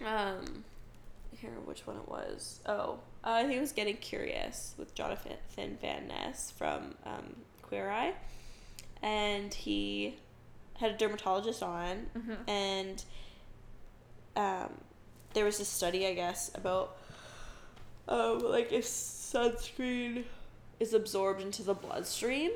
Um, 0.00 0.64
I 1.32 1.36
can't 1.36 1.44
remember 1.52 1.68
which 1.68 1.86
one 1.86 1.96
it 1.96 2.08
was. 2.08 2.60
Oh, 2.66 2.98
uh, 3.24 3.30
I 3.30 3.42
think 3.44 3.54
it 3.56 3.60
was 3.60 3.72
Getting 3.72 3.96
Curious 3.96 4.74
with 4.78 4.94
Jonathan 4.94 5.32
Van 5.80 6.08
Ness 6.08 6.52
from 6.56 6.94
um, 7.06 7.36
Queer 7.62 7.90
Eye. 7.90 8.14
And 9.02 9.52
he 9.54 10.16
had 10.80 10.90
a 10.92 10.96
dermatologist 10.96 11.62
on, 11.62 12.06
Mhm. 12.16 12.36
and 12.48 13.04
um, 14.36 14.72
there 15.34 15.44
was 15.44 15.60
a 15.60 15.64
study, 15.64 16.06
I 16.06 16.14
guess, 16.14 16.50
about 16.54 16.96
um, 18.08 18.40
like 18.40 18.72
if 18.72 18.84
sunscreen 18.84 20.24
is 20.80 20.94
absorbed 20.94 21.40
into 21.40 21.62
the 21.62 21.74
bloodstream. 21.74 22.50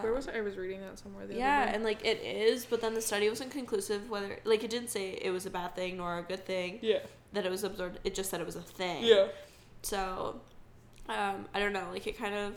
Where 0.00 0.08
Um, 0.10 0.14
was 0.16 0.26
I? 0.26 0.38
I 0.38 0.40
was 0.40 0.56
reading 0.56 0.80
that 0.80 0.98
somewhere. 0.98 1.26
The 1.26 1.34
yeah, 1.34 1.70
and 1.72 1.84
like 1.84 2.04
it 2.04 2.20
is, 2.22 2.64
but 2.64 2.80
then 2.80 2.94
the 2.94 3.02
study 3.02 3.28
wasn't 3.28 3.50
conclusive 3.52 4.08
whether 4.08 4.38
like 4.44 4.64
it 4.64 4.70
didn't 4.70 4.88
say 4.88 5.10
it 5.20 5.30
was 5.30 5.44
a 5.46 5.50
bad 5.50 5.74
thing 5.76 5.98
nor 5.98 6.18
a 6.18 6.22
good 6.22 6.44
thing 6.46 6.78
yeah, 6.82 7.00
that 7.34 7.44
it 7.44 7.50
was 7.50 7.62
absorbed. 7.62 7.98
It 8.02 8.14
just 8.14 8.30
said 8.30 8.40
it 8.40 8.46
was 8.46 8.56
a 8.56 8.62
thing. 8.62 9.04
yeah, 9.04 9.26
So, 9.82 10.40
um, 11.08 11.46
I 11.54 11.58
don't 11.60 11.74
know. 11.74 11.88
Like 11.92 12.06
it 12.06 12.16
kind 12.16 12.34
of, 12.34 12.56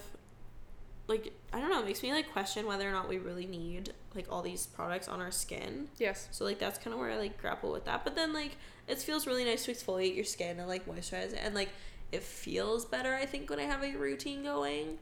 like 1.08 1.34
I 1.54 1.60
don't 1.60 1.70
know. 1.70 1.80
It 1.82 1.86
makes 1.86 2.02
me 2.04 2.12
like 2.12 2.32
question 2.32 2.65
whether 2.65 2.88
or 2.88 2.91
not 2.91 3.08
we 3.08 3.18
really 3.18 3.46
need 3.46 3.94
like 4.15 4.28
all 4.32 4.41
these 4.41 4.68
products 4.68 5.08
on 5.08 5.22
our 5.22 5.32
skin. 5.32 5.88
yes, 5.98 6.28
So 6.32 6.46
like 6.46 6.60
that's 6.60 6.80
kind 6.80 6.94
of 6.94 7.00
where 7.00 7.12
I 7.12 7.18
like 7.18 7.39
grapple 7.39 7.72
with 7.72 7.86
that. 7.86 8.04
But 8.04 8.15
then 8.15 8.34
like 8.34 8.58
it 8.88 9.00
feels 9.00 9.28
really 9.28 9.44
nice 9.46 9.65
to 9.65 9.72
exfoliate 9.72 10.15
your 10.15 10.26
skin 10.26 10.60
and 10.60 10.68
like 10.68 10.88
moisturize 10.88 11.34
it, 11.34 11.39
and 11.44 11.54
like 11.56 11.70
it 12.12 12.24
feels 12.24 12.86
better. 12.86 13.13
I 13.15 13.26
think 13.26 13.50
when 13.50 13.60
I 13.60 13.63
have 13.63 13.84
a 13.84 13.96
routine 13.96 14.44
going. 14.44 14.98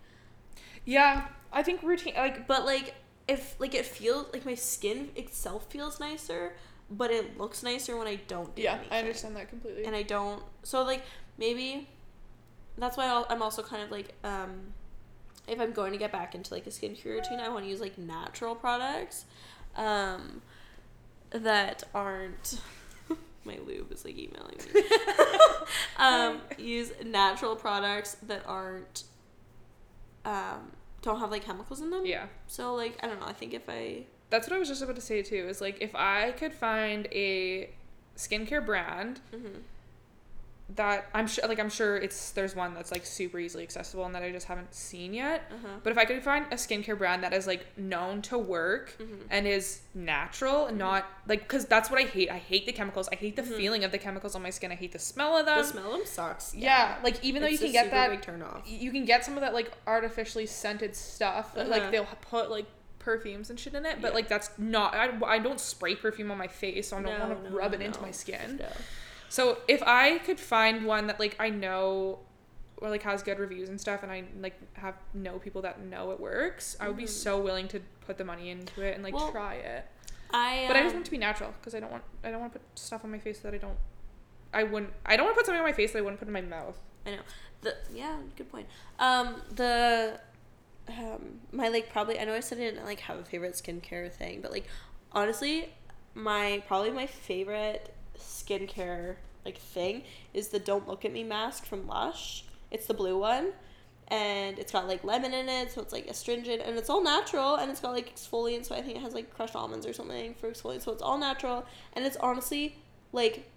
yeah. 0.86 1.28
I 1.52 1.62
think 1.64 1.84
routine 1.84 2.16
like 2.16 2.48
But 2.48 2.66
like 2.66 2.96
if 3.28 3.56
like 3.60 3.74
it 3.76 3.86
feels 3.86 4.28
like 4.34 4.46
my 4.46 4.56
skin 4.56 5.10
itself 5.16 5.68
feels 5.70 6.00
nicer, 6.00 6.56
but 6.90 7.12
it 7.12 7.38
looks 7.38 7.64
nicer 7.64 7.96
when 7.98 8.08
I 8.08 8.16
don't 8.28 8.54
do 8.56 8.64
yeah. 8.64 8.74
anything. 8.74 8.92
I 8.92 9.00
understand 9.00 9.36
that 9.38 9.50
completely. 9.50 9.86
And 9.86 9.96
I 9.96 10.04
don't. 10.04 10.44
So 10.64 10.84
like 10.84 11.04
maybe 11.38 11.88
that's 12.78 12.98
why 12.98 13.06
I'll, 13.08 13.26
I'm 13.30 13.42
also 13.42 13.62
kind 13.64 13.84
of 13.84 13.92
like 13.92 14.14
um 14.24 14.74
if 15.48 15.60
I'm 15.60 15.72
going 15.74 15.92
to 15.92 15.98
get 15.98 16.12
back 16.12 16.36
into 16.36 16.54
like 16.54 16.66
a 16.68 16.70
skincare 16.70 17.06
routine, 17.06 17.40
I 17.40 17.50
want 17.50 17.66
to 17.66 17.70
use 17.70 17.82
like 17.82 17.98
natural 17.98 18.56
products 18.56 19.26
um 19.76 20.42
that 21.32 21.84
aren't 21.96 22.60
my 23.46 23.58
lube 23.66 23.92
is 23.92 24.06
like 24.06 24.18
emailing 24.18 24.58
me. 24.74 24.82
um 25.98 26.40
use 26.58 26.92
natural 27.06 27.56
products 27.56 28.16
that 28.28 28.44
aren't 28.48 29.04
um 30.26 30.72
don't 31.02 31.20
have 31.20 31.32
like 31.32 31.44
chemicals 31.44 31.82
in 31.82 31.90
them. 31.90 32.06
yeah, 32.06 32.28
So 32.48 32.74
like 32.76 32.98
I 33.04 33.08
don't 33.08 33.20
know, 33.20 33.26
I 33.28 33.34
think 33.34 33.54
if 33.54 33.64
I 33.68 34.04
that's 34.30 34.48
what 34.48 34.56
I 34.56 34.60
was 34.60 34.68
just 34.70 34.82
about 34.82 34.96
to 34.96 35.02
say 35.02 35.22
too. 35.22 35.46
Is 35.50 35.60
like 35.62 35.80
if 35.82 35.94
I 35.96 36.32
could 36.32 36.54
find 36.54 37.08
a 37.12 37.70
skincare 38.18 38.66
brand 38.66 39.20
mhm. 39.36 39.62
That 40.76 41.06
I'm 41.14 41.28
sure, 41.28 41.48
like 41.48 41.60
I'm 41.60 41.70
sure 41.70 41.98
it's 41.98 42.32
there's 42.32 42.56
one 42.56 42.74
that's 42.74 42.92
like 42.92 43.06
super 43.06 43.38
easily 43.40 43.64
accessible 43.64 44.06
and 44.06 44.16
that 44.16 44.24
I 44.24 44.32
just 44.32 44.48
haven't 44.48 44.74
seen 44.74 45.14
yet. 45.14 45.44
uh-huh. 45.52 45.68
But 45.84 45.92
if 45.92 45.98
I 45.98 46.06
could 46.06 46.24
find 46.24 46.46
a 46.52 46.56
skincare 46.56 46.98
brand 46.98 47.24
that 47.24 47.34
is 47.34 47.46
like 47.48 47.66
known 47.78 48.22
to 48.24 48.38
work 48.38 48.96
Mhm. 49.00 49.26
and 49.30 49.46
is 49.48 49.82
natural 49.94 50.66
and 50.68 50.78
not 50.78 51.06
like 51.28 51.42
because 51.42 51.66
that's 51.66 51.90
what 51.92 52.00
I 52.00 52.06
hate. 52.06 52.30
I 52.30 52.38
hate 52.38 52.66
the 52.66 52.72
chemicals. 52.72 53.10
I 53.12 53.16
hate 53.16 53.36
the 53.36 53.42
Mhm. 53.44 53.58
feeling 53.58 53.84
of 53.84 53.92
the 53.92 53.98
chemicals 53.98 54.36
on 54.36 54.42
my 54.42 54.50
skin. 54.50 54.72
I 54.72 54.76
hate 54.76 54.92
the 54.94 55.00
smell 55.00 55.38
of 55.38 55.46
them. 55.46 55.58
the 55.58 55.64
smell 55.64 55.92
of 55.94 55.98
them 56.00 56.06
sucks. 56.08 56.56
yeah. 56.56 56.98
like 57.04 57.24
even 57.24 57.42
though 57.42 57.48
you 57.50 57.58
can 57.58 57.72
get 57.72 57.92
that, 57.92 58.22
turn 58.24 58.42
off. 58.42 58.62
you 58.66 58.92
can 58.92 59.06
get 59.06 59.24
some 59.26 59.36
of 59.36 59.42
that 59.42 59.54
like 59.54 59.72
artificially 59.86 60.46
scented 60.46 60.96
stuff. 60.96 61.56
Uh-huh. 61.58 61.68
Like 61.70 61.92
they'll 61.92 62.06
put 62.22 62.50
like 62.50 62.66
perfumes 63.00 63.50
and 63.50 63.60
shit 63.60 63.74
in 63.76 63.86
it, 63.86 64.02
but 64.02 64.10
Yeah. 64.12 64.16
like 64.16 64.28
that's 64.30 64.50
not. 64.58 64.96
I, 64.96 65.10
I 65.26 65.38
don't 65.40 65.60
spray 65.60 65.94
perfume 65.96 66.32
on 66.32 66.38
my 66.38 66.48
face, 66.48 66.88
so 66.88 66.98
I 66.98 67.02
don't 67.02 67.20
No, 67.20 67.28
want 67.28 67.44
to 67.44 67.50
no, 67.50 67.56
rub 67.58 67.74
it 67.74 67.82
no, 67.82 67.86
into 67.88 68.02
my 68.02 68.12
skin. 68.12 68.62
So 69.34 69.58
if 69.68 69.82
I 69.82 70.20
could 70.20 70.40
find 70.40 70.86
one 70.86 71.08
that 71.08 71.20
like 71.20 71.36
I 71.40 71.50
know 71.50 72.20
or 72.78 72.92
like 72.92 73.02
has 73.02 73.24
good 73.24 73.40
reviews 73.40 73.68
and 73.68 73.82
stuff 73.82 74.04
and 74.04 74.12
I 74.12 74.26
like 74.40 74.54
have 74.74 74.94
know 75.16 75.40
people 75.40 75.64
that 75.64 75.80
know 75.84 76.12
it 76.12 76.20
works, 76.20 76.78
I 76.80 76.88
would 76.88 76.98
be 76.98 77.06
Mhm. 77.06 77.10
so 77.10 77.42
willing 77.42 77.68
to 77.70 77.80
put 78.06 78.20
the 78.20 78.26
money 78.26 78.52
into 78.52 78.84
it 78.84 78.94
and 78.94 79.04
like 79.04 79.16
Well, 79.16 79.32
try 79.32 79.56
it. 79.56 79.88
I 80.30 80.66
But 80.68 80.76
I 80.78 80.82
just 80.84 80.90
um, 80.92 80.98
want 80.98 81.06
to 81.06 81.12
be 81.12 81.18
natural 81.18 81.52
because 81.60 81.74
I 81.74 81.80
don't 81.80 81.92
want 81.92 82.04
I 82.24 82.30
don't 82.30 82.42
want 82.42 82.54
to 82.54 82.60
put 82.60 82.78
stuff 82.78 83.04
on 83.04 83.10
my 83.10 83.18
face 83.18 83.40
that 83.40 83.56
I 83.56 83.58
don't 83.58 83.78
I 84.54 84.62
wouldn't 84.66 84.94
I 85.04 85.18
don't 85.18 85.26
want 85.26 85.36
to 85.36 85.40
put 85.40 85.48
something 85.48 85.62
on 85.62 85.66
my 85.68 85.74
face 85.74 85.94
that 85.94 85.98
I 85.98 86.02
wouldn't 86.02 86.20
put 86.20 86.28
in 86.28 86.34
my 86.34 86.42
mouth. 86.42 86.78
I 87.08 87.12
know. 87.12 87.22
The 87.62 87.76
yeah, 87.92 88.18
good 88.36 88.52
point. 88.52 88.68
Um, 89.00 89.42
the 89.50 90.20
um, 90.90 91.40
my 91.52 91.70
like 91.70 91.90
probably 91.92 92.20
I 92.20 92.26
know 92.26 92.36
I 92.36 92.40
said 92.40 92.60
I 92.60 92.62
didn't 92.70 92.86
like 92.86 93.00
have 93.00 93.18
a 93.18 93.26
favorite 93.26 93.54
skincare 93.54 94.12
thing, 94.12 94.42
but 94.42 94.52
like 94.52 94.68
honestly, 95.12 95.74
my 96.14 96.62
probably 96.68 96.92
my 96.92 97.08
favorite 97.08 97.96
skincare 98.20 99.16
like 99.46 99.58
thing 99.58 100.04
is 100.34 100.50
the 100.50 100.60
Don't 100.60 100.88
Look 100.88 101.04
at 101.06 101.12
Me 101.12 101.24
mask 101.24 101.66
from 101.66 101.88
Lush. 101.88 102.46
It's 102.72 102.86
the 102.88 102.94
blue 102.94 103.18
one. 103.18 103.54
And 104.10 104.60
it's 104.60 104.72
got 104.72 104.88
like 104.88 105.04
lemon 105.04 105.34
in 105.34 105.48
it, 105.50 105.72
so 105.72 105.82
it's 105.82 105.94
like 105.94 106.08
astringent 106.08 106.62
and 106.62 106.78
it's 106.78 106.90
all 106.90 107.02
natural 107.04 107.56
and 107.56 107.72
it's 107.72 107.80
got 107.80 107.92
like 107.94 108.14
exfoliant, 108.14 108.66
so 108.66 108.76
I 108.76 108.82
think 108.82 108.98
it 108.98 109.02
has 109.02 109.14
like 109.14 109.34
crushed 109.34 109.56
almonds 109.56 109.86
or 109.88 109.94
something 109.94 110.36
for 110.36 110.52
exfoliant, 110.52 110.82
so 110.82 110.92
it's 110.92 111.02
all 111.02 111.18
natural 111.18 111.66
and 111.94 112.06
it's 112.06 112.18
honestly 112.18 112.76
like 113.14 113.50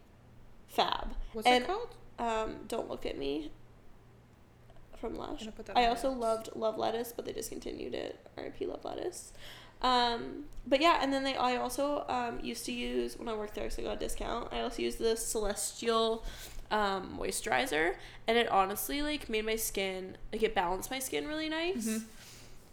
fab. 0.68 1.08
What's 1.32 1.46
And- 1.48 1.64
it 1.64 1.66
called? 1.66 1.94
Um, 2.18 2.60
Don't 2.68 2.88
Look 2.88 3.04
at 3.04 3.18
Me 3.18 3.50
from 4.98 5.16
Lush. 5.18 5.40
gonna 5.40 5.52
put 5.52 5.66
that 5.66 5.76
I 5.76 5.86
also 5.88 6.10
loved 6.10 6.48
Love 6.54 6.78
Lettuce, 6.78 7.12
but 7.14 7.26
they 7.26 7.32
discontinued 7.32 7.94
it. 7.94 8.18
R.I.P. 8.38 8.64
Love 8.66 8.84
Lettuce. 8.84 9.32
Um, 9.82 10.44
but 10.66 10.80
yeah, 10.80 10.98
and 11.00 11.12
then 11.12 11.22
they 11.22 11.36
I 11.36 11.56
also 11.56 12.04
um, 12.08 12.40
used 12.42 12.64
to 12.66 12.72
use 12.72 13.18
when 13.18 13.28
I 13.28 13.34
worked 13.34 13.54
there, 13.54 13.70
so 13.70 13.82
I 13.82 13.84
got 13.84 13.96
a 13.96 14.00
discount. 14.00 14.52
I 14.52 14.60
also 14.60 14.82
used 14.82 14.98
the 14.98 15.16
Celestial 15.16 16.24
um, 16.70 17.16
moisturizer, 17.20 17.94
and 18.26 18.36
it 18.36 18.48
honestly 18.50 19.02
like 19.02 19.28
made 19.28 19.44
my 19.46 19.56
skin 19.56 20.16
like 20.32 20.42
it 20.42 20.54
balanced 20.54 20.90
my 20.90 20.98
skin 20.98 21.26
really 21.28 21.48
nice. 21.48 21.86
Mhm. 21.86 22.02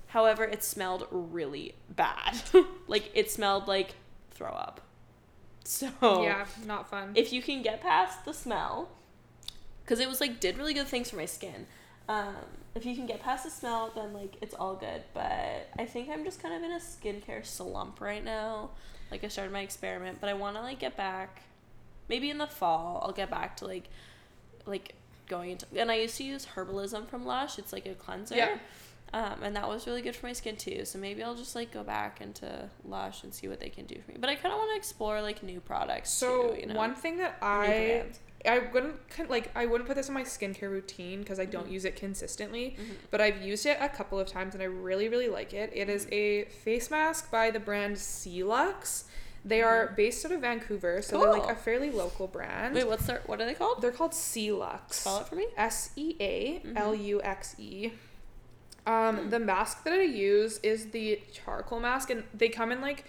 However, 0.07 0.43
it 0.43 0.63
smelled 0.63 1.07
really 1.11 1.73
bad. 1.89 2.41
like 2.87 3.11
it 3.13 3.29
smelled 3.31 3.67
like 3.67 3.95
throw 4.31 4.51
up. 4.51 4.81
So 5.65 5.87
Yeah, 6.01 6.45
not 6.65 6.89
fun. 6.89 7.11
if 7.15 7.31
you 7.31 7.41
can 7.41 7.61
get 7.61 7.81
past 7.81 8.25
the 8.25 8.33
smell, 8.33 8.89
because 9.83 9.99
it 9.99 10.07
was 10.09 10.19
like 10.19 10.39
did 10.39 10.57
really 10.57 10.73
good 10.73 10.87
things 10.87 11.09
for 11.09 11.15
my 11.17 11.25
skin. 11.25 11.67
Um, 12.09 12.35
if 12.75 12.85
you 12.85 12.95
can 12.95 13.05
get 13.05 13.21
past 13.21 13.43
the 13.43 13.49
smell, 13.49 13.91
then 13.95 14.13
like 14.13 14.35
it's 14.41 14.55
all 14.55 14.75
good. 14.75 15.03
But 15.13 15.69
I 15.77 15.85
think 15.85 16.09
I'm 16.09 16.23
just 16.23 16.41
kind 16.41 16.55
of 16.55 16.63
in 16.63 16.71
a 16.71 16.79
skincare 16.79 17.45
slump 17.45 18.01
right 18.01 18.23
now. 18.23 18.71
Like 19.11 19.23
I 19.23 19.27
started 19.27 19.53
my 19.53 19.61
experiment, 19.61 20.17
but 20.19 20.29
I 20.29 20.33
want 20.33 20.55
to 20.55 20.61
like 20.61 20.79
get 20.79 20.97
back. 20.97 21.43
Maybe 22.09 22.29
in 22.29 22.37
the 22.37 22.47
fall, 22.47 23.01
I'll 23.05 23.13
get 23.13 23.29
back 23.29 23.57
to 23.57 23.65
like, 23.65 23.89
like 24.65 24.95
going 25.27 25.51
into. 25.51 25.65
And 25.75 25.91
I 25.91 25.95
used 25.95 26.17
to 26.17 26.23
use 26.23 26.47
herbalism 26.55 27.07
from 27.07 27.25
Lush. 27.25 27.59
It's 27.59 27.71
like 27.71 27.85
a 27.85 27.93
cleanser. 27.93 28.35
Yeah. 28.35 28.57
Um, 29.13 29.43
and 29.43 29.55
that 29.55 29.69
was 29.69 29.85
really 29.85 30.01
good 30.01 30.15
for 30.15 30.25
my 30.25 30.33
skin 30.33 30.55
too. 30.55 30.85
So 30.85 30.97
maybe 30.97 31.21
I'll 31.21 31.35
just 31.35 31.55
like 31.55 31.71
go 31.71 31.83
back 31.83 32.19
into 32.19 32.67
Lush 32.83 33.23
and 33.23 33.31
see 33.31 33.47
what 33.47 33.59
they 33.59 33.69
can 33.69 33.85
do 33.85 33.95
for 34.03 34.11
me. 34.11 34.17
But 34.19 34.31
I 34.31 34.35
kind 34.35 34.51
of 34.51 34.57
want 34.57 34.71
to 34.71 34.77
explore 34.77 35.21
like 35.21 35.43
new 35.43 35.59
products. 35.59 36.09
So 36.09 36.53
too, 36.53 36.61
you 36.61 36.65
know? 36.65 36.73
one 36.73 36.95
thing 36.95 37.17
that 37.17 37.37
I. 37.41 38.05
I 38.45 38.59
wouldn't 38.59 38.99
like 39.29 39.49
I 39.55 39.65
wouldn't 39.65 39.87
put 39.87 39.95
this 39.95 40.07
in 40.09 40.13
my 40.13 40.23
skincare 40.23 40.69
routine 40.69 41.19
because 41.19 41.39
I 41.39 41.45
don't 41.45 41.67
Mhm. 41.67 41.71
use 41.71 41.85
it 41.85 41.95
consistently, 41.95 42.75
Mhm. 42.77 42.95
but 43.11 43.21
I've 43.21 43.41
used 43.41 43.65
it 43.65 43.77
a 43.79 43.87
couple 43.89 44.19
of 44.19 44.27
times 44.27 44.53
and 44.53 44.61
I 44.61 44.65
really 44.67 45.07
really 45.07 45.29
like 45.29 45.53
it. 45.53 45.71
It 45.73 45.87
is 45.89 46.07
a 46.11 46.43
face 46.45 46.91
mask 46.91 47.31
by 47.31 47.51
the 47.51 47.59
brand 47.59 47.95
Sealuxe. 47.97 49.05
They 49.45 49.61
are 49.61 49.87
based 49.97 50.25
out 50.25 50.31
of 50.31 50.39
Vancouver, 50.41 51.01
so 51.01 51.19
they're 51.19 51.29
like 51.31 51.41
Mm-hmm. 51.43 51.51
A 51.51 51.55
fairly 51.55 51.91
local 51.91 52.27
brand. 52.27 52.75
Wait, 52.75 52.87
what's 52.87 53.05
their? 53.07 53.21
What 53.25 53.41
are 53.41 53.45
they 53.45 53.53
called? 53.53 53.81
They're 53.81 53.91
called 53.91 54.11
Sealuxe. 54.13 54.93
Spell 54.93 55.19
it 55.19 55.27
for 55.27 55.35
me. 55.35 55.47
S 55.57 55.91
E 55.95 56.15
A 56.19 56.59
Mm-hmm. 56.65 56.77
L 56.77 56.95
U 56.95 57.21
X 57.21 57.55
E. 57.59 57.91
Um, 58.85 59.29
the 59.29 59.39
mask 59.39 59.83
that 59.85 59.93
I 59.93 60.01
use 60.01 60.59
is 60.63 60.91
the 60.91 61.21
charcoal 61.31 61.79
mask, 61.79 62.09
and 62.09 62.23
they 62.33 62.49
come 62.49 62.71
in 62.71 62.81
like, 62.81 63.05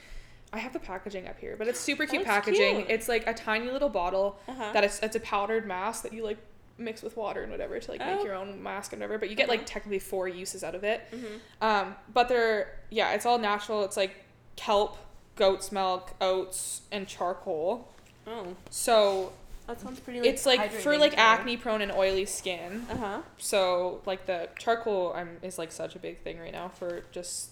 I 0.54 0.58
have 0.58 0.72
the 0.72 0.78
packaging 0.78 1.26
up 1.28 1.38
here, 1.38 1.56
but 1.58 1.68
it's 1.68 1.80
super 1.80 2.06
cute 2.06 2.20
looks 2.22 2.30
packaging. 2.30 2.76
cute. 2.76 2.90
It's 2.90 3.08
like 3.08 3.26
a 3.26 3.34
tiny 3.34 3.70
little 3.70 3.88
bottle 3.90 4.38
Uh-huh. 4.48 4.70
that 4.72 4.84
is 4.84 5.00
it's 5.02 5.16
a 5.16 5.20
powdered 5.20 5.66
mask 5.66 6.02
that 6.04 6.12
you 6.12 6.24
like 6.24 6.38
mix 6.78 7.02
with 7.02 7.16
water 7.16 7.42
and 7.42 7.52
whatever 7.52 7.78
to 7.78 7.90
like 7.90 8.00
Oh. 8.02 8.14
make 8.16 8.24
your 8.24 8.34
own 8.34 8.62
mask 8.62 8.92
and 8.92 9.00
whatever. 9.00 9.18
But 9.18 9.30
you 9.30 9.36
get 9.36 9.48
like 9.48 9.60
Uh-huh. 9.60 9.66
technically 9.68 9.98
four 9.98 10.28
uses 10.28 10.62
out 10.64 10.74
of 10.74 10.84
it. 10.84 11.02
Mm-hmm. 11.12 11.34
Um, 11.60 11.96
but 12.12 12.28
they're 12.28 12.78
yeah, 12.90 13.12
it's 13.14 13.26
all 13.26 13.38
natural. 13.38 13.84
It's 13.84 13.96
like 13.96 14.24
kelp, 14.56 14.96
goat's 15.36 15.70
milk, 15.72 16.12
oats, 16.20 16.82
and 16.92 17.06
charcoal. 17.08 17.88
Oh, 18.26 18.54
So 18.70 19.32
that 19.66 19.80
sounds 19.80 19.98
pretty. 20.00 20.20
it's 20.20 20.46
like 20.46 20.70
for 20.72 20.96
like 20.98 21.16
acne 21.18 21.56
prone 21.56 21.80
and 21.82 21.90
oily 21.92 22.24
skin. 22.26 22.86
Uh 22.90 22.96
huh. 22.96 23.20
So 23.38 24.00
like 24.06 24.26
the 24.26 24.48
charcoal 24.58 25.12
um, 25.16 25.30
is 25.42 25.58
like 25.58 25.72
such 25.72 25.94
a 25.96 25.98
big 25.98 26.20
thing 26.22 26.38
right 26.38 26.52
now 26.52 26.68
for 26.68 27.04
just 27.12 27.50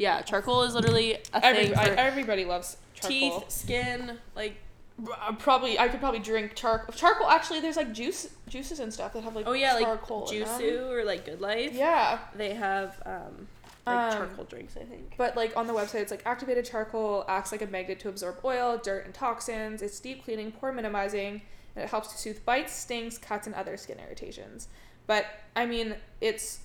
Yeah, 0.00 0.22
charcoal 0.22 0.62
is 0.62 0.74
literally 0.74 1.18
a 1.34 1.44
every, 1.44 1.66
thing 1.68 1.76
I, 1.78 1.88
everybody 1.90 2.44
loves 2.46 2.76
charcoal. 2.94 3.10
teeth, 3.40 3.50
skin, 3.50 4.18
like. 4.34 4.56
Uh, 5.00 5.32
Probably 5.32 5.78
I 5.78 5.88
could 5.88 6.00
probably 6.00 6.20
drink 6.20 6.54
charcoal. 6.54 6.94
Charcoal 6.94 7.26
actually 7.28 7.60
there's 7.60 7.76
like 7.76 7.92
juice 7.94 8.28
juices 8.48 8.80
and 8.80 8.92
stuff 8.92 9.14
that 9.14 9.24
have 9.24 9.34
like 9.34 9.46
Oh 9.46 9.52
yeah, 9.54 9.72
like 9.74 9.84
charcoal 9.86 10.26
them. 10.26 10.42
Jusu 10.42 10.90
or 10.90 11.04
like 11.04 11.24
Good 11.24 11.40
Life. 11.40 11.72
Yeah, 11.72 12.18
They 12.34 12.52
have 12.54 13.00
um 13.06 13.46
like 13.86 13.96
Um, 13.96 14.12
charcoal 14.18 14.44
drinks, 14.44 14.76
I 14.76 14.84
think. 14.84 15.14
but 15.16 15.36
like 15.36 15.56
on 15.56 15.66
the 15.66 15.72
website 15.72 16.02
it's 16.02 16.10
like 16.10 16.26
activated 16.26 16.66
charcoal 16.66 17.24
acts 17.28 17.50
like 17.50 17.62
a 17.62 17.66
magnet 17.66 17.98
to 18.00 18.10
absorb 18.10 18.36
oil, 18.44 18.76
dirt, 18.82 19.06
and 19.06 19.14
toxins. 19.14 19.80
It's 19.80 19.98
deep 20.00 20.22
cleaning, 20.24 20.52
pore 20.52 20.70
minimizing, 20.72 21.40
and 21.76 21.84
it 21.84 21.88
helps 21.88 22.12
to 22.12 22.18
soothe 22.18 22.44
bites, 22.44 22.74
stings, 22.74 23.16
cuts, 23.16 23.46
and 23.46 23.54
other 23.56 23.78
skin 23.78 23.98
irritations. 24.00 24.68
But 25.06 25.24
I 25.56 25.64
mean, 25.64 25.94
it's 26.20 26.58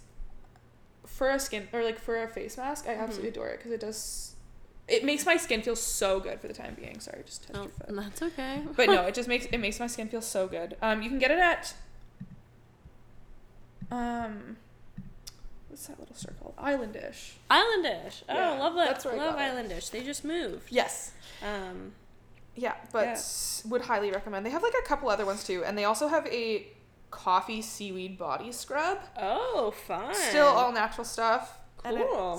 for 1.06 1.30
a 1.30 1.40
skin 1.40 1.68
or 1.74 1.84
like 1.84 2.00
for 2.00 2.22
a 2.24 2.28
face 2.28 2.58
mask. 2.58 2.86
I 2.88 2.94
absolutely 2.96 3.30
Mm-hmm. 3.32 3.40
adore 3.40 3.48
it 3.50 3.58
because 3.60 3.72
it 3.72 3.80
does. 3.80 4.32
It 4.88 5.04
makes 5.04 5.26
my 5.26 5.38
skin 5.38 5.62
feel 5.64 5.76
so 5.76 6.20
good 6.20 6.40
for 6.40 6.48
the 6.48 6.54
time 6.54 6.76
being. 6.80 7.00
Sorry, 7.00 7.24
just 7.26 7.48
touched 7.48 7.58
Oh, 7.60 7.64
your 7.64 7.72
foot. 7.72 7.96
that's 7.96 8.22
okay. 8.22 8.64
But 8.76 8.88
no, 8.88 9.02
it 9.08 9.16
just 9.16 9.28
makes 9.28 9.46
it 9.46 9.58
makes 9.58 9.80
my 9.80 9.88
skin 9.88 10.08
feel 10.10 10.22
so 10.22 10.48
good. 10.48 10.78
Um, 10.82 11.02
you 11.02 11.10
can 11.10 11.18
get 11.20 11.32
it 11.32 11.40
at 11.40 11.74
um, 13.92 14.58
what's 15.70 15.88
that 15.88 16.00
little 16.00 16.16
circle? 16.16 16.54
Islandish. 16.58 17.34
Islandish. 17.52 18.24
Oh, 18.30 18.34
Yeah, 18.36 18.50
love 18.60 18.76
that. 18.76 18.88
that's 18.88 19.06
where 19.06 19.14
I 19.16 19.18
love 19.18 19.36
it. 19.36 19.40
Islandish. 19.40 19.92
They 19.92 20.04
just 20.04 20.24
moved. 20.26 20.72
Yes. 20.72 21.12
Um. 21.44 21.94
Yeah, 22.56 22.76
but 22.94 23.06
Yeah. 23.06 23.70
would 23.70 23.82
highly 23.82 24.12
recommend. 24.12 24.46
They 24.46 24.50
have 24.50 24.64
like 24.64 24.74
a 24.82 24.88
couple 24.88 25.10
other 25.10 25.26
ones 25.26 25.44
too, 25.44 25.64
and 25.66 25.78
they 25.78 25.84
also 25.84 26.08
have 26.08 26.26
a 26.28 26.68
coffee 27.16 27.62
seaweed 27.62 28.18
body 28.18 28.52
scrub. 28.52 29.00
Oh, 29.18 29.74
fun. 29.88 30.14
Still 30.14 30.48
all 30.48 30.72
natural 30.74 31.06
stuff. 31.06 31.60
Cool. 31.84 32.36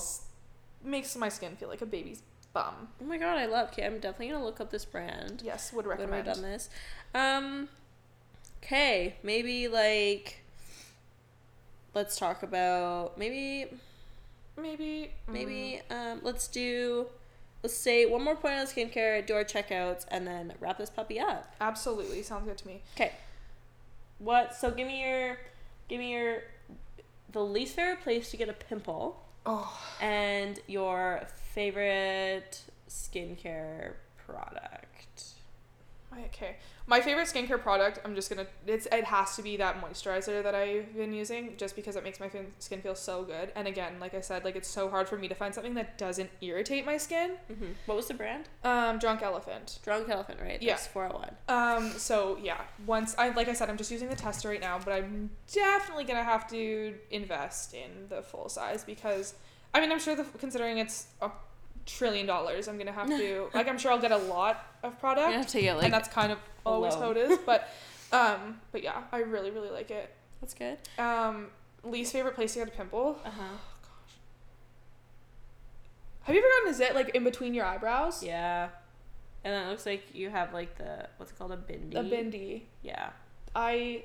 it 0.84 0.86
makes 0.86 1.16
my 1.16 1.28
skin 1.28 1.56
feel 1.56 1.68
like 1.68 1.80
a 1.82 1.86
baby's 1.86 2.22
bum. 2.52 2.88
Oh 3.00 3.04
my 3.04 3.16
god, 3.16 3.38
I 3.38 3.46
love. 3.46 3.68
Okay, 3.70 3.86
I'm 3.86 3.94
definitely 4.00 4.28
gonna 4.28 4.44
look 4.44 4.60
up 4.60 4.70
this 4.70 4.84
brand. 4.84 5.40
Yes, 5.44 5.72
would 5.72 5.86
When 5.86 5.96
we're 5.98 6.04
recommend. 6.04 6.26
done 6.26 6.42
this. 6.42 6.68
Um. 7.14 7.68
Okay, 8.62 9.16
maybe 9.22 9.68
like. 9.68 10.42
Let's 11.94 12.18
talk 12.18 12.42
about 12.42 13.16
maybe 13.16 13.66
Maybe. 14.58 15.12
maybe 15.26 15.80
um 15.90 16.20
let's 16.22 16.46
do 16.48 17.06
let's 17.62 17.74
say 17.74 18.04
one 18.04 18.22
more 18.22 18.36
point 18.36 18.54
on 18.58 18.66
skincare, 18.66 19.24
do 19.26 19.34
our 19.34 19.44
checkouts, 19.44 20.04
and 20.10 20.26
then 20.26 20.52
wrap 20.60 20.76
this 20.78 20.90
puppy 20.90 21.18
up. 21.18 21.44
mm, 21.54 21.60
absolutely 21.60 22.22
sounds 22.22 22.46
good 22.46 22.58
to 22.58 22.66
me. 22.66 22.82
Okay. 22.94 23.12
What? 24.18 24.54
So 24.54 24.70
give 24.70 24.86
me 24.86 25.02
your, 25.02 25.38
give 25.88 25.98
me 25.98 26.12
your, 26.12 26.42
the 27.32 27.44
least 27.44 27.76
favorite 27.76 28.02
place 28.02 28.30
to 28.30 28.36
get 28.36 28.48
a 28.48 28.52
pimple, 28.54 29.22
Oh, 29.44 29.78
and 30.00 30.58
your 30.66 31.22
favorite 31.52 32.60
skincare 32.88 33.92
product. 34.26 34.95
Okay. 36.26 36.56
My 36.86 37.00
favorite 37.00 37.26
skincare 37.26 37.60
product. 37.60 37.98
I'm 38.04 38.14
just 38.14 38.30
gonna. 38.30 38.46
It's 38.66 38.86
it 38.86 39.04
has 39.04 39.36
to 39.36 39.42
be 39.42 39.56
that 39.56 39.80
moisturizer 39.82 40.42
that 40.42 40.54
I've 40.54 40.94
been 40.96 41.12
using, 41.12 41.54
just 41.56 41.74
because 41.74 41.96
it 41.96 42.04
makes 42.04 42.20
my 42.20 42.30
skin 42.58 42.80
feel 42.80 42.94
so 42.94 43.24
good. 43.24 43.52
And 43.56 43.66
again, 43.66 43.94
like 44.00 44.14
I 44.14 44.20
said, 44.20 44.44
like 44.44 44.56
it's 44.56 44.68
so 44.68 44.88
hard 44.88 45.08
for 45.08 45.16
me 45.16 45.28
to 45.28 45.34
find 45.34 45.54
something 45.54 45.74
that 45.74 45.98
doesn't 45.98 46.30
irritate 46.40 46.86
my 46.86 46.96
skin. 46.96 47.32
Mm-hmm. 47.50 47.72
What 47.86 47.96
was 47.96 48.06
the 48.06 48.14
brand? 48.14 48.48
Um, 48.62 48.98
Drunk 48.98 49.22
Elephant. 49.22 49.80
Drunk 49.82 50.08
Elephant, 50.08 50.38
right? 50.40 50.62
Yeah. 50.62 50.74
That's 50.74 50.86
401. 50.86 51.34
Um, 51.48 51.90
so 51.98 52.38
yeah, 52.42 52.60
once 52.86 53.14
I 53.18 53.30
like 53.30 53.48
I 53.48 53.52
said, 53.52 53.68
I'm 53.68 53.76
just 53.76 53.90
using 53.90 54.08
the 54.08 54.16
tester 54.16 54.48
right 54.48 54.60
now, 54.60 54.78
but 54.78 54.92
I'm 54.92 55.30
definitely 55.52 56.04
gonna 56.04 56.24
have 56.24 56.48
to 56.50 56.94
invest 57.10 57.74
in 57.74 58.08
the 58.08 58.22
full 58.22 58.48
size 58.48 58.84
because, 58.84 59.34
I 59.74 59.80
mean, 59.80 59.90
I'm 59.90 59.98
sure 59.98 60.14
the 60.14 60.24
considering 60.38 60.78
it's 60.78 61.08
a 61.20 61.30
trillion 61.86 62.26
dollars, 62.26 62.68
I'm 62.68 62.76
gonna 62.78 62.92
have 62.92 63.08
to 63.08 63.48
like 63.54 63.68
I'm 63.68 63.78
sure 63.78 63.92
I'll 63.92 64.00
get 64.00 64.12
a 64.12 64.16
lot 64.16 64.64
of 64.82 64.98
product, 64.98 65.30
You 65.30 65.36
have 65.38 65.46
to 65.48 65.60
get 65.60 65.76
like 65.76 65.84
and 65.84 65.94
that's 65.94 66.08
kind 66.08 66.32
of 66.32 66.38
always 66.64 66.94
low. 66.94 67.00
how 67.00 67.10
it 67.12 67.16
is. 67.16 67.38
But, 67.46 67.68
um, 68.12 68.60
but 68.72 68.82
yeah, 68.82 69.02
I 69.12 69.18
really 69.18 69.50
really 69.50 69.70
like 69.70 69.90
it. 69.90 70.12
that's 70.40 70.54
good. 70.54 70.78
Um, 70.98 71.48
least 71.84 72.12
favorite 72.12 72.34
place 72.34 72.52
to 72.54 72.60
get 72.60 72.68
a 72.68 72.70
pimple. 72.72 73.18
Uh 73.24 73.30
huh. 73.30 73.42
Have 76.22 76.34
you 76.34 76.40
ever 76.40 76.48
gotten 76.58 76.74
a 76.74 76.74
zit 76.76 76.94
like 76.94 77.14
in 77.14 77.22
between 77.24 77.54
your 77.54 77.64
eyebrows? 77.64 78.22
Yeah. 78.22 78.68
And 79.44 79.54
then 79.54 79.66
it 79.66 79.70
looks 79.70 79.86
like 79.86 80.12
you 80.12 80.28
have 80.30 80.52
like 80.52 80.76
the 80.76 81.08
what's 81.18 81.30
it 81.30 81.38
called 81.38 81.52
a 81.52 81.56
bindi. 81.56 81.94
A 81.94 82.02
bindi. 82.02 82.62
Yeah. 82.82 83.10
I 83.54 84.04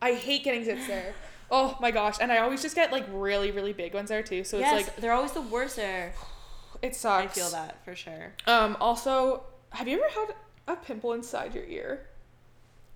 I 0.00 0.14
hate 0.14 0.44
getting 0.44 0.64
zits 0.64 0.86
there. 0.86 1.14
Oh 1.54 1.76
my 1.82 1.90
gosh, 1.90 2.16
and 2.18 2.32
I 2.32 2.38
always 2.38 2.62
just 2.62 2.74
get 2.74 2.90
like 2.92 3.04
really 3.12 3.50
really 3.50 3.74
big 3.74 3.92
ones 3.92 4.08
there 4.08 4.22
too. 4.22 4.42
So 4.42 4.58
yes, 4.58 4.72
it's 4.72 4.88
like 4.88 4.96
they're 5.02 5.12
always 5.12 5.32
the 5.32 5.42
worst 5.42 5.76
there. 5.76 6.14
It 6.82 6.94
sucks. 6.96 7.24
I 7.24 7.26
feel 7.40 7.50
that 7.50 7.84
for 7.84 7.94
sure. 7.94 8.32
Um 8.46 8.76
also, 8.80 9.44
have 9.70 9.88
you 9.88 9.98
ever 10.02 10.08
had 10.20 10.34
a 10.68 10.76
pimple 10.76 11.12
inside 11.14 11.54
your 11.54 11.64
ear? 11.64 12.06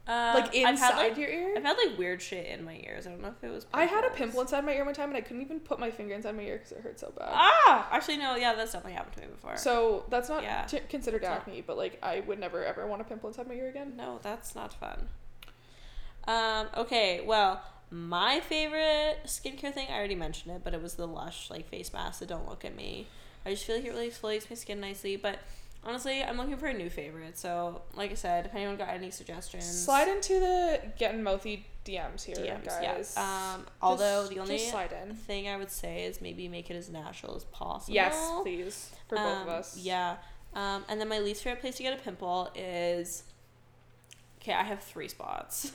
Um, 0.08 0.34
like 0.36 0.54
inside 0.54 0.76
had, 0.92 0.96
like, 0.98 1.16
your 1.18 1.28
ear? 1.28 1.54
I've 1.56 1.64
had 1.64 1.76
like 1.84 1.98
weird 1.98 2.22
shit 2.22 2.46
in 2.46 2.64
my 2.64 2.80
ears. 2.86 3.08
I 3.08 3.10
don't 3.10 3.20
know 3.22 3.34
if 3.36 3.42
it 3.42 3.50
was. 3.50 3.66
I 3.74 3.86
had 3.86 4.04
a 4.04 4.10
pimple 4.10 4.40
inside 4.40 4.64
my 4.64 4.72
ear 4.72 4.84
one 4.84 4.94
time 4.94 5.08
and 5.08 5.16
I 5.16 5.20
couldn't 5.20 5.42
even 5.42 5.58
put 5.58 5.80
my 5.80 5.90
finger 5.90 6.14
inside 6.14 6.36
my 6.36 6.44
ear 6.44 6.58
because 6.58 6.70
it 6.70 6.80
hurt 6.80 7.00
so 7.00 7.12
bad. 7.18 7.28
Ah, 7.32 7.88
actually 7.90 8.18
no. 8.18 8.36
Yeah, 8.36 8.54
that's 8.54 8.70
definitely 8.72 8.92
happened 8.96 9.14
to 9.16 9.20
me 9.22 9.26
before. 9.32 9.56
So 9.56 10.04
that's 10.08 10.28
not 10.28 10.44
Yeah. 10.44 10.62
t- 10.64 10.78
considered 10.88 11.22
It's 11.22 11.28
not- 11.28 11.38
acne, 11.38 11.60
but 11.60 11.76
like 11.76 11.98
I 12.04 12.20
would 12.20 12.38
never 12.38 12.64
ever 12.64 12.86
want 12.86 13.00
a 13.02 13.04
pimple 13.04 13.30
inside 13.30 13.48
my 13.48 13.54
ear 13.54 13.68
again. 13.68 13.94
no, 13.96 14.20
that's 14.22 14.54
not 14.54 14.72
fun. 14.74 15.08
Um. 16.28 16.68
Okay. 16.76 17.20
Well, 17.24 17.60
my 17.90 18.38
favorite 18.40 19.18
skincare 19.26 19.72
thing. 19.74 19.88
I 19.90 19.94
already 19.98 20.14
mentioned 20.14 20.54
it, 20.54 20.62
but 20.62 20.72
it 20.72 20.80
was 20.82 20.94
the 20.94 21.06
Lush 21.08 21.50
like 21.50 21.68
face 21.68 21.92
mask. 21.92 22.20
The 22.20 22.26
Don't 22.26 22.48
Look 22.48 22.64
at 22.64 22.76
Me. 22.76 23.06
I 23.46 23.50
just 23.50 23.64
feel 23.64 23.76
like 23.76 23.84
it 23.86 23.90
really 23.90 24.10
exfoliates 24.10 24.50
my 24.50 24.56
skin 24.56 24.80
nicely. 24.80 25.16
But 25.16 25.38
honestly, 25.84 26.22
I'm 26.22 26.36
looking 26.36 26.56
for 26.56 26.66
a 26.66 26.74
new 26.74 26.90
favorite. 26.90 27.38
So, 27.38 27.82
like 27.94 28.10
I 28.10 28.14
said, 28.14 28.46
if 28.46 28.54
anyone 28.54 28.76
got 28.76 28.88
any 28.88 29.10
suggestions, 29.10 29.64
Slide 29.84 30.08
into 30.08 30.40
the 30.40 30.80
getting 30.98 31.22
mouthy 31.22 31.64
DMs 31.84 32.24
here, 32.24 32.34
DMs. 32.36 32.64
guys. 32.66 33.14
Yeah. 33.16 33.52
Um. 33.54 33.66
Although 33.80 34.22
Just- 34.22 34.30
the 34.34 34.40
only 34.40 34.58
thing 35.26 35.48
I 35.48 35.56
would 35.56 35.70
say 35.70 36.04
is 36.04 36.20
maybe 36.20 36.48
make 36.48 36.68
it 36.70 36.74
as 36.74 36.90
natural 36.90 37.36
as 37.36 37.44
possible. 37.44 37.94
Yes, 37.94 38.30
please 38.42 38.90
for 39.08 39.14
both 39.16 39.42
of 39.42 39.48
Um, 39.48 39.54
us. 39.54 39.76
Yeah. 39.78 40.16
Um, 40.54 40.84
and 40.88 41.00
then 41.00 41.08
my 41.08 41.18
least 41.20 41.44
favorite 41.44 41.60
place 41.60 41.76
to 41.76 41.82
get 41.84 41.92
a 41.96 42.02
pimple 42.02 42.50
is 42.56 43.22
okay, 44.42 44.52
I 44.54 44.62
have 44.64 44.82
three 44.82 45.06
spots. 45.08 45.70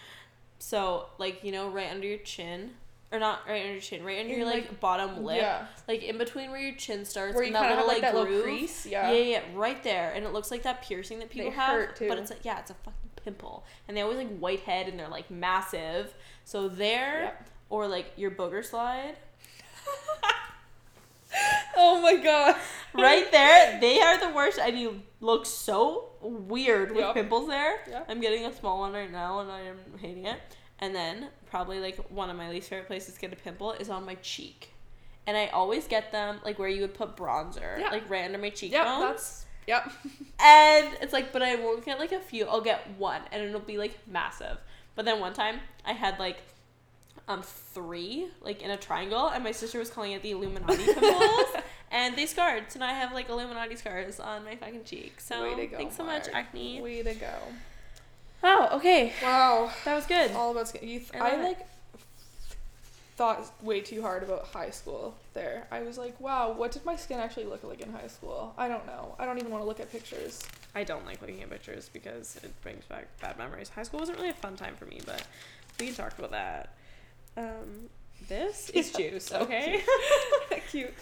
so 0.58 1.06
like, 1.18 1.44
you 1.44 1.52
know, 1.52 1.68
right 1.68 1.90
under 1.90 2.06
your 2.06 2.18
chin. 2.18 2.72
Or 3.12 3.20
not 3.20 3.40
right 3.46 3.60
under 3.60 3.72
your 3.72 3.80
chin, 3.80 4.02
right 4.04 4.18
under 4.18 4.32
In, 4.32 4.38
your 4.40 4.46
like, 4.48 4.68
like- 4.68 4.80
bottom 4.80 5.22
lip. 5.24 5.36
Yeah. 5.36 5.66
Like 5.86 6.02
in 6.02 6.18
between 6.18 6.50
where 6.50 6.60
your 6.60 6.74
chin 6.74 7.04
starts 7.04 7.34
Where 7.36 7.44
and 7.44 7.52
you 7.54 7.60
that 7.60 7.70
little 7.70 7.86
like 7.86 8.00
that 8.00 8.12
groove. 8.12 8.28
little 8.28 8.42
crease. 8.42 8.86
Yeah. 8.86 9.10
Yeah, 9.12 9.22
yeah, 9.22 9.40
right 9.54 9.80
there. 9.84 10.12
And 10.14 10.24
it 10.24 10.32
looks 10.32 10.50
like 10.50 10.64
that 10.64 10.82
piercing 10.82 11.20
that 11.20 11.30
people 11.30 11.50
They 11.50 11.56
have. 11.56 11.90
But 11.98 12.18
it's 12.18 12.30
like 12.30 12.44
yeah, 12.44 12.58
it's 12.58 12.70
a 12.72 12.74
fucking 12.74 13.10
pimple. 13.22 13.64
And 13.86 13.96
they 13.96 14.00
always 14.00 14.18
like 14.18 14.36
white 14.38 14.60
head 14.60 14.88
and 14.88 14.98
they're 14.98 15.08
like 15.08 15.30
massive. 15.30 16.12
So 16.44 16.68
there 16.68 17.22
Yep. 17.24 17.48
or 17.70 17.86
like 17.86 18.12
your 18.16 18.30
booger 18.32 18.64
slide. 18.64 19.14
Oh 21.76 22.00
my 22.00 22.16
god. 22.16 22.54
right 22.94 23.30
there, 23.32 23.80
they 23.80 24.00
are 24.00 24.18
the 24.20 24.28
worst, 24.34 24.58
and 24.60 24.78
you 24.78 25.02
look 25.20 25.46
so 25.46 26.10
weird 26.22 26.90
with 26.90 27.00
Yup. 27.00 27.14
pimples 27.14 27.48
there. 27.48 27.80
Yep. 27.90 28.06
I'm 28.08 28.20
getting 28.20 28.46
a 28.46 28.54
small 28.54 28.78
one 28.78 28.92
right 28.92 29.10
now, 29.10 29.40
and 29.40 29.50
I 29.50 29.62
am 29.62 29.78
hating 30.00 30.26
it. 30.26 30.38
And 30.84 30.94
then 30.94 31.28
probably 31.50 31.80
like 31.80 31.96
one 32.10 32.28
of 32.28 32.36
my 32.36 32.50
least 32.50 32.68
favorite 32.68 32.88
places 32.88 33.14
to 33.14 33.20
get 33.20 33.32
a 33.32 33.36
pimple 33.36 33.72
is 33.72 33.88
on 33.88 34.04
my 34.04 34.16
cheek. 34.16 34.68
And 35.26 35.34
I 35.34 35.46
always 35.46 35.86
get 35.88 36.12
them 36.12 36.40
like 36.44 36.58
where 36.58 36.68
you 36.68 36.82
would 36.82 36.92
put 36.92 37.16
bronzer, 37.16 37.78
Yeah. 37.78 37.88
like 37.88 38.08
right 38.10 38.26
under 38.26 38.36
my 38.36 38.48
Yep, 38.48 38.54
cheekbones. 38.54 39.00
that's 39.00 39.46
yep. 39.66 39.90
And 40.40 40.94
it's 41.00 41.14
like, 41.14 41.32
but 41.32 41.40
I 41.40 41.54
won't 41.54 41.84
get 41.86 41.98
like 41.98 42.12
a 42.12 42.20
few. 42.20 42.44
I'll 42.46 42.60
get 42.60 42.86
one, 42.98 43.22
and 43.32 43.42
it'll 43.42 43.60
be 43.60 43.78
like 43.78 43.96
massive. 44.06 44.58
But 44.94 45.06
then 45.06 45.20
one 45.20 45.32
time, 45.32 45.60
I 45.86 45.92
had 45.94 46.18
like 46.18 46.36
um 47.28 47.40
three 47.42 48.28
like 48.42 48.60
in 48.60 48.70
a 48.70 48.76
triangle, 48.76 49.28
and 49.28 49.42
my 49.42 49.52
sister 49.52 49.78
was 49.78 49.88
calling 49.88 50.12
it 50.12 50.20
the 50.22 50.32
Illuminati 50.32 50.84
pimples, 50.92 51.62
and 51.90 52.14
they 52.14 52.26
scarred. 52.26 52.64
So 52.70 52.78
now 52.80 52.88
I 52.88 52.92
have 52.92 53.12
like 53.14 53.30
Illuminati 53.30 53.76
scars 53.76 54.20
on 54.20 54.44
my 54.44 54.56
fucking 54.56 54.84
cheek. 54.84 55.18
So 55.18 55.44
Way 55.44 55.54
to 55.62 55.66
go, 55.68 55.76
thanks 55.78 55.96
so 55.96 56.04
much, 56.04 56.28
acne. 56.30 56.82
Way 56.82 57.02
to 57.02 57.14
go. 57.14 57.32
Oh, 58.46 58.68
okay, 58.76 59.12
Wow. 59.22 59.72
that 59.86 59.94
was 59.94 60.06
good. 60.06 60.30
All 60.32 60.50
about 60.50 60.68
skin. 60.68 60.86
You 60.86 60.98
th- 61.00 61.14
I 61.14 61.18
I 61.18 61.30
love 61.32 61.40
it. 61.40 61.42
like 61.44 61.58
thought 63.16 63.48
way 63.62 63.80
too 63.80 64.02
hard 64.02 64.22
about 64.24 64.44
high 64.48 64.70
school 64.70 65.14
there. 65.34 65.66
I 65.70 65.82
was 65.82 65.96
like, 65.96 66.20
wow, 66.20 66.52
what 66.52 66.72
did 66.72 66.84
my 66.84 66.96
skin 66.96 67.20
actually 67.20 67.44
look 67.46 67.62
like 67.62 67.80
in 67.80 67.92
high 67.92 68.08
school? 68.08 68.52
I 68.58 68.66
don't 68.68 68.84
know. 68.86 69.14
I 69.20 69.24
don't 69.24 69.38
even 69.38 69.50
want 69.52 69.62
to 69.62 69.68
look 69.68 69.78
at 69.80 69.90
pictures. 69.92 70.42
I 70.74 70.82
don't 70.84 71.06
like 71.06 71.20
looking 71.20 71.40
at 71.42 71.48
pictures 71.50 71.88
because 71.92 72.36
it 72.42 72.52
brings 72.62 72.84
back 72.86 73.06
bad 73.20 73.38
memories. 73.38 73.68
High 73.68 73.84
school 73.84 74.00
wasn't 74.00 74.18
really 74.18 74.30
a 74.30 74.34
fun 74.34 74.56
time 74.56 74.74
for 74.76 74.86
me, 74.86 75.00
but 75.06 75.22
we 75.78 75.86
can 75.86 75.94
talk 75.94 76.18
about 76.18 76.32
that. 76.32 76.70
Um, 77.36 77.88
this 78.28 78.68
is 78.74 78.90
juice, 78.92 79.32
okay? 79.32 79.80
Cute. 80.70 80.92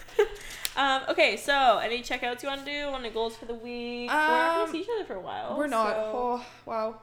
Um, 0.76 1.02
okay, 1.08 1.38
so 1.38 1.78
any 1.78 2.02
checkouts 2.02 2.42
you 2.42 2.48
want 2.50 2.64
to 2.66 2.70
do? 2.70 2.90
Want 2.90 3.04
to 3.04 3.10
goals 3.10 3.36
for 3.36 3.46
the 3.46 3.54
week? 3.54 4.10
We're 4.10 4.14
not 4.16 4.50
Um, 4.50 4.60
gonna 4.66 4.72
see 4.72 4.80
each 4.82 4.88
other 4.94 5.06
for 5.06 5.14
a 5.14 5.20
while. 5.20 5.56
We're 5.56 5.66
not. 5.66 5.94
so- 5.96 6.10
Oh, 6.14 6.46
wow. 6.66 7.00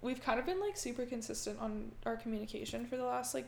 We've 0.00 0.22
kind 0.22 0.38
of 0.38 0.46
been 0.46 0.60
like 0.60 0.76
super 0.76 1.04
consistent 1.06 1.58
on 1.60 1.90
our 2.06 2.16
communication 2.16 2.86
for 2.86 2.96
the 2.96 3.04
last 3.04 3.34
like 3.34 3.46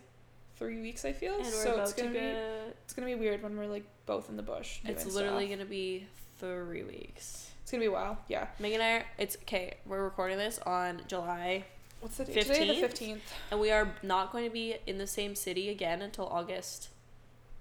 three 0.56 0.80
weeks. 0.80 1.04
I 1.04 1.12
feel 1.12 1.42
so 1.44 1.80
it's 1.80 1.92
gonna 1.92 2.08
to 2.08 2.14
be 2.14 2.20
get. 2.20 2.76
it's 2.84 2.92
gonna 2.92 3.06
be 3.06 3.14
weird 3.14 3.42
when 3.42 3.56
we're 3.56 3.66
like 3.66 3.84
both 4.06 4.28
in 4.28 4.36
the 4.36 4.42
bush. 4.42 4.80
It's 4.84 5.06
literally 5.06 5.46
stuff. 5.46 5.58
gonna 5.58 5.70
be 5.70 6.06
three 6.38 6.82
weeks. 6.82 7.50
It's 7.62 7.70
gonna 7.70 7.82
be 7.82 7.86
a 7.86 7.92
while. 7.92 8.18
Yeah. 8.28 8.46
Megan 8.58 8.80
and 8.80 8.90
I. 8.90 8.96
Are, 8.98 9.04
it's 9.18 9.36
okay. 9.42 9.74
We're 9.86 10.02
recording 10.02 10.38
this 10.38 10.58
on 10.66 11.02
July, 11.06 11.64
What's 12.00 12.16
the 12.16 12.24
date? 12.24 12.42
Today 12.42 12.66
the 12.66 12.72
15th? 12.74 12.80
fifteenth. 12.80 13.22
and 13.52 13.60
we 13.60 13.70
are 13.70 13.94
not 14.02 14.32
going 14.32 14.44
to 14.44 14.50
be 14.50 14.74
in 14.86 14.98
the 14.98 15.06
same 15.06 15.34
city 15.36 15.68
again 15.68 16.02
until 16.02 16.26
August 16.26 16.88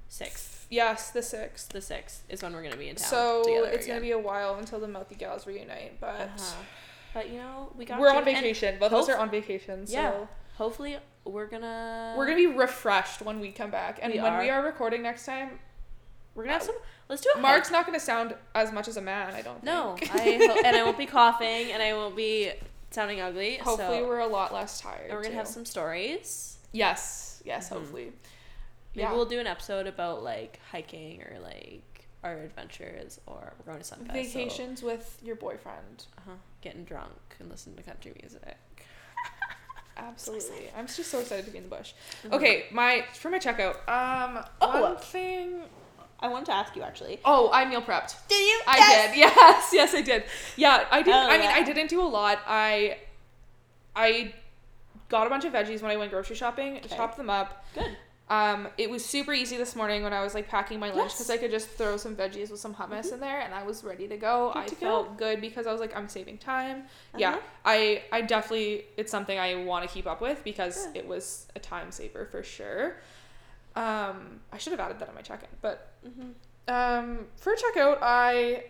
sixth. 0.08 0.66
Yes, 0.72 1.12
the 1.12 1.22
sixth. 1.22 1.70
The 1.70 1.82
sixth 1.82 2.24
is 2.30 2.42
when 2.42 2.54
we're 2.54 2.64
gonna 2.64 2.76
be 2.78 2.90
in 2.90 2.96
town. 2.96 3.08
So 3.10 3.44
it's 3.66 3.86
gonna 3.86 4.02
be 4.02 4.12
a 4.12 4.20
while 4.20 4.56
until 4.56 4.80
the 4.80 4.88
Mouthy 4.88 5.16
Gals 5.16 5.46
reunite, 5.46 6.00
but 6.00 6.10
Uh-huh. 6.36 6.64
But 7.14 7.30
you 7.30 7.38
know, 7.40 7.72
we 7.76 7.86
got 7.86 8.00
we're 8.00 8.10
on 8.10 8.24
vacation. 8.26 8.78
Both 8.80 8.92
of 8.94 9.00
us 9.00 9.10
are 9.10 9.18
on 9.18 9.30
vacation, 9.30 9.88
so 9.88 9.94
Yeah. 9.94 10.14
hopefully, 10.58 10.98
we're 11.26 11.48
gonna. 11.48 12.14
we're 12.18 12.26
gonna 12.26 12.38
be 12.38 12.48
refreshed 12.48 13.22
when 13.22 13.40
we 13.40 13.52
come 13.52 13.72
back. 13.72 14.00
And 14.02 14.14
We 14.14 14.20
when 14.22 14.38
we 14.40 14.50
are. 14.50 14.62
are 14.62 14.66
recording 14.66 15.02
next 15.02 15.26
time, 15.26 15.60
We're 16.36 16.44
gonna 16.44 16.54
have 16.54 16.64
some. 16.64 16.76
Let's 17.10 17.22
do 17.22 17.30
a 17.36 17.40
Mark's 17.40 17.72
not 17.72 17.86
gonna 17.88 18.00
sound 18.00 18.36
as 18.54 18.72
much 18.72 18.88
as 18.88 18.96
a 18.98 19.02
man. 19.02 19.34
I 19.34 19.42
don't. 19.42 19.64
No, 19.64 19.96
think. 19.98 20.14
I 20.16 20.20
ho- 20.54 20.62
and 20.64 20.76
I 20.76 20.84
won't 20.84 20.98
be 20.98 21.06
coughing, 21.18 21.72
and 21.72 21.82
I 21.82 21.94
won't 21.94 22.16
be 22.16 22.52
sounding 22.92 23.20
ugly. 23.20 23.58
Hopefully, 23.58 24.00
so, 24.00 24.08
we're 24.08 24.20
a 24.20 24.28
lot 24.28 24.54
less 24.54 24.80
tired. 24.80 25.06
and 25.10 25.14
we're 25.18 25.24
gonna 25.24 25.36
have 25.36 25.48
some 25.48 25.66
stories. 25.66 26.58
Yes. 26.72 27.42
Yes. 27.44 27.70
Mhm. 27.70 27.74
Hopefully. 27.74 28.04
Maybe 28.96 29.04
Yeah. 29.08 29.14
we'll 29.14 29.26
do 29.26 29.40
an 29.40 29.48
episode 29.48 29.88
about 29.88 30.24
like 30.24 30.60
hiking 30.72 31.22
or 31.24 31.40
like 31.40 31.82
our 32.24 32.34
adventures, 32.38 33.20
or 33.26 33.54
we're 33.58 33.72
going 33.72 33.84
to 33.84 33.96
Sunfest. 33.96 34.12
Vacations 34.14 34.84
with 34.84 35.20
your 35.24 35.36
boyfriend. 35.36 36.06
Uh-huh, 36.18 36.32
getting 36.62 36.84
drunk 36.84 37.12
and 37.40 37.50
listening 37.50 37.76
to 37.78 37.84
country 37.84 38.14
music. 38.22 38.58
Absolutely. 39.98 40.70
I'm 40.78 40.88
just 40.88 41.10
so 41.12 41.20
excited 41.20 41.46
to 41.46 41.52
be 41.52 41.58
in 41.58 41.66
the 41.66 41.70
bush. 41.70 41.94
Mhm. 42.26 42.34
Okay, 42.34 42.66
my 42.72 43.06
for 43.14 43.30
my 43.30 43.40
checkout. 43.40 43.76
Um, 43.90 44.44
Oh. 44.62 44.82
one 44.82 44.98
thing. 44.98 45.62
I 46.22 46.28
wanted 46.28 46.48
to 46.48 46.54
ask 46.54 46.76
you 46.76 46.82
actually. 46.84 47.20
Oh, 47.26 47.50
I 47.54 47.64
meal 47.66 47.82
prepped. 47.82 48.16
Did 48.28 48.36
you? 48.40 48.62
I 48.68 49.08
did. 49.08 49.18
Yes, 49.18 49.70
yes, 49.74 49.94
I 49.94 50.02
did. 50.02 50.24
Yeah, 50.58 50.86
I 50.92 51.02
did. 51.02 51.14
Oh, 51.14 51.18
I 51.18 51.38
mean, 51.38 51.50
yeah. 51.50 51.56
I 51.56 51.64
didn't 51.64 51.90
do 51.90 52.02
a 52.02 52.04
lot. 52.08 52.40
I, 52.46 52.98
I 53.96 54.34
got 55.08 55.28
a 55.28 55.30
bunch 55.30 55.46
of 55.46 55.54
veggies 55.54 55.82
when 55.82 55.92
I 55.92 55.96
went 55.98 56.12
grocery 56.12 56.36
shopping. 56.36 56.78
Okay. 56.78 56.96
Chopped 56.96 57.16
them 57.18 57.30
up. 57.30 57.66
Good. 57.74 57.96
Um, 58.30 58.68
it 58.78 58.92
was 58.92 59.04
super 59.04 59.34
easy 59.34 59.58
this 59.58 59.76
morning 59.76 60.04
when 60.04 60.14
I 60.14 60.22
was 60.22 60.36
like 60.36 60.48
packing 60.48 60.80
my 60.80 60.90
lunch 60.92 61.14
Yes. 61.14 61.14
because 61.18 61.30
I 61.32 61.38
could 61.38 61.50
just 61.50 61.68
throw 61.68 61.98
some 61.98 62.16
veggies 62.16 62.52
with 62.52 62.60
some 62.60 62.76
hummus 62.76 63.12
in 63.12 63.20
there, 63.20 63.40
and 63.40 63.56
I 63.56 63.64
was 63.64 63.84
ready 63.84 64.08
to 64.08 64.18
go. 64.18 64.52
Good 64.54 64.60
I 64.60 64.66
to 64.68 64.76
go. 64.76 64.80
felt 64.82 65.18
good 65.18 65.42
because 65.42 65.66
I 65.66 65.72
was 65.72 65.82
like, 65.82 65.98
I'm 65.98 66.08
saving 66.08 66.38
time. 66.38 66.84
Yeah, 67.18 67.32
Uh-huh. 67.32 67.40
I 67.66 68.04
I 68.12 68.22
definitely 68.22 68.86
it's 68.98 69.10
something 69.12 69.40
I 69.40 69.56
want 69.56 69.88
to 69.88 69.92
keep 69.92 70.06
up 70.06 70.22
with 70.22 70.44
because 70.44 70.86
Good. 70.88 70.98
it 70.98 71.08
was 71.08 71.48
a 71.56 71.60
time 71.60 71.92
saver 71.92 72.26
for 72.26 72.44
sure. 72.44 72.98
Um, 73.76 74.42
I 74.54 74.58
should 74.60 74.72
have 74.72 74.80
added 74.80 75.00
that 75.00 75.10
on 75.10 75.16
my 75.16 75.22
check-in, 75.22 75.50
but 75.62 75.94
Mhm. 76.06 76.34
um, 76.68 77.28
for 77.36 77.56
checkout, 77.56 77.98
I 78.02 78.66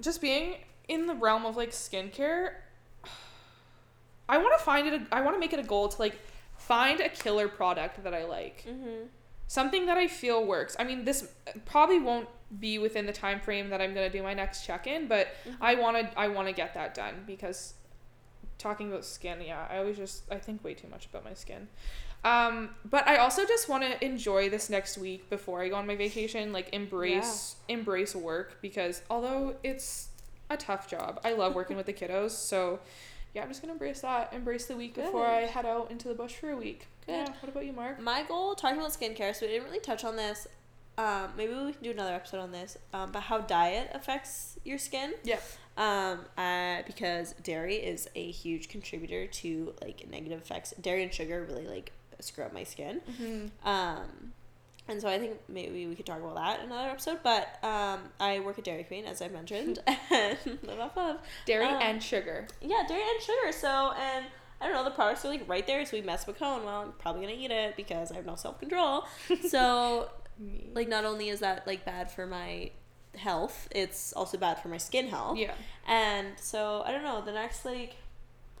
just 0.00 0.20
being 0.22 0.56
in 0.88 1.06
the 1.06 1.14
realm 1.14 1.44
of 1.44 1.56
like 1.58 1.70
skincare. 1.72 2.54
I 4.30 4.38
want 4.38 4.58
to 4.58 4.64
find 4.64 4.86
it. 4.86 4.94
A, 5.02 5.06
I 5.14 5.20
want 5.20 5.36
to 5.36 5.40
make 5.40 5.52
it 5.52 5.58
a 5.58 5.62
goal 5.62 5.88
to 5.88 5.98
like 6.00 6.18
find 6.72 7.00
a 7.00 7.08
killer 7.08 7.48
product 7.48 8.02
that 8.04 8.14
I 8.14 8.24
like, 8.24 8.64
Mhm. 8.66 9.08
something 9.46 9.84
that 9.86 9.98
I 9.98 10.06
feel 10.08 10.44
works. 10.54 10.74
I 10.78 10.84
mean, 10.84 11.04
this 11.04 11.18
probably 11.66 11.98
won't 11.98 12.28
be 12.58 12.78
within 12.78 13.04
the 13.06 13.12
time 13.12 13.40
frame 13.40 13.68
that 13.70 13.80
I'm 13.82 13.92
gonna 13.94 14.08
do 14.18 14.22
my 14.22 14.34
next 14.42 14.64
check-in, 14.66 15.06
but 15.06 15.26
Mhm. 15.46 15.56
I 15.60 15.74
want 15.74 15.94
to. 15.98 16.18
I 16.18 16.28
want 16.28 16.48
to 16.48 16.54
get 16.62 16.72
that 16.74 16.94
done 16.94 17.24
because 17.26 17.74
talking 18.58 18.90
about 18.90 19.04
skin, 19.04 19.40
yeah, 19.42 19.66
I 19.70 19.76
always 19.78 19.96
just 19.98 20.22
I 20.30 20.38
think 20.38 20.64
way 20.64 20.74
too 20.74 20.88
much 20.88 21.04
about 21.06 21.24
my 21.24 21.34
skin. 21.34 21.68
Um, 22.24 22.76
but 22.84 23.06
I 23.08 23.16
also 23.16 23.44
just 23.44 23.68
want 23.68 23.82
to 23.84 23.92
enjoy 24.04 24.48
this 24.48 24.70
next 24.70 24.96
week 24.96 25.28
before 25.28 25.60
I 25.62 25.68
go 25.68 25.76
on 25.76 25.86
my 25.86 25.96
vacation. 25.96 26.52
Like 26.52 26.68
embrace 26.72 27.56
embrace 27.68 28.14
work 28.14 28.58
because 28.62 29.02
although 29.10 29.56
it's 29.62 30.08
a 30.48 30.56
tough 30.56 30.88
job, 30.88 31.20
I 31.24 31.32
love 31.32 31.54
working 31.54 31.76
with 31.76 31.86
the 31.86 31.92
kiddos. 32.00 32.30
So 32.30 32.80
yeah, 33.34 33.42
I'm 33.42 33.48
just 33.48 33.62
gonna 33.62 33.72
embrace 33.72 34.00
that. 34.00 34.32
Embrace 34.32 34.66
the 34.66 34.76
week 34.76 34.94
before 34.94 35.26
I 35.26 35.42
head 35.42 35.66
out 35.66 35.90
into 35.90 36.08
the 36.08 36.14
bush 36.14 36.34
for 36.34 36.50
a 36.50 36.56
week. 36.56 36.86
Good. 37.06 37.12
Yeah. 37.12 37.34
What 37.40 37.48
about 37.48 37.64
you, 37.64 37.72
Mark? 37.72 38.00
My 38.00 38.22
goal, 38.22 38.54
talking 38.54 38.78
about 38.78 38.92
skincare, 38.92 39.34
so 39.34 39.46
we 39.46 39.52
didn't 39.52 39.64
really 39.64 39.80
touch 39.80 40.04
on 40.04 40.16
this. 40.16 40.46
Um, 40.98 41.30
maybe 41.36 41.54
we 41.54 41.72
can 41.72 41.82
do 41.82 41.90
another 41.90 42.14
episode 42.14 42.40
on 42.40 42.52
this. 42.52 42.76
Um, 42.92 43.10
but 43.12 43.20
how 43.20 43.38
diet 43.38 43.90
affects 43.94 44.58
your 44.64 44.78
skin. 44.78 45.14
Yeah. 45.24 45.40
Um, 45.76 46.26
uh, 46.36 46.82
because 46.86 47.32
dairy 47.42 47.76
is 47.76 48.08
a 48.14 48.30
huge 48.30 48.68
contributor 48.68 49.26
to 49.26 49.74
like 49.80 50.06
negative 50.10 50.40
effects. 50.40 50.74
Dairy 50.80 51.02
and 51.02 51.12
sugar 51.12 51.46
really 51.48 51.66
like 51.66 51.92
screw 52.20 52.44
up 52.44 52.52
my 52.52 52.64
skin. 52.64 53.00
Mm-hmm. 53.10 53.68
Um, 53.68 54.32
and 54.88 55.00
so 55.00 55.08
I 55.08 55.18
think 55.18 55.38
maybe 55.48 55.86
we 55.86 55.94
could 55.94 56.06
talk 56.06 56.18
about 56.20 56.34
that 56.36 56.60
in 56.60 56.66
another 56.66 56.90
episode. 56.90 57.18
But 57.22 57.58
um, 57.64 58.00
I 58.20 58.40
work 58.40 58.58
at 58.58 58.64
Dairy 58.64 58.84
Queen, 58.84 59.04
as 59.04 59.22
I 59.22 59.28
mentioned, 59.28 59.78
and 60.10 60.38
live 60.62 60.80
off 60.80 60.96
of 60.98 61.16
Dairy 61.46 61.66
Um, 61.66 61.78
and 61.80 62.02
sugar. 62.02 62.46
yeah, 62.60 62.82
dairy 62.88 63.02
and 63.02 63.22
sugar. 63.22 63.52
So, 63.52 63.92
and 63.98 64.26
I 64.60 64.66
don't 64.66 64.74
know, 64.74 64.84
the 64.84 64.90
products 64.90 65.24
are 65.24 65.28
like 65.28 65.48
right 65.48 65.66
there. 65.66 65.84
So 65.86 65.96
we 65.96 66.02
mess 66.02 66.26
with 66.26 66.38
cone. 66.38 66.64
Well, 66.64 66.82
I'm 66.82 66.92
probably 66.92 67.22
gonna 67.22 67.38
eat 67.38 67.50
it 67.50 67.76
because 67.76 68.10
I 68.12 68.16
have 68.16 68.26
no 68.26 68.34
self 68.36 68.58
control. 68.60 69.04
so, 69.48 70.10
like, 70.74 70.88
not 70.88 71.04
only 71.04 71.28
is 71.28 71.40
that 71.40 71.66
like 71.66 71.84
bad 71.84 72.10
for 72.10 72.26
my 72.26 72.70
health, 73.16 73.68
it's 73.70 74.12
also 74.14 74.36
bad 74.38 74.58
for 74.60 74.68
my 74.68 74.78
skin 74.78 75.08
health. 75.08 75.36
yeah. 75.38 75.52
And 75.86 76.28
so 76.36 76.82
I 76.86 76.90
don't 76.92 77.02
know. 77.04 77.22
The 77.24 77.32
next 77.32 77.64
like, 77.64 77.96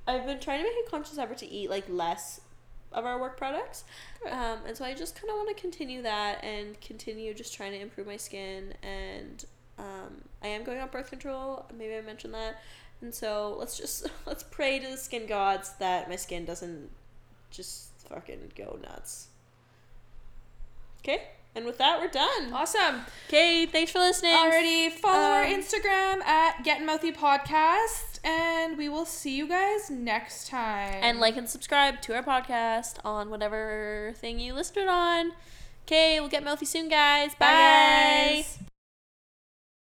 I've 0.06 0.26
been 0.26 0.40
trying 0.40 0.58
to 0.58 0.64
make 0.64 0.86
a 0.86 0.90
conscious 0.90 1.18
effort 1.18 1.38
to 1.38 1.46
eat 1.48 1.70
like 1.70 1.84
less 1.88 2.40
of 2.92 3.04
our 3.04 3.20
work 3.20 3.36
products. 3.36 3.84
Um, 4.30 4.58
and 4.66 4.76
so 4.76 4.84
I 4.84 4.94
just 4.94 5.14
kind 5.14 5.30
of 5.30 5.36
want 5.36 5.54
to 5.54 5.60
continue 5.60 6.02
that 6.02 6.42
and 6.44 6.80
continue 6.80 7.34
just 7.34 7.54
trying 7.54 7.72
to 7.72 7.80
improve 7.80 8.06
my 8.06 8.16
skin. 8.16 8.74
And 8.82 9.44
um, 9.78 10.22
I 10.42 10.48
am 10.48 10.64
going 10.64 10.78
on 10.80 10.88
birth 10.88 11.10
control. 11.10 11.66
Maybe 11.76 11.94
I 11.96 12.00
mentioned 12.00 12.34
that. 12.34 12.60
And 13.00 13.14
so 13.14 13.56
let's 13.58 13.76
just 13.76 14.08
let's 14.26 14.42
pray 14.42 14.78
to 14.78 14.88
the 14.88 14.96
skin 14.96 15.26
gods 15.26 15.70
that 15.78 16.08
my 16.08 16.16
skin 16.16 16.44
doesn't 16.44 16.90
just 17.50 17.90
fucking 18.08 18.52
go 18.56 18.78
nuts. 18.82 19.28
Okay. 21.00 21.28
And 21.54 21.66
with 21.66 21.76
that, 21.78 22.00
we're 22.00 22.08
done. 22.08 22.52
Awesome. 22.52 23.02
Okay. 23.28 23.66
Thanks 23.66 23.92
for 23.92 23.98
listening. 23.98 24.34
Already 24.34 24.88
follow 24.88 25.34
our 25.34 25.44
Um, 25.44 25.52
Instagram 25.52 26.22
at 26.24 26.64
Getting 26.64 26.86
Mouthy 26.86 27.12
Podcast, 27.12 28.20
and 28.24 28.78
we 28.78 28.88
will 28.88 29.04
see 29.04 29.36
you 29.36 29.46
guys 29.46 29.90
next 29.90 30.48
time. 30.48 31.00
And 31.02 31.20
like 31.20 31.36
and 31.36 31.48
subscribe 31.48 32.00
to 32.02 32.14
our 32.14 32.22
podcast 32.22 32.96
on 33.04 33.28
whatever 33.28 34.14
thing 34.16 34.40
you 34.40 34.54
listened 34.54 34.78
it 34.78 34.88
on. 34.88 35.32
Okay, 35.86 36.20
we'll 36.20 36.30
get 36.30 36.42
mouthy 36.42 36.64
soon, 36.64 36.88
guys. 36.88 37.34
Bye. 37.34 37.46
Bye, 37.46 38.34
guys. 38.36 38.71